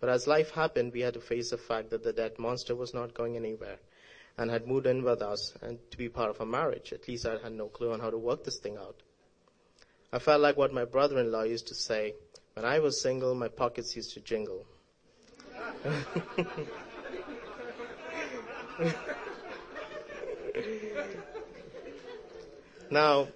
But 0.00 0.10
as 0.10 0.26
life 0.26 0.50
happened, 0.50 0.92
we 0.92 1.00
had 1.00 1.14
to 1.14 1.20
face 1.20 1.50
the 1.50 1.56
fact 1.56 1.90
that 1.90 2.02
the 2.02 2.12
dead 2.12 2.38
monster 2.38 2.74
was 2.74 2.92
not 2.92 3.14
going 3.14 3.36
anywhere 3.36 3.78
and 4.36 4.50
had 4.50 4.66
moved 4.66 4.86
in 4.86 5.02
with 5.02 5.22
us 5.22 5.54
and 5.62 5.78
to 5.90 5.96
be 5.96 6.08
part 6.08 6.30
of 6.30 6.40
a 6.40 6.46
marriage. 6.46 6.92
At 6.92 7.08
least 7.08 7.24
I 7.24 7.38
had 7.38 7.52
no 7.52 7.68
clue 7.68 7.92
on 7.92 8.00
how 8.00 8.10
to 8.10 8.18
work 8.18 8.44
this 8.44 8.58
thing 8.58 8.76
out. 8.76 8.96
I 10.12 10.18
felt 10.18 10.42
like 10.42 10.56
what 10.56 10.72
my 10.72 10.84
brother-in-law 10.84 11.44
used 11.44 11.68
to 11.68 11.74
say, 11.74 12.14
when 12.54 12.66
I 12.66 12.80
was 12.80 13.00
single, 13.00 13.34
my 13.34 13.48
pockets 13.48 13.96
used 13.96 14.12
to 14.14 14.20
jingle. 14.20 14.66
now, 22.90 23.28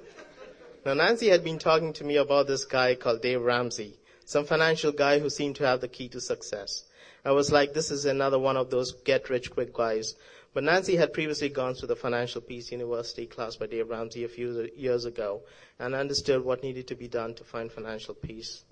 now, 0.84 0.94
Nancy 0.94 1.28
had 1.28 1.42
been 1.42 1.58
talking 1.58 1.92
to 1.94 2.04
me 2.04 2.16
about 2.16 2.46
this 2.46 2.64
guy 2.64 2.94
called 2.94 3.22
Dave 3.22 3.42
Ramsey, 3.42 3.98
some 4.24 4.44
financial 4.44 4.92
guy 4.92 5.18
who 5.18 5.28
seemed 5.28 5.56
to 5.56 5.66
have 5.66 5.80
the 5.80 5.88
key 5.88 6.08
to 6.10 6.20
success. 6.20 6.84
I 7.24 7.32
was 7.32 7.50
like, 7.50 7.74
this 7.74 7.90
is 7.90 8.04
another 8.04 8.38
one 8.38 8.56
of 8.56 8.70
those 8.70 8.92
get 8.92 9.28
rich 9.28 9.50
quick 9.50 9.74
guys. 9.74 10.14
But 10.54 10.62
Nancy 10.62 10.94
had 10.94 11.12
previously 11.12 11.48
gone 11.48 11.74
through 11.74 11.88
the 11.88 11.96
Financial 11.96 12.40
Peace 12.40 12.70
University 12.70 13.26
class 13.26 13.56
by 13.56 13.66
Dave 13.66 13.90
Ramsey 13.90 14.22
a 14.24 14.28
few 14.28 14.70
years 14.76 15.04
ago 15.04 15.42
and 15.78 15.94
understood 15.94 16.44
what 16.44 16.62
needed 16.62 16.86
to 16.86 16.94
be 16.94 17.08
done 17.08 17.34
to 17.34 17.44
find 17.44 17.70
financial 17.70 18.14
peace. 18.14 18.64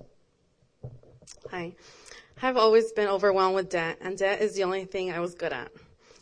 Hi. 1.50 1.74
I've 2.42 2.56
always 2.56 2.92
been 2.92 3.08
overwhelmed 3.08 3.54
with 3.54 3.70
debt, 3.70 3.98
and 4.00 4.18
debt 4.18 4.42
is 4.42 4.54
the 4.54 4.64
only 4.64 4.84
thing 4.84 5.10
I 5.10 5.20
was 5.20 5.34
good 5.34 5.52
at. 5.52 5.70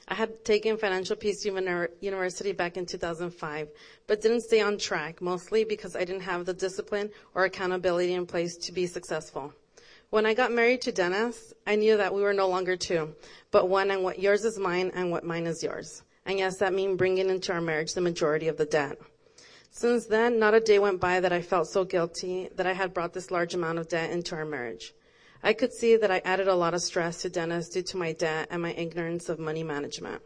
I 0.07 0.15
had 0.15 0.45
taken 0.45 0.77
Financial 0.77 1.17
Peace 1.17 1.45
University 1.45 2.53
back 2.53 2.77
in 2.77 2.87
2005, 2.87 3.69
but 4.07 4.21
didn't 4.21 4.43
stay 4.43 4.61
on 4.61 4.79
track, 4.79 5.23
mostly 5.23 5.65
because 5.65 5.97
I 5.97 6.05
didn't 6.05 6.23
have 6.23 6.45
the 6.45 6.53
discipline 6.53 7.11
or 7.35 7.45
accountability 7.45 8.13
in 8.13 8.27
place 8.27 8.57
to 8.59 8.73
be 8.73 8.87
successful. 8.87 9.55
When 10.11 10.27
I 10.27 10.35
got 10.35 10.53
married 10.53 10.83
to 10.83 10.93
Dennis, 10.93 11.55
I 11.67 11.77
knew 11.77 11.97
that 11.97 12.15
we 12.15 12.21
were 12.21 12.35
no 12.35 12.47
longer 12.47 12.77
two, 12.77 13.15
but 13.51 13.69
one 13.69 13.91
and 13.91 14.05
what 14.05 14.21
yours 14.21 14.45
is 14.45 14.59
mine 14.59 14.93
and 14.95 15.11
what 15.11 15.25
mine 15.25 15.47
is 15.47 15.63
yours. 15.63 16.03
And 16.27 16.39
yes, 16.39 16.59
that 16.59 16.75
means 16.75 16.99
bringing 16.99 17.31
into 17.31 17.53
our 17.53 17.63
marriage 17.63 17.95
the 17.95 18.03
majority 18.03 18.49
of 18.49 18.59
the 18.59 18.67
debt. 18.67 18.99
Since 19.71 20.07
then, 20.07 20.39
not 20.39 20.53
a 20.53 20.61
day 20.61 20.79
went 20.79 21.01
by 21.01 21.21
that 21.21 21.33
I 21.33 21.41
felt 21.41 21.69
so 21.69 21.85
guilty 21.85 22.51
that 22.57 22.67
I 22.67 22.75
had 22.75 22.93
brought 22.93 23.15
this 23.15 23.31
large 23.31 23.55
amount 23.55 23.79
of 23.79 23.89
debt 23.89 24.11
into 24.11 24.37
our 24.37 24.45
marriage. 24.45 24.93
I 25.45 25.55
could 25.55 25.73
see 25.73 25.97
that 25.97 26.11
I 26.11 26.23
added 26.25 26.47
a 26.47 26.55
lot 26.55 26.73
of 26.73 26.83
stress 26.83 27.23
to 27.23 27.29
Dennis 27.29 27.69
due 27.69 27.83
to 27.83 27.97
my 27.97 28.13
debt 28.13 28.49
and 28.51 28.63
my 28.63 28.73
ignorance 28.75 29.29
of 29.29 29.41
money 29.41 29.65
management. 29.65 30.23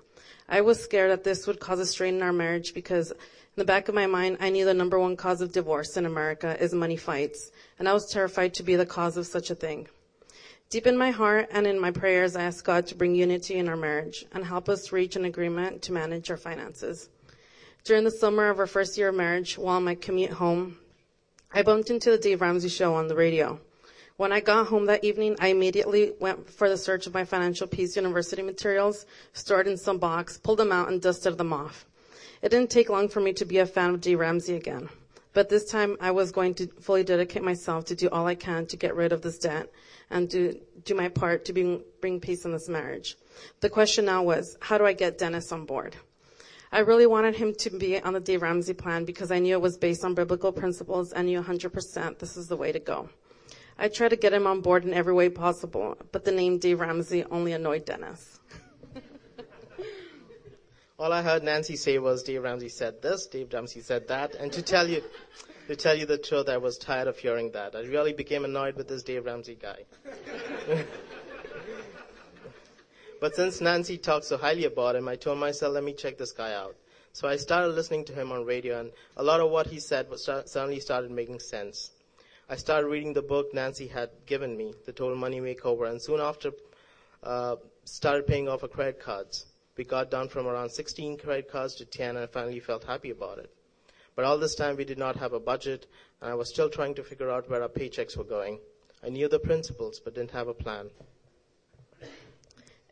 I 0.48 0.60
was 0.60 0.82
scared 0.82 1.10
that 1.10 1.24
this 1.24 1.46
would 1.46 1.58
cause 1.58 1.80
a 1.80 1.86
strain 1.86 2.16
in 2.16 2.22
our 2.22 2.32
marriage 2.34 2.74
because 2.74 3.12
in 3.12 3.16
the 3.56 3.64
back 3.64 3.88
of 3.88 3.94
my 3.94 4.06
mind, 4.06 4.36
I 4.40 4.50
knew 4.50 4.66
the 4.66 4.74
number 4.74 4.98
one 4.98 5.16
cause 5.16 5.40
of 5.40 5.52
divorce 5.52 5.96
in 5.96 6.04
America 6.04 6.62
is 6.62 6.74
money 6.74 6.98
fights, 6.98 7.50
and 7.78 7.88
I 7.88 7.94
was 7.94 8.10
terrified 8.12 8.52
to 8.54 8.62
be 8.62 8.76
the 8.76 8.84
cause 8.84 9.16
of 9.16 9.26
such 9.26 9.50
a 9.50 9.54
thing. 9.54 9.88
Deep 10.68 10.86
in 10.86 10.98
my 10.98 11.10
heart 11.10 11.48
and 11.50 11.66
in 11.66 11.80
my 11.80 11.90
prayers, 11.90 12.36
I 12.36 12.42
asked 12.42 12.64
God 12.64 12.86
to 12.88 12.94
bring 12.94 13.14
unity 13.14 13.54
in 13.54 13.68
our 13.68 13.76
marriage 13.76 14.26
and 14.32 14.44
help 14.44 14.68
us 14.68 14.92
reach 14.92 15.16
an 15.16 15.24
agreement 15.24 15.80
to 15.82 15.92
manage 15.92 16.30
our 16.30 16.36
finances. 16.36 17.08
During 17.84 18.04
the 18.04 18.10
summer 18.10 18.50
of 18.50 18.58
our 18.58 18.66
first 18.66 18.98
year 18.98 19.08
of 19.08 19.14
marriage, 19.14 19.56
while 19.56 19.76
on 19.76 19.84
my 19.84 19.94
commute 19.94 20.32
home, 20.32 20.76
I 21.52 21.62
bumped 21.62 21.88
into 21.88 22.10
the 22.10 22.18
Dave 22.18 22.42
Ramsey 22.42 22.68
show 22.68 22.94
on 22.94 23.08
the 23.08 23.16
radio. 23.16 23.60
When 24.18 24.32
I 24.32 24.40
got 24.40 24.68
home 24.68 24.86
that 24.86 25.04
evening, 25.04 25.36
I 25.40 25.48
immediately 25.48 26.14
went 26.18 26.48
for 26.48 26.70
the 26.70 26.78
search 26.78 27.06
of 27.06 27.12
my 27.12 27.26
Financial 27.26 27.66
Peace 27.66 27.96
University 27.96 28.40
materials, 28.40 29.04
stored 29.34 29.66
in 29.66 29.76
some 29.76 29.98
box, 29.98 30.38
pulled 30.38 30.58
them 30.58 30.72
out, 30.72 30.88
and 30.88 31.02
dusted 31.02 31.36
them 31.36 31.52
off. 31.52 31.84
It 32.40 32.48
didn't 32.48 32.70
take 32.70 32.88
long 32.88 33.08
for 33.10 33.20
me 33.20 33.34
to 33.34 33.44
be 33.44 33.58
a 33.58 33.66
fan 33.66 33.90
of 33.90 34.00
D. 34.00 34.14
Ramsey 34.14 34.54
again. 34.54 34.88
But 35.34 35.50
this 35.50 35.66
time 35.66 35.98
I 36.00 36.12
was 36.12 36.32
going 36.32 36.54
to 36.54 36.66
fully 36.80 37.04
dedicate 37.04 37.42
myself 37.42 37.84
to 37.86 37.94
do 37.94 38.08
all 38.08 38.26
I 38.26 38.36
can 38.36 38.64
to 38.68 38.76
get 38.78 38.96
rid 38.96 39.12
of 39.12 39.20
this 39.20 39.36
debt 39.36 39.70
and 40.08 40.30
do, 40.30 40.58
do 40.84 40.94
my 40.94 41.08
part 41.08 41.44
to 41.44 41.52
bring, 41.52 41.82
bring 42.00 42.18
peace 42.18 42.46
in 42.46 42.52
this 42.52 42.70
marriage. 42.70 43.18
The 43.60 43.68
question 43.68 44.06
now 44.06 44.22
was, 44.22 44.56
how 44.62 44.78
do 44.78 44.86
I 44.86 44.94
get 44.94 45.18
Dennis 45.18 45.52
on 45.52 45.66
board? 45.66 45.94
I 46.72 46.78
really 46.78 47.06
wanted 47.06 47.36
him 47.36 47.54
to 47.56 47.68
be 47.68 48.00
on 48.00 48.14
the 48.14 48.20
Dave 48.20 48.40
Ramsey 48.40 48.72
plan 48.72 49.04
because 49.04 49.30
I 49.30 49.40
knew 49.40 49.52
it 49.52 49.60
was 49.60 49.76
based 49.76 50.06
on 50.06 50.14
biblical 50.14 50.52
principles 50.52 51.12
and 51.12 51.26
knew 51.26 51.42
100% 51.42 52.18
this 52.18 52.38
is 52.38 52.48
the 52.48 52.56
way 52.56 52.72
to 52.72 52.78
go. 52.78 53.10
I 53.78 53.88
tried 53.88 54.08
to 54.08 54.16
get 54.16 54.32
him 54.32 54.46
on 54.46 54.62
board 54.62 54.84
in 54.84 54.94
every 54.94 55.12
way 55.12 55.28
possible, 55.28 55.98
but 56.10 56.24
the 56.24 56.32
name 56.32 56.58
Dave 56.58 56.80
Ramsey 56.80 57.24
only 57.24 57.52
annoyed 57.52 57.84
Dennis. 57.84 58.40
All 60.98 61.12
I 61.12 61.20
heard 61.20 61.42
Nancy 61.42 61.76
say 61.76 61.98
was 61.98 62.22
Dave 62.22 62.42
Ramsey 62.42 62.70
said 62.70 63.02
this, 63.02 63.26
Dave 63.26 63.52
Ramsey 63.52 63.82
said 63.82 64.08
that, 64.08 64.34
and 64.34 64.50
to 64.52 64.62
tell 64.62 64.88
you, 64.88 65.02
to 65.68 65.76
tell 65.76 65.94
you 65.94 66.06
the 66.06 66.16
truth, 66.16 66.48
I 66.48 66.56
was 66.56 66.78
tired 66.78 67.06
of 67.06 67.18
hearing 67.18 67.50
that. 67.50 67.76
I 67.76 67.80
really 67.80 68.14
became 68.14 68.46
annoyed 68.46 68.76
with 68.76 68.88
this 68.88 69.02
Dave 69.02 69.26
Ramsey 69.26 69.58
guy. 69.60 69.84
but 73.20 73.34
since 73.34 73.60
Nancy 73.60 73.98
talked 73.98 74.24
so 74.24 74.38
highly 74.38 74.64
about 74.64 74.96
him, 74.96 75.06
I 75.06 75.16
told 75.16 75.38
myself, 75.38 75.74
let 75.74 75.84
me 75.84 75.92
check 75.92 76.16
this 76.16 76.32
guy 76.32 76.54
out. 76.54 76.76
So 77.12 77.28
I 77.28 77.36
started 77.36 77.68
listening 77.68 78.06
to 78.06 78.14
him 78.14 78.32
on 78.32 78.46
radio, 78.46 78.80
and 78.80 78.90
a 79.18 79.22
lot 79.22 79.40
of 79.40 79.50
what 79.50 79.66
he 79.66 79.80
said 79.80 80.08
was, 80.08 80.24
suddenly 80.24 80.80
started 80.80 81.10
making 81.10 81.40
sense. 81.40 81.90
I 82.48 82.54
started 82.54 82.86
reading 82.86 83.12
the 83.12 83.22
book 83.22 83.52
Nancy 83.52 83.88
had 83.88 84.10
given 84.24 84.56
me, 84.56 84.72
The 84.84 84.92
Total 84.92 85.16
Money 85.16 85.40
Makeover, 85.40 85.90
and 85.90 86.00
soon 86.00 86.20
after 86.20 86.52
uh, 87.24 87.56
started 87.82 88.28
paying 88.28 88.48
off 88.48 88.62
our 88.62 88.68
credit 88.68 89.00
cards. 89.00 89.46
We 89.76 89.82
got 89.82 90.12
down 90.12 90.28
from 90.28 90.46
around 90.46 90.70
16 90.70 91.18
credit 91.18 91.50
cards 91.50 91.74
to 91.76 91.84
10 91.84 92.10
and 92.10 92.18
I 92.20 92.26
finally 92.26 92.60
felt 92.60 92.84
happy 92.84 93.10
about 93.10 93.38
it. 93.38 93.52
But 94.14 94.26
all 94.26 94.38
this 94.38 94.54
time 94.54 94.76
we 94.76 94.84
did 94.84 94.96
not 94.96 95.16
have 95.16 95.32
a 95.32 95.40
budget 95.40 95.88
and 96.20 96.30
I 96.30 96.34
was 96.34 96.48
still 96.48 96.70
trying 96.70 96.94
to 96.94 97.02
figure 97.02 97.32
out 97.32 97.50
where 97.50 97.62
our 97.62 97.68
paychecks 97.68 98.16
were 98.16 98.22
going. 98.22 98.60
I 99.02 99.08
knew 99.08 99.28
the 99.28 99.40
principles 99.40 99.98
but 99.98 100.14
didn't 100.14 100.30
have 100.30 100.46
a 100.46 100.54
plan. 100.54 100.88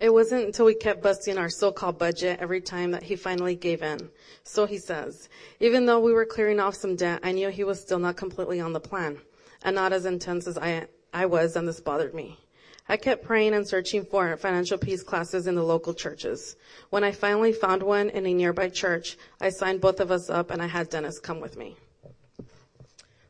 It 0.00 0.12
wasn't 0.12 0.46
until 0.46 0.66
we 0.66 0.74
kept 0.74 1.00
busting 1.00 1.38
our 1.38 1.48
so-called 1.48 2.00
budget 2.00 2.40
every 2.40 2.61
time 2.61 2.90
that 2.90 3.05
he 3.05 3.14
finally 3.14 3.55
gave 3.55 3.84
in. 3.84 4.11
So 4.42 4.66
he 4.66 4.78
says, 4.78 5.28
even 5.61 5.86
though 5.86 6.00
we 6.00 6.12
were 6.12 6.26
clearing 6.26 6.59
off 6.59 6.74
some 6.74 6.96
debt, 6.96 7.20
I 7.22 7.30
knew 7.30 7.50
he 7.50 7.62
was 7.62 7.80
still 7.80 8.00
not 8.00 8.16
completely 8.16 8.59
on 8.59 8.72
the 8.72 8.80
plan 8.80 9.20
and 9.64 9.74
not 9.74 9.92
as 9.92 10.04
intense 10.04 10.46
as 10.46 10.58
I, 10.58 10.86
I 11.12 11.26
was, 11.26 11.56
and 11.56 11.66
this 11.66 11.80
bothered 11.80 12.14
me. 12.14 12.38
I 12.86 12.98
kept 12.98 13.24
praying 13.24 13.54
and 13.54 13.66
searching 13.66 14.04
for 14.04 14.36
financial 14.36 14.76
peace 14.76 15.02
classes 15.02 15.46
in 15.46 15.54
the 15.54 15.62
local 15.62 15.94
churches. 15.94 16.56
When 16.90 17.02
I 17.02 17.12
finally 17.12 17.54
found 17.54 17.82
one 17.82 18.10
in 18.10 18.26
a 18.26 18.34
nearby 18.34 18.68
church, 18.68 19.16
I 19.40 19.48
signed 19.48 19.80
both 19.80 20.00
of 20.00 20.10
us 20.10 20.28
up 20.28 20.50
and 20.50 20.60
I 20.60 20.66
had 20.66 20.90
Dennis 20.90 21.18
come 21.18 21.40
with 21.40 21.56
me. 21.56 21.76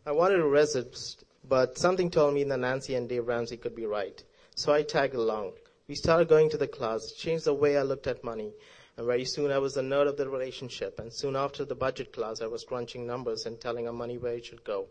I 0.04 0.10
wanted 0.10 0.38
to 0.38 0.48
resist, 0.48 1.24
but 1.48 1.78
something 1.78 2.10
told 2.10 2.34
me 2.34 2.42
that 2.44 2.58
Nancy 2.58 2.96
and 2.96 3.08
Dave 3.08 3.28
Ramsey 3.28 3.56
could 3.56 3.76
be 3.76 3.86
right. 3.86 4.22
So 4.56 4.72
I 4.72 4.82
tagged 4.82 5.14
along. 5.14 5.52
We 5.86 5.94
started 5.94 6.28
going 6.28 6.50
to 6.50 6.56
the 6.56 6.66
class, 6.66 7.12
changed 7.12 7.44
the 7.44 7.54
way 7.54 7.76
I 7.76 7.82
looked 7.82 8.08
at 8.08 8.24
money, 8.24 8.52
and 8.96 9.06
very 9.06 9.24
soon 9.24 9.52
I 9.52 9.58
was 9.58 9.74
the 9.74 9.82
nerd 9.82 10.08
of 10.08 10.16
the 10.16 10.28
relationship. 10.28 10.98
And 10.98 11.12
soon 11.12 11.36
after 11.36 11.64
the 11.64 11.74
budget 11.76 12.12
class, 12.12 12.40
I 12.40 12.46
was 12.46 12.64
crunching 12.64 13.06
numbers 13.06 13.46
and 13.46 13.60
telling 13.60 13.86
our 13.86 13.92
money 13.92 14.18
where 14.18 14.34
it 14.34 14.46
should 14.46 14.64
go. 14.64 14.88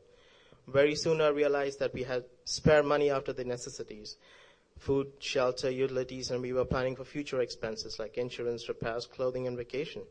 Very 0.68 0.96
soon 0.96 1.22
I 1.22 1.28
realized 1.28 1.80
that 1.80 1.94
we 1.94 2.04
had 2.04 2.26
spare 2.46 2.84
money 2.84 3.10
after 3.10 3.34
the 3.34 3.44
necessities 3.44 4.18
food, 4.78 5.08
shelter, 5.20 5.70
utilities, 5.70 6.32
and 6.32 6.42
we 6.42 6.52
were 6.52 6.66
planning 6.66 6.96
for 6.96 7.06
future 7.06 7.42
expenses 7.42 8.00
like 8.00 8.18
insurance, 8.18 8.68
repairs, 8.68 9.06
clothing, 9.06 9.48
and 9.48 9.56
vacation. 9.56 10.02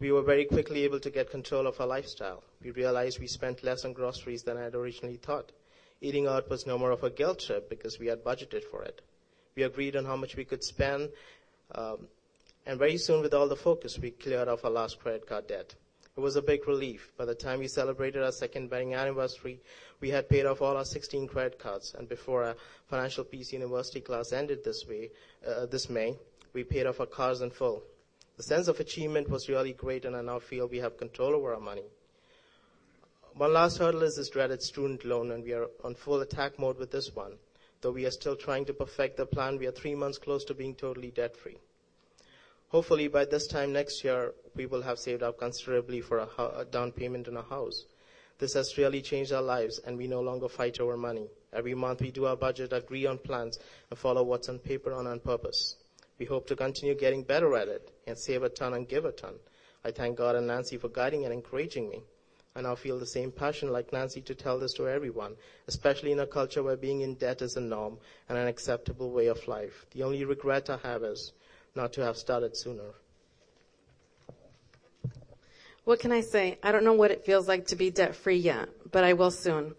We 0.00 0.12
were 0.12 0.22
very 0.22 0.44
quickly 0.44 0.84
able 0.84 1.00
to 1.00 1.10
get 1.10 1.30
control 1.30 1.66
of 1.66 1.80
our 1.80 1.86
lifestyle. 1.86 2.42
We 2.62 2.70
realized 2.70 3.18
we 3.18 3.26
spent 3.26 3.64
less 3.64 3.84
on 3.84 3.92
groceries 3.92 4.42
than 4.44 4.56
I 4.56 4.62
had 4.62 4.74
originally 4.74 5.16
thought. 5.16 5.52
Eating 6.00 6.26
out 6.26 6.48
was 6.48 6.66
no 6.66 6.78
more 6.78 6.92
of 6.92 7.02
a 7.02 7.10
guilt 7.10 7.40
trip 7.40 7.68
because 7.68 7.98
we 7.98 8.06
had 8.06 8.24
budgeted 8.24 8.64
for 8.64 8.84
it. 8.84 9.02
We 9.56 9.64
agreed 9.64 9.96
on 9.96 10.04
how 10.04 10.16
much 10.16 10.36
we 10.36 10.44
could 10.44 10.62
spend, 10.62 11.10
um, 11.74 12.06
and 12.64 12.78
very 12.78 12.96
soon, 12.96 13.22
with 13.22 13.34
all 13.34 13.48
the 13.48 13.56
focus, 13.56 13.98
we 13.98 14.12
cleared 14.12 14.46
off 14.46 14.64
our 14.64 14.70
last 14.70 15.00
credit 15.00 15.26
card 15.26 15.48
debt. 15.48 15.74
It 16.18 16.20
was 16.20 16.34
a 16.34 16.42
big 16.42 16.66
relief. 16.66 17.12
By 17.16 17.26
the 17.26 17.34
time 17.36 17.60
we 17.60 17.68
celebrated 17.68 18.24
our 18.24 18.32
second 18.32 18.72
wedding 18.72 18.92
anniversary, 18.92 19.60
we 20.00 20.10
had 20.10 20.28
paid 20.28 20.46
off 20.46 20.60
all 20.60 20.76
our 20.76 20.84
16 20.84 21.28
credit 21.28 21.60
cards, 21.60 21.94
and 21.96 22.08
before 22.08 22.42
our 22.42 22.56
Financial 22.88 23.22
Peace 23.22 23.52
University 23.52 24.00
class 24.00 24.32
ended 24.32 24.64
this 24.64 24.84
way, 24.88 25.12
uh, 25.46 25.66
this 25.66 25.88
May, 25.88 26.18
we 26.54 26.64
paid 26.64 26.86
off 26.86 26.98
our 26.98 27.06
cars 27.06 27.40
in 27.40 27.50
full. 27.50 27.84
The 28.36 28.42
sense 28.42 28.66
of 28.66 28.80
achievement 28.80 29.30
was 29.30 29.48
really 29.48 29.74
great, 29.74 30.04
and 30.04 30.16
I 30.16 30.22
now 30.22 30.40
feel 30.40 30.66
we 30.66 30.78
have 30.78 30.96
control 30.96 31.36
over 31.36 31.54
our 31.54 31.60
money. 31.60 31.84
One 33.34 33.52
last 33.52 33.78
hurdle 33.78 34.02
is 34.02 34.16
this 34.16 34.28
dreaded 34.28 34.60
student 34.60 35.04
loan, 35.04 35.30
and 35.30 35.44
we 35.44 35.52
are 35.52 35.68
on 35.84 35.94
full 35.94 36.20
attack 36.20 36.58
mode 36.58 36.78
with 36.78 36.90
this 36.90 37.14
one. 37.14 37.38
Though 37.80 37.92
we 37.92 38.06
are 38.06 38.10
still 38.10 38.34
trying 38.34 38.64
to 38.64 38.74
perfect 38.74 39.18
the 39.18 39.26
plan, 39.26 39.56
we 39.56 39.68
are 39.68 39.70
three 39.70 39.94
months 39.94 40.18
close 40.18 40.44
to 40.46 40.54
being 40.54 40.74
totally 40.74 41.12
debt 41.12 41.36
free. 41.36 41.58
Hopefully, 42.70 43.08
by 43.08 43.24
this 43.24 43.46
time 43.46 43.72
next 43.72 44.04
year, 44.04 44.34
we 44.54 44.66
will 44.66 44.82
have 44.82 44.98
saved 44.98 45.22
up 45.22 45.38
considerably 45.38 46.02
for 46.02 46.18
a, 46.18 46.28
a 46.58 46.64
down 46.66 46.92
payment 46.92 47.26
on 47.26 47.36
a 47.36 47.42
house. 47.42 47.86
This 48.38 48.52
has 48.52 48.76
really 48.76 49.00
changed 49.00 49.32
our 49.32 49.40
lives, 49.40 49.78
and 49.78 49.96
we 49.96 50.06
no 50.06 50.20
longer 50.20 50.48
fight 50.48 50.78
over 50.78 50.96
money. 50.96 51.28
Every 51.52 51.74
month, 51.74 52.02
we 52.02 52.10
do 52.10 52.26
our 52.26 52.36
budget, 52.36 52.74
agree 52.74 53.06
on 53.06 53.16
plans, 53.16 53.58
and 53.88 53.98
follow 53.98 54.22
what's 54.22 54.50
on 54.50 54.58
paper 54.58 54.92
and 54.92 55.08
on 55.08 55.18
purpose. 55.18 55.76
We 56.18 56.26
hope 56.26 56.46
to 56.48 56.56
continue 56.56 56.94
getting 56.94 57.22
better 57.22 57.56
at 57.56 57.68
it 57.68 57.90
and 58.06 58.18
save 58.18 58.42
a 58.42 58.50
ton 58.50 58.74
and 58.74 58.86
give 58.86 59.06
a 59.06 59.12
ton. 59.12 59.36
I 59.82 59.90
thank 59.90 60.18
God 60.18 60.36
and 60.36 60.46
Nancy 60.46 60.76
for 60.76 60.88
guiding 60.90 61.24
and 61.24 61.32
encouraging 61.32 61.88
me. 61.88 62.02
I 62.54 62.60
now 62.60 62.74
feel 62.74 62.98
the 62.98 63.06
same 63.06 63.32
passion 63.32 63.72
like 63.72 63.92
Nancy 63.92 64.20
to 64.22 64.34
tell 64.34 64.58
this 64.58 64.74
to 64.74 64.88
everyone, 64.88 65.36
especially 65.68 66.12
in 66.12 66.20
a 66.20 66.26
culture 66.26 66.62
where 66.62 66.76
being 66.76 67.00
in 67.00 67.14
debt 67.14 67.40
is 67.40 67.56
a 67.56 67.60
norm 67.60 67.98
and 68.28 68.36
an 68.36 68.48
acceptable 68.48 69.10
way 69.10 69.28
of 69.28 69.48
life. 69.48 69.86
The 69.92 70.02
only 70.02 70.24
regret 70.24 70.68
I 70.68 70.76
have 70.78 71.02
is 71.02 71.32
not 71.78 71.92
to 71.94 72.02
have 72.02 72.16
started 72.16 72.56
sooner. 72.56 72.90
What 75.84 76.00
can 76.00 76.12
I 76.12 76.20
say? 76.20 76.58
I 76.62 76.72
don't 76.72 76.84
know 76.84 76.92
what 76.92 77.12
it 77.12 77.24
feels 77.24 77.48
like 77.48 77.68
to 77.68 77.76
be 77.76 77.90
debt 77.90 78.14
free 78.14 78.36
yet, 78.36 78.68
but 78.90 79.04
I 79.04 79.12
will 79.14 79.30
soon. 79.30 79.74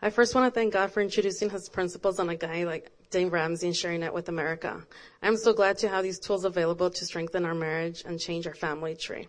I 0.00 0.08
first 0.10 0.34
want 0.34 0.52
to 0.52 0.58
thank 0.58 0.72
God 0.72 0.90
for 0.90 1.00
introducing 1.02 1.50
his 1.50 1.68
principles 1.68 2.18
on 2.18 2.30
a 2.30 2.34
guy 2.34 2.64
like 2.64 2.90
Dave 3.10 3.32
Ramsey 3.32 3.66
and 3.66 3.76
sharing 3.76 4.02
it 4.02 4.14
with 4.14 4.30
America. 4.30 4.82
I'm 5.22 5.36
so 5.36 5.52
glad 5.52 5.76
to 5.78 5.88
have 5.88 6.02
these 6.02 6.18
tools 6.18 6.44
available 6.46 6.90
to 6.90 7.04
strengthen 7.04 7.44
our 7.44 7.54
marriage 7.54 8.02
and 8.06 8.18
change 8.18 8.46
our 8.46 8.54
family 8.54 8.96
tree. 8.96 9.28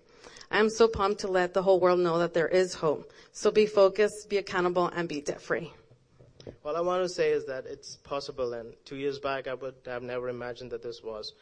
I 0.49 0.59
am 0.59 0.69
so 0.69 0.88
pumped 0.88 1.19
to 1.21 1.28
let 1.28 1.53
the 1.53 1.61
whole 1.61 1.80
world 1.82 1.99
know 1.99 2.17
that 2.19 2.34
there 2.34 2.47
is 2.47 2.74
hope. 2.74 3.11
So 3.34 3.51
be 3.51 3.65
focused, 3.65 4.30
be 4.30 4.38
accountable, 4.38 4.88
and 4.88 5.09
be 5.09 5.19
debt 5.19 5.41
free. 5.41 5.74
All 6.65 6.76
I 6.76 6.82
want 6.82 7.03
to 7.03 7.09
say 7.09 7.32
is 7.32 7.45
that 7.45 7.65
it's 7.65 7.97
possible, 7.97 8.53
and 8.53 8.74
two 8.86 8.95
years 8.95 9.19
back 9.19 9.47
I 9.47 9.53
would 9.53 9.76
have 9.86 10.03
never 10.03 10.30
imagined 10.30 10.71
that 10.71 10.84
this 10.84 11.03
was. 11.03 11.34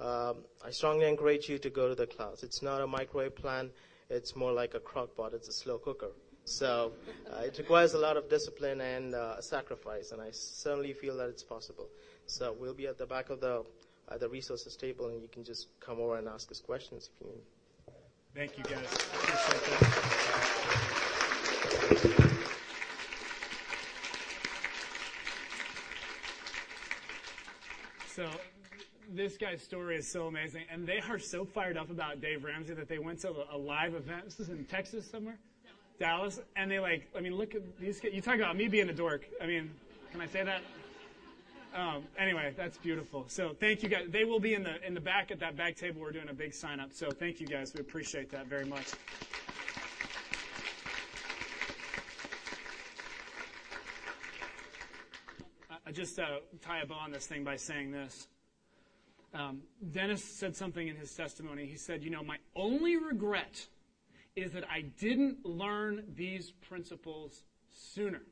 Um, 0.00 0.36
I 0.64 0.70
strongly 0.70 1.06
encourage 1.06 1.48
you 1.48 1.58
to 1.58 1.68
go 1.68 1.88
to 1.88 1.94
the 1.94 2.06
class. 2.06 2.42
It's 2.42 2.62
not 2.62 2.80
a 2.80 2.86
microwave 2.86 3.36
plan, 3.36 3.70
it's 4.08 4.34
more 4.34 4.52
like 4.52 4.74
a 4.74 4.80
crock 4.80 5.14
pot, 5.14 5.34
it's 5.34 5.48
a 5.48 5.52
slow 5.52 5.76
cooker. 5.76 6.12
So 6.44 6.92
uh, 7.30 7.42
it 7.42 7.58
requires 7.58 7.92
a 7.92 7.98
lot 7.98 8.16
of 8.16 8.30
discipline 8.30 8.80
and 8.80 9.14
uh, 9.14 9.40
sacrifice, 9.42 10.12
and 10.12 10.22
I 10.22 10.30
certainly 10.30 10.94
feel 10.94 11.18
that 11.18 11.28
it's 11.28 11.42
possible. 11.42 11.88
So 12.26 12.56
we'll 12.58 12.74
be 12.74 12.86
at 12.86 12.96
the 12.96 13.04
back 13.06 13.28
of 13.28 13.40
the, 13.40 13.62
uh, 14.08 14.18
the 14.18 14.28
resources 14.28 14.74
table, 14.74 15.08
and 15.08 15.20
you 15.20 15.28
can 15.28 15.44
just 15.44 15.68
come 15.80 16.00
over 16.00 16.16
and 16.16 16.26
ask 16.28 16.50
us 16.50 16.60
questions 16.60 17.10
if 17.14 17.26
you 17.26 17.32
need. 17.32 17.42
Thank 18.34 18.56
you, 18.56 18.64
guys. 18.64 18.86
Appreciate 18.92 19.64
that. 19.80 20.10
So 28.06 28.28
this 29.14 29.36
guy's 29.36 29.62
story 29.62 29.96
is 29.96 30.06
so 30.06 30.26
amazing, 30.26 30.64
and 30.70 30.86
they 30.86 31.00
are 31.08 31.18
so 31.18 31.44
fired 31.44 31.76
up 31.76 31.90
about 31.90 32.20
Dave 32.20 32.44
Ramsey 32.44 32.74
that 32.74 32.88
they 32.88 32.98
went 32.98 33.20
to 33.20 33.32
a 33.52 33.56
live 33.56 33.94
event. 33.94 34.24
This 34.24 34.40
is 34.40 34.48
in 34.48 34.64
Texas 34.64 35.08
somewhere, 35.10 35.38
Dallas, 35.98 36.36
Dallas 36.36 36.48
and 36.56 36.70
they 36.70 36.78
like. 36.78 37.08
I 37.16 37.20
mean, 37.20 37.34
look 37.34 37.54
at 37.54 37.62
these. 37.78 38.00
You 38.04 38.20
talk 38.20 38.36
about 38.36 38.56
me 38.56 38.68
being 38.68 38.88
a 38.88 38.92
dork. 38.92 39.24
I 39.42 39.46
mean, 39.46 39.70
can 40.12 40.20
I 40.20 40.26
say 40.26 40.44
that? 40.44 40.62
Um, 41.74 42.04
anyway, 42.18 42.52
that's 42.56 42.78
beautiful. 42.78 43.24
So 43.28 43.54
thank 43.58 43.82
you 43.82 43.88
guys. 43.88 44.06
They 44.08 44.24
will 44.24 44.40
be 44.40 44.54
in 44.54 44.62
the 44.62 44.84
in 44.84 44.94
the 44.94 45.00
back 45.00 45.30
at 45.30 45.40
that 45.40 45.56
back 45.56 45.76
table. 45.76 46.00
We're 46.00 46.12
doing 46.12 46.28
a 46.28 46.34
big 46.34 46.54
sign 46.54 46.80
up. 46.80 46.92
So 46.92 47.10
thank 47.10 47.40
you 47.40 47.46
guys. 47.46 47.72
We 47.74 47.80
appreciate 47.80 48.30
that 48.32 48.46
very 48.46 48.64
much. 48.64 48.86
I 55.86 55.92
just 55.92 56.20
uh, 56.20 56.38
tie 56.62 56.82
a 56.82 56.86
bow 56.86 56.94
on 56.94 57.10
this 57.10 57.26
thing 57.26 57.42
by 57.42 57.56
saying 57.56 57.90
this. 57.90 58.28
Um, 59.32 59.62
Dennis 59.92 60.24
said 60.24 60.56
something 60.56 60.88
in 60.88 60.96
his 60.96 61.14
testimony. 61.14 61.66
He 61.66 61.76
said, 61.76 62.02
"You 62.02 62.10
know, 62.10 62.22
my 62.22 62.38
only 62.56 62.96
regret 62.96 63.68
is 64.34 64.52
that 64.52 64.68
I 64.68 64.82
didn't 64.82 65.44
learn 65.44 66.12
these 66.16 66.50
principles 66.52 67.44
sooner." 67.68 68.22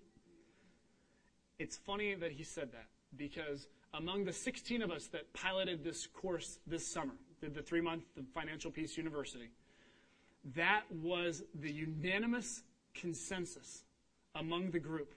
It's 1.58 1.76
funny 1.76 2.14
that 2.14 2.32
he 2.32 2.44
said 2.44 2.72
that 2.72 2.88
because 3.16 3.68
among 3.94 4.24
the 4.24 4.32
16 4.32 4.82
of 4.82 4.90
us 4.90 5.06
that 5.08 5.32
piloted 5.32 5.82
this 5.82 6.06
course 6.06 6.58
this 6.66 6.86
summer, 6.86 7.14
did 7.40 7.54
the 7.54 7.62
three 7.62 7.80
month 7.80 8.04
Financial 8.34 8.70
Peace 8.70 8.96
University, 8.96 9.50
that 10.54 10.82
was 10.90 11.42
the 11.54 11.72
unanimous 11.72 12.62
consensus 12.94 13.84
among 14.34 14.70
the 14.70 14.78
group 14.78 15.14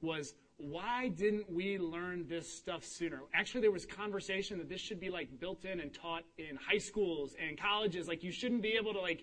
was 0.00 0.34
why 0.58 1.08
didn't 1.08 1.50
we 1.50 1.78
learn 1.78 2.26
this 2.28 2.52
stuff 2.52 2.84
sooner? 2.84 3.20
Actually, 3.32 3.60
there 3.60 3.70
was 3.70 3.86
conversation 3.86 4.58
that 4.58 4.68
this 4.68 4.80
should 4.80 4.98
be 4.98 5.08
like 5.08 5.38
built 5.38 5.64
in 5.64 5.78
and 5.78 5.94
taught 5.94 6.24
in 6.36 6.56
high 6.56 6.78
schools 6.78 7.36
and 7.40 7.58
colleges. 7.58 8.08
Like 8.08 8.24
you 8.24 8.32
shouldn't 8.32 8.62
be 8.62 8.76
able 8.78 8.92
to 8.92 9.00
like 9.00 9.22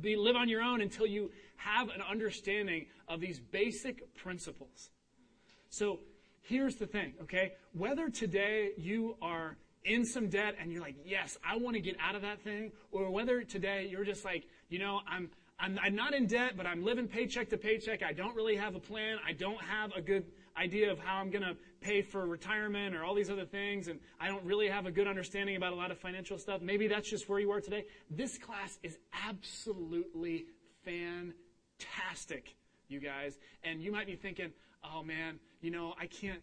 be, 0.00 0.16
live 0.16 0.34
on 0.34 0.48
your 0.48 0.62
own 0.62 0.80
until 0.80 1.06
you 1.06 1.30
have 1.56 1.90
an 1.90 2.02
understanding 2.02 2.86
of 3.08 3.20
these 3.20 3.38
basic 3.38 4.14
principles. 4.16 4.90
So 5.68 6.00
here's 6.42 6.74
the 6.74 6.86
thing, 6.86 7.14
okay? 7.22 7.52
Whether 7.72 8.08
today 8.08 8.70
you 8.76 9.16
are 9.22 9.56
in 9.84 10.04
some 10.04 10.28
debt 10.28 10.56
and 10.60 10.72
you're 10.72 10.82
like, 10.82 10.96
yes, 11.04 11.36
I 11.48 11.56
want 11.56 11.76
to 11.76 11.80
get 11.80 11.96
out 12.00 12.16
of 12.16 12.22
that 12.22 12.42
thing, 12.42 12.72
or 12.90 13.10
whether 13.10 13.42
today 13.42 13.86
you're 13.88 14.04
just 14.04 14.24
like, 14.24 14.44
you 14.68 14.80
know, 14.80 15.00
I'm, 15.08 15.30
I'm, 15.58 15.78
I'm 15.80 15.94
not 15.94 16.14
in 16.14 16.26
debt, 16.26 16.56
but 16.56 16.66
I'm 16.66 16.84
living 16.84 17.06
paycheck 17.06 17.50
to 17.50 17.58
paycheck. 17.58 18.02
I 18.02 18.12
don't 18.12 18.34
really 18.34 18.56
have 18.56 18.74
a 18.74 18.80
plan. 18.80 19.18
I 19.26 19.32
don't 19.32 19.60
have 19.62 19.92
a 19.96 20.00
good 20.00 20.24
idea 20.56 20.90
of 20.90 20.98
how 20.98 21.16
I'm 21.16 21.30
going 21.30 21.42
to 21.42 21.56
pay 21.80 22.02
for 22.02 22.26
retirement 22.26 22.94
or 22.94 23.04
all 23.04 23.14
these 23.14 23.30
other 23.30 23.44
things, 23.44 23.88
and 23.88 24.00
I 24.20 24.28
don't 24.28 24.44
really 24.44 24.68
have 24.68 24.86
a 24.86 24.90
good 24.90 25.06
understanding 25.06 25.56
about 25.56 25.72
a 25.72 25.76
lot 25.76 25.90
of 25.90 25.98
financial 25.98 26.38
stuff. 26.38 26.60
Maybe 26.62 26.86
that's 26.86 27.08
just 27.08 27.28
where 27.28 27.38
you 27.38 27.50
are 27.50 27.60
today. 27.60 27.84
This 28.10 28.38
class 28.38 28.78
is 28.82 28.98
absolutely 29.28 30.46
fantastic, 30.84 32.56
you 32.88 33.00
guys. 33.00 33.38
And 33.62 33.82
you 33.82 33.92
might 33.92 34.06
be 34.06 34.16
thinking, 34.16 34.50
oh 34.84 35.02
man, 35.02 35.38
you 35.60 35.70
know, 35.70 35.94
I 36.00 36.06
can't, 36.06 36.40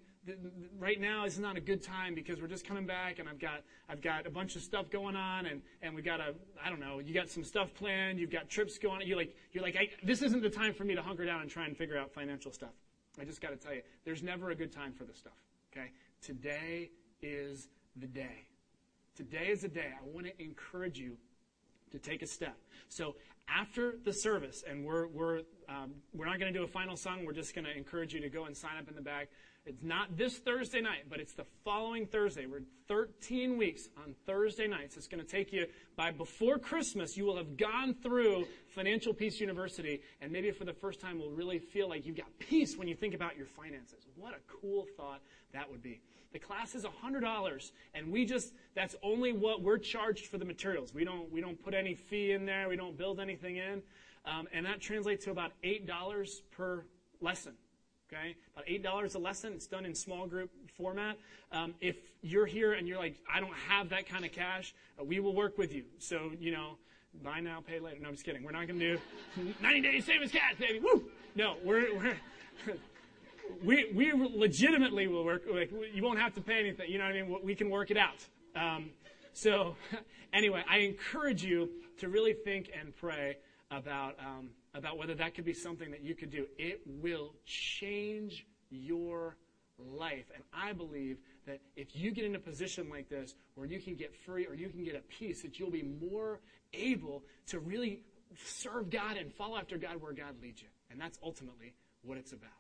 right 0.77 0.99
now 0.99 1.25
is 1.25 1.39
not 1.39 1.57
a 1.57 1.61
good 1.61 1.81
time 1.81 2.13
because 2.13 2.39
we're 2.41 2.47
just 2.47 2.65
coming 2.65 2.85
back 2.85 3.17
and 3.17 3.27
I've 3.27 3.39
got 3.39 3.63
I've 3.89 4.01
got 4.01 4.27
a 4.27 4.29
bunch 4.29 4.55
of 4.55 4.61
stuff 4.61 4.91
going 4.91 5.15
on 5.15 5.47
and 5.47 5.63
and 5.81 5.95
we 5.95 6.03
got 6.03 6.19
a 6.19 6.35
I 6.63 6.69
don't 6.69 6.79
know 6.79 6.99
you 6.99 7.11
got 7.11 7.27
some 7.27 7.43
stuff 7.43 7.73
planned 7.73 8.19
you've 8.19 8.29
got 8.29 8.47
trips 8.47 8.77
going 8.77 9.01
on 9.01 9.07
you're 9.07 9.17
like 9.17 9.35
you're 9.51 9.63
like 9.63 9.75
I, 9.75 9.89
this 10.03 10.21
isn't 10.21 10.43
the 10.43 10.49
time 10.49 10.75
for 10.75 10.83
me 10.83 10.93
to 10.93 11.01
hunker 11.01 11.25
down 11.25 11.41
and 11.41 11.49
try 11.49 11.65
and 11.65 11.75
figure 11.75 11.97
out 11.97 12.13
financial 12.13 12.51
stuff 12.51 12.69
I 13.19 13.25
just 13.25 13.41
got 13.41 13.49
to 13.49 13.57
tell 13.57 13.73
you 13.73 13.81
there's 14.05 14.23
never 14.23 14.51
a 14.51 14.55
good 14.55 14.71
time 14.71 14.93
for 14.93 15.03
this 15.03 15.17
stuff 15.17 15.33
okay? 15.71 15.91
Today 16.21 16.91
is 17.21 17.67
the 17.95 18.07
day. 18.07 18.45
Today 19.15 19.47
is 19.49 19.61
the 19.61 19.67
day. 19.67 19.91
I 19.91 20.07
want 20.07 20.27
to 20.27 20.43
encourage 20.43 20.99
you 20.99 21.17
to 21.91 21.99
take 21.99 22.21
a 22.21 22.27
step. 22.27 22.57
So 22.89 23.15
after 23.47 23.95
the 24.03 24.13
service 24.13 24.63
and 24.67 24.85
we're 24.85 25.07
we're 25.07 25.41
um, 25.67 25.91
we're 26.13 26.25
not 26.25 26.39
going 26.39 26.51
to 26.53 26.57
do 26.57 26.63
a 26.63 26.67
final 26.67 26.95
song 26.95 27.25
we're 27.25 27.33
just 27.33 27.53
going 27.53 27.65
to 27.65 27.75
encourage 27.75 28.13
you 28.13 28.21
to 28.21 28.29
go 28.29 28.45
and 28.45 28.55
sign 28.55 28.77
up 28.79 28.87
in 28.87 28.95
the 28.95 29.01
back 29.01 29.27
it's 29.65 29.83
not 29.83 30.17
this 30.17 30.37
Thursday 30.37 30.81
night, 30.81 31.03
but 31.07 31.19
it's 31.19 31.33
the 31.33 31.45
following 31.63 32.07
Thursday. 32.07 32.47
We're 32.47 32.63
13 32.87 33.57
weeks 33.57 33.89
on 33.97 34.15
Thursday 34.25 34.67
nights. 34.67 34.97
It's 34.97 35.07
going 35.07 35.23
to 35.23 35.29
take 35.29 35.53
you 35.53 35.67
by 35.95 36.11
before 36.11 36.57
Christmas, 36.57 37.15
you 37.15 37.25
will 37.25 37.37
have 37.37 37.57
gone 37.57 37.93
through 37.93 38.47
Financial 38.73 39.13
Peace 39.13 39.39
University, 39.39 40.01
and 40.19 40.31
maybe 40.31 40.49
for 40.49 40.65
the 40.65 40.73
first 40.73 40.99
time 40.99 41.19
will 41.19 41.29
really 41.29 41.59
feel 41.59 41.87
like 41.87 42.07
you've 42.07 42.17
got 42.17 42.27
peace 42.39 42.75
when 42.75 42.87
you 42.87 42.95
think 42.95 43.13
about 43.13 43.37
your 43.37 43.45
finances. 43.45 44.07
What 44.15 44.33
a 44.33 44.39
cool 44.47 44.87
thought 44.97 45.21
that 45.53 45.69
would 45.69 45.83
be. 45.83 46.01
The 46.33 46.39
class 46.39 46.73
is 46.73 46.83
$100, 46.83 47.71
and 47.93 48.11
we 48.11 48.25
just, 48.25 48.53
that's 48.73 48.95
only 49.03 49.31
what 49.31 49.61
we're 49.61 49.77
charged 49.77 50.27
for 50.27 50.37
the 50.37 50.45
materials. 50.45 50.93
We 50.93 51.03
don't, 51.03 51.31
we 51.31 51.39
don't 51.39 51.61
put 51.61 51.73
any 51.73 51.93
fee 51.93 52.31
in 52.31 52.45
there. 52.45 52.67
We 52.67 52.77
don't 52.77 52.97
build 52.97 53.19
anything 53.19 53.57
in. 53.57 53.83
Um, 54.25 54.47
and 54.53 54.65
that 54.65 54.81
translates 54.81 55.25
to 55.25 55.31
about 55.31 55.51
$8 55.63 56.41
per 56.51 56.85
lesson. 57.19 57.53
Okay, 58.13 58.35
about 58.53 58.65
eight 58.67 58.83
dollars 58.83 59.15
a 59.15 59.19
lesson. 59.19 59.53
It's 59.53 59.67
done 59.67 59.85
in 59.85 59.95
small 59.95 60.27
group 60.27 60.49
format. 60.75 61.17
Um, 61.51 61.75
if 61.79 61.95
you're 62.21 62.45
here 62.45 62.73
and 62.73 62.85
you're 62.87 62.97
like, 62.97 63.15
I 63.31 63.39
don't 63.39 63.55
have 63.69 63.89
that 63.89 64.07
kind 64.07 64.25
of 64.25 64.33
cash, 64.33 64.73
uh, 64.99 65.03
we 65.03 65.21
will 65.21 65.33
work 65.33 65.57
with 65.57 65.73
you. 65.73 65.85
So 65.99 66.31
you 66.37 66.51
know, 66.51 66.77
buy 67.23 67.39
now, 67.39 67.63
pay 67.65 67.79
later. 67.79 67.99
No, 68.01 68.09
I'm 68.09 68.15
just 68.15 68.25
kidding. 68.25 68.43
We're 68.43 68.51
not 68.51 68.67
going 68.67 68.79
to 68.79 68.97
do 68.97 69.53
90 69.61 69.81
days 69.81 70.09
as 70.09 70.31
cash, 70.31 70.55
baby. 70.59 70.79
Woo! 70.79 71.05
No, 71.35 71.55
we're 71.63 71.95
we're. 71.95 72.17
we, 73.63 73.91
we 73.93 74.11
legitimately 74.13 75.07
will 75.07 75.23
work. 75.23 75.43
Like, 75.51 75.71
you 75.93 76.03
won't 76.03 76.19
have 76.19 76.33
to 76.35 76.41
pay 76.41 76.59
anything. 76.59 76.89
You 76.89 76.97
know 76.97 77.05
what 77.05 77.15
I 77.15 77.21
mean? 77.21 77.37
We 77.43 77.55
can 77.55 77.69
work 77.69 77.91
it 77.91 77.97
out. 77.97 78.25
Um, 78.55 78.89
so, 79.33 79.75
anyway, 80.33 80.63
I 80.69 80.79
encourage 80.79 81.43
you 81.43 81.69
to 81.99 82.09
really 82.09 82.33
think 82.33 82.71
and 82.77 82.95
pray 82.95 83.37
about 83.69 84.15
um, 84.19 84.49
about 84.73 84.97
whether 84.97 85.15
that 85.15 85.35
could 85.35 85.45
be 85.45 85.53
something 85.53 85.91
that 85.91 86.01
you 86.01 86.15
could 86.15 86.29
do. 86.29 86.47
It 86.57 86.81
will 86.85 87.33
change 87.45 88.45
your 88.69 89.35
life. 89.77 90.25
And 90.33 90.43
I 90.53 90.73
believe 90.73 91.17
that 91.45 91.59
if 91.75 91.95
you 91.95 92.11
get 92.11 92.25
in 92.25 92.35
a 92.35 92.39
position 92.39 92.89
like 92.89 93.09
this 93.09 93.35
where 93.55 93.67
you 93.67 93.79
can 93.79 93.95
get 93.95 94.15
free 94.15 94.45
or 94.45 94.53
you 94.53 94.69
can 94.69 94.83
get 94.83 94.95
a 94.95 95.01
peace, 95.01 95.41
that 95.41 95.59
you'll 95.59 95.71
be 95.71 95.83
more 95.83 96.39
able 96.73 97.23
to 97.47 97.59
really 97.59 98.03
serve 98.45 98.89
God 98.89 99.17
and 99.17 99.33
follow 99.33 99.57
after 99.57 99.77
God 99.77 100.01
where 100.01 100.13
God 100.13 100.41
leads 100.41 100.61
you. 100.61 100.69
And 100.89 100.99
that's 100.99 101.19
ultimately 101.23 101.73
what 102.03 102.17
it's 102.17 102.31
about. 102.31 102.51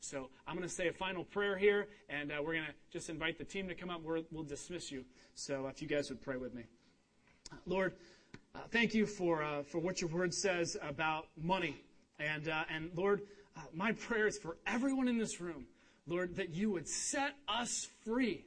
So 0.00 0.30
I'm 0.46 0.56
going 0.56 0.66
to 0.66 0.74
say 0.74 0.88
a 0.88 0.92
final 0.92 1.24
prayer 1.24 1.58
here, 1.58 1.88
and 2.08 2.32
uh, 2.32 2.36
we're 2.38 2.54
going 2.54 2.64
to 2.64 2.74
just 2.90 3.10
invite 3.10 3.36
the 3.38 3.44
team 3.44 3.68
to 3.68 3.74
come 3.74 3.90
up. 3.90 4.02
we 4.02 4.24
will 4.32 4.42
dismiss 4.42 4.90
you. 4.90 5.04
So 5.34 5.66
if 5.66 5.82
you 5.82 5.88
guys 5.88 6.08
would 6.08 6.22
pray 6.22 6.36
with 6.36 6.54
me. 6.54 6.64
Lord, 7.66 7.94
uh, 8.54 8.58
thank 8.70 8.94
you 8.94 9.06
for, 9.06 9.42
uh, 9.42 9.62
for 9.62 9.78
what 9.78 10.00
your 10.00 10.10
word 10.10 10.34
says 10.34 10.76
about 10.82 11.26
money. 11.40 11.80
And, 12.18 12.48
uh, 12.48 12.64
and 12.74 12.90
Lord, 12.94 13.22
uh, 13.56 13.60
my 13.72 13.92
prayer 13.92 14.26
is 14.26 14.38
for 14.38 14.56
everyone 14.66 15.08
in 15.08 15.18
this 15.18 15.40
room, 15.40 15.66
Lord, 16.06 16.36
that 16.36 16.50
you 16.50 16.70
would 16.72 16.88
set 16.88 17.34
us 17.48 17.88
free. 18.04 18.44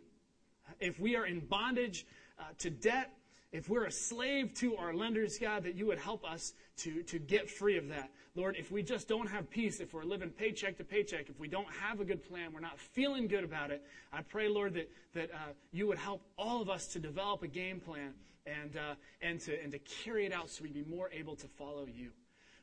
If 0.79 0.99
we 0.99 1.15
are 1.15 1.25
in 1.25 1.39
bondage 1.39 2.05
uh, 2.39 2.43
to 2.59 2.69
debt, 2.69 3.11
if 3.51 3.69
we're 3.69 3.85
a 3.85 3.91
slave 3.91 4.53
to 4.55 4.75
our 4.77 4.93
lenders, 4.93 5.37
God, 5.37 5.63
that 5.63 5.75
you 5.75 5.85
would 5.85 5.99
help 5.99 6.25
us 6.25 6.53
to, 6.77 7.03
to 7.03 7.19
get 7.19 7.49
free 7.49 7.77
of 7.77 7.87
that. 7.89 8.09
Lord, 8.35 8.55
if 8.57 8.71
we 8.71 8.81
just 8.81 9.07
don't 9.07 9.27
have 9.27 9.49
peace, 9.49 9.79
if 9.79 9.93
we're 9.93 10.03
living 10.03 10.31
paycheck 10.31 10.77
to 10.77 10.83
paycheck, 10.83 11.29
if 11.29 11.39
we 11.39 11.47
don't 11.47 11.71
have 11.71 11.99
a 11.99 12.05
good 12.05 12.27
plan, 12.27 12.51
we're 12.51 12.61
not 12.61 12.79
feeling 12.79 13.27
good 13.27 13.43
about 13.43 13.69
it, 13.69 13.83
I 14.11 14.23
pray, 14.23 14.49
Lord, 14.49 14.73
that, 14.73 14.89
that 15.13 15.29
uh, 15.31 15.53
you 15.71 15.85
would 15.87 15.99
help 15.99 16.23
all 16.35 16.61
of 16.61 16.69
us 16.69 16.87
to 16.87 16.99
develop 16.99 17.43
a 17.43 17.47
game 17.47 17.79
plan 17.79 18.13
and, 18.45 18.75
uh, 18.75 18.95
and, 19.21 19.39
to, 19.41 19.61
and 19.61 19.71
to 19.71 19.79
carry 19.79 20.25
it 20.25 20.33
out 20.33 20.49
so 20.49 20.63
we'd 20.63 20.73
be 20.73 20.83
more 20.83 21.09
able 21.11 21.35
to 21.35 21.47
follow 21.47 21.85
you. 21.85 22.11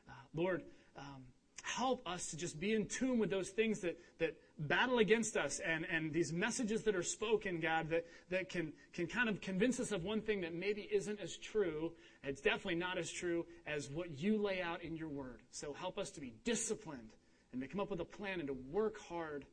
Uh, 0.09 0.13
Lord, 0.35 0.63
um, 0.97 1.25
help 1.63 2.07
us 2.07 2.29
to 2.29 2.37
just 2.37 2.59
be 2.59 2.75
in 2.75 2.87
tune 2.87 3.19
with 3.19 3.31
those 3.31 3.51
things 3.51 3.81
that, 3.81 3.99
that 4.19 4.37
battle 4.59 4.99
against 4.99 5.37
us 5.37 5.61
and, 5.61 5.87
and 5.91 6.13
these 6.13 6.33
messages 6.33 6.83
that 6.85 6.95
are 6.95 7.03
spoken, 7.03 7.61
God, 7.61 7.91
that, 7.91 8.07
that 8.31 8.49
can, 8.49 8.73
can 8.93 9.07
kind 9.07 9.29
of 9.29 9.41
convince 9.41 9.81
us 9.81 9.93
of 9.93 10.05
one 10.05 10.21
thing 10.21 10.41
that 10.43 10.55
maybe 10.55 10.83
isn't 10.83 11.21
as 11.21 11.37
true. 11.37 11.93
It's 12.25 12.41
definitely 12.41 12.77
not 12.77 12.99
as 12.99 13.11
true 13.11 13.47
as 13.67 13.89
what 13.89 14.19
you 14.19 14.39
lay 14.39 14.61
out 14.61 14.83
in 14.83 14.97
your 14.97 15.09
word. 15.09 15.41
So 15.51 15.73
help 15.73 15.99
us 15.99 16.11
to 16.13 16.21
be 16.21 16.35
disciplined 16.45 17.17
and 17.53 17.61
to 17.63 17.69
come 17.69 17.81
up 17.81 17.91
with 17.91 18.01
a 18.01 18.05
plan 18.05 18.41
and 18.41 18.49
to 18.49 18.57
work 18.71 18.99
hard 19.09 19.45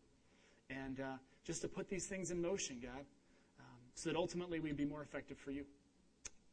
and 0.70 1.00
uh, 1.00 1.18
just 1.46 1.62
to 1.62 1.68
put 1.68 1.90
these 1.90 2.08
things 2.08 2.32
in 2.32 2.42
motion, 2.42 2.80
God, 2.82 3.06
um, 3.60 3.78
so 3.96 4.10
that 4.10 4.18
ultimately 4.18 4.60
we'd 4.60 4.76
be 4.76 4.86
more 4.86 5.02
effective 5.02 5.38
for 5.38 5.52
you. 5.52 5.66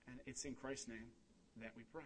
And 0.09 0.21
it's 0.27 0.45
in 0.45 0.55
Christ's 0.55 0.89
name 0.89 1.13
that 1.61 1.73
we 1.77 1.83
pray. 1.93 2.05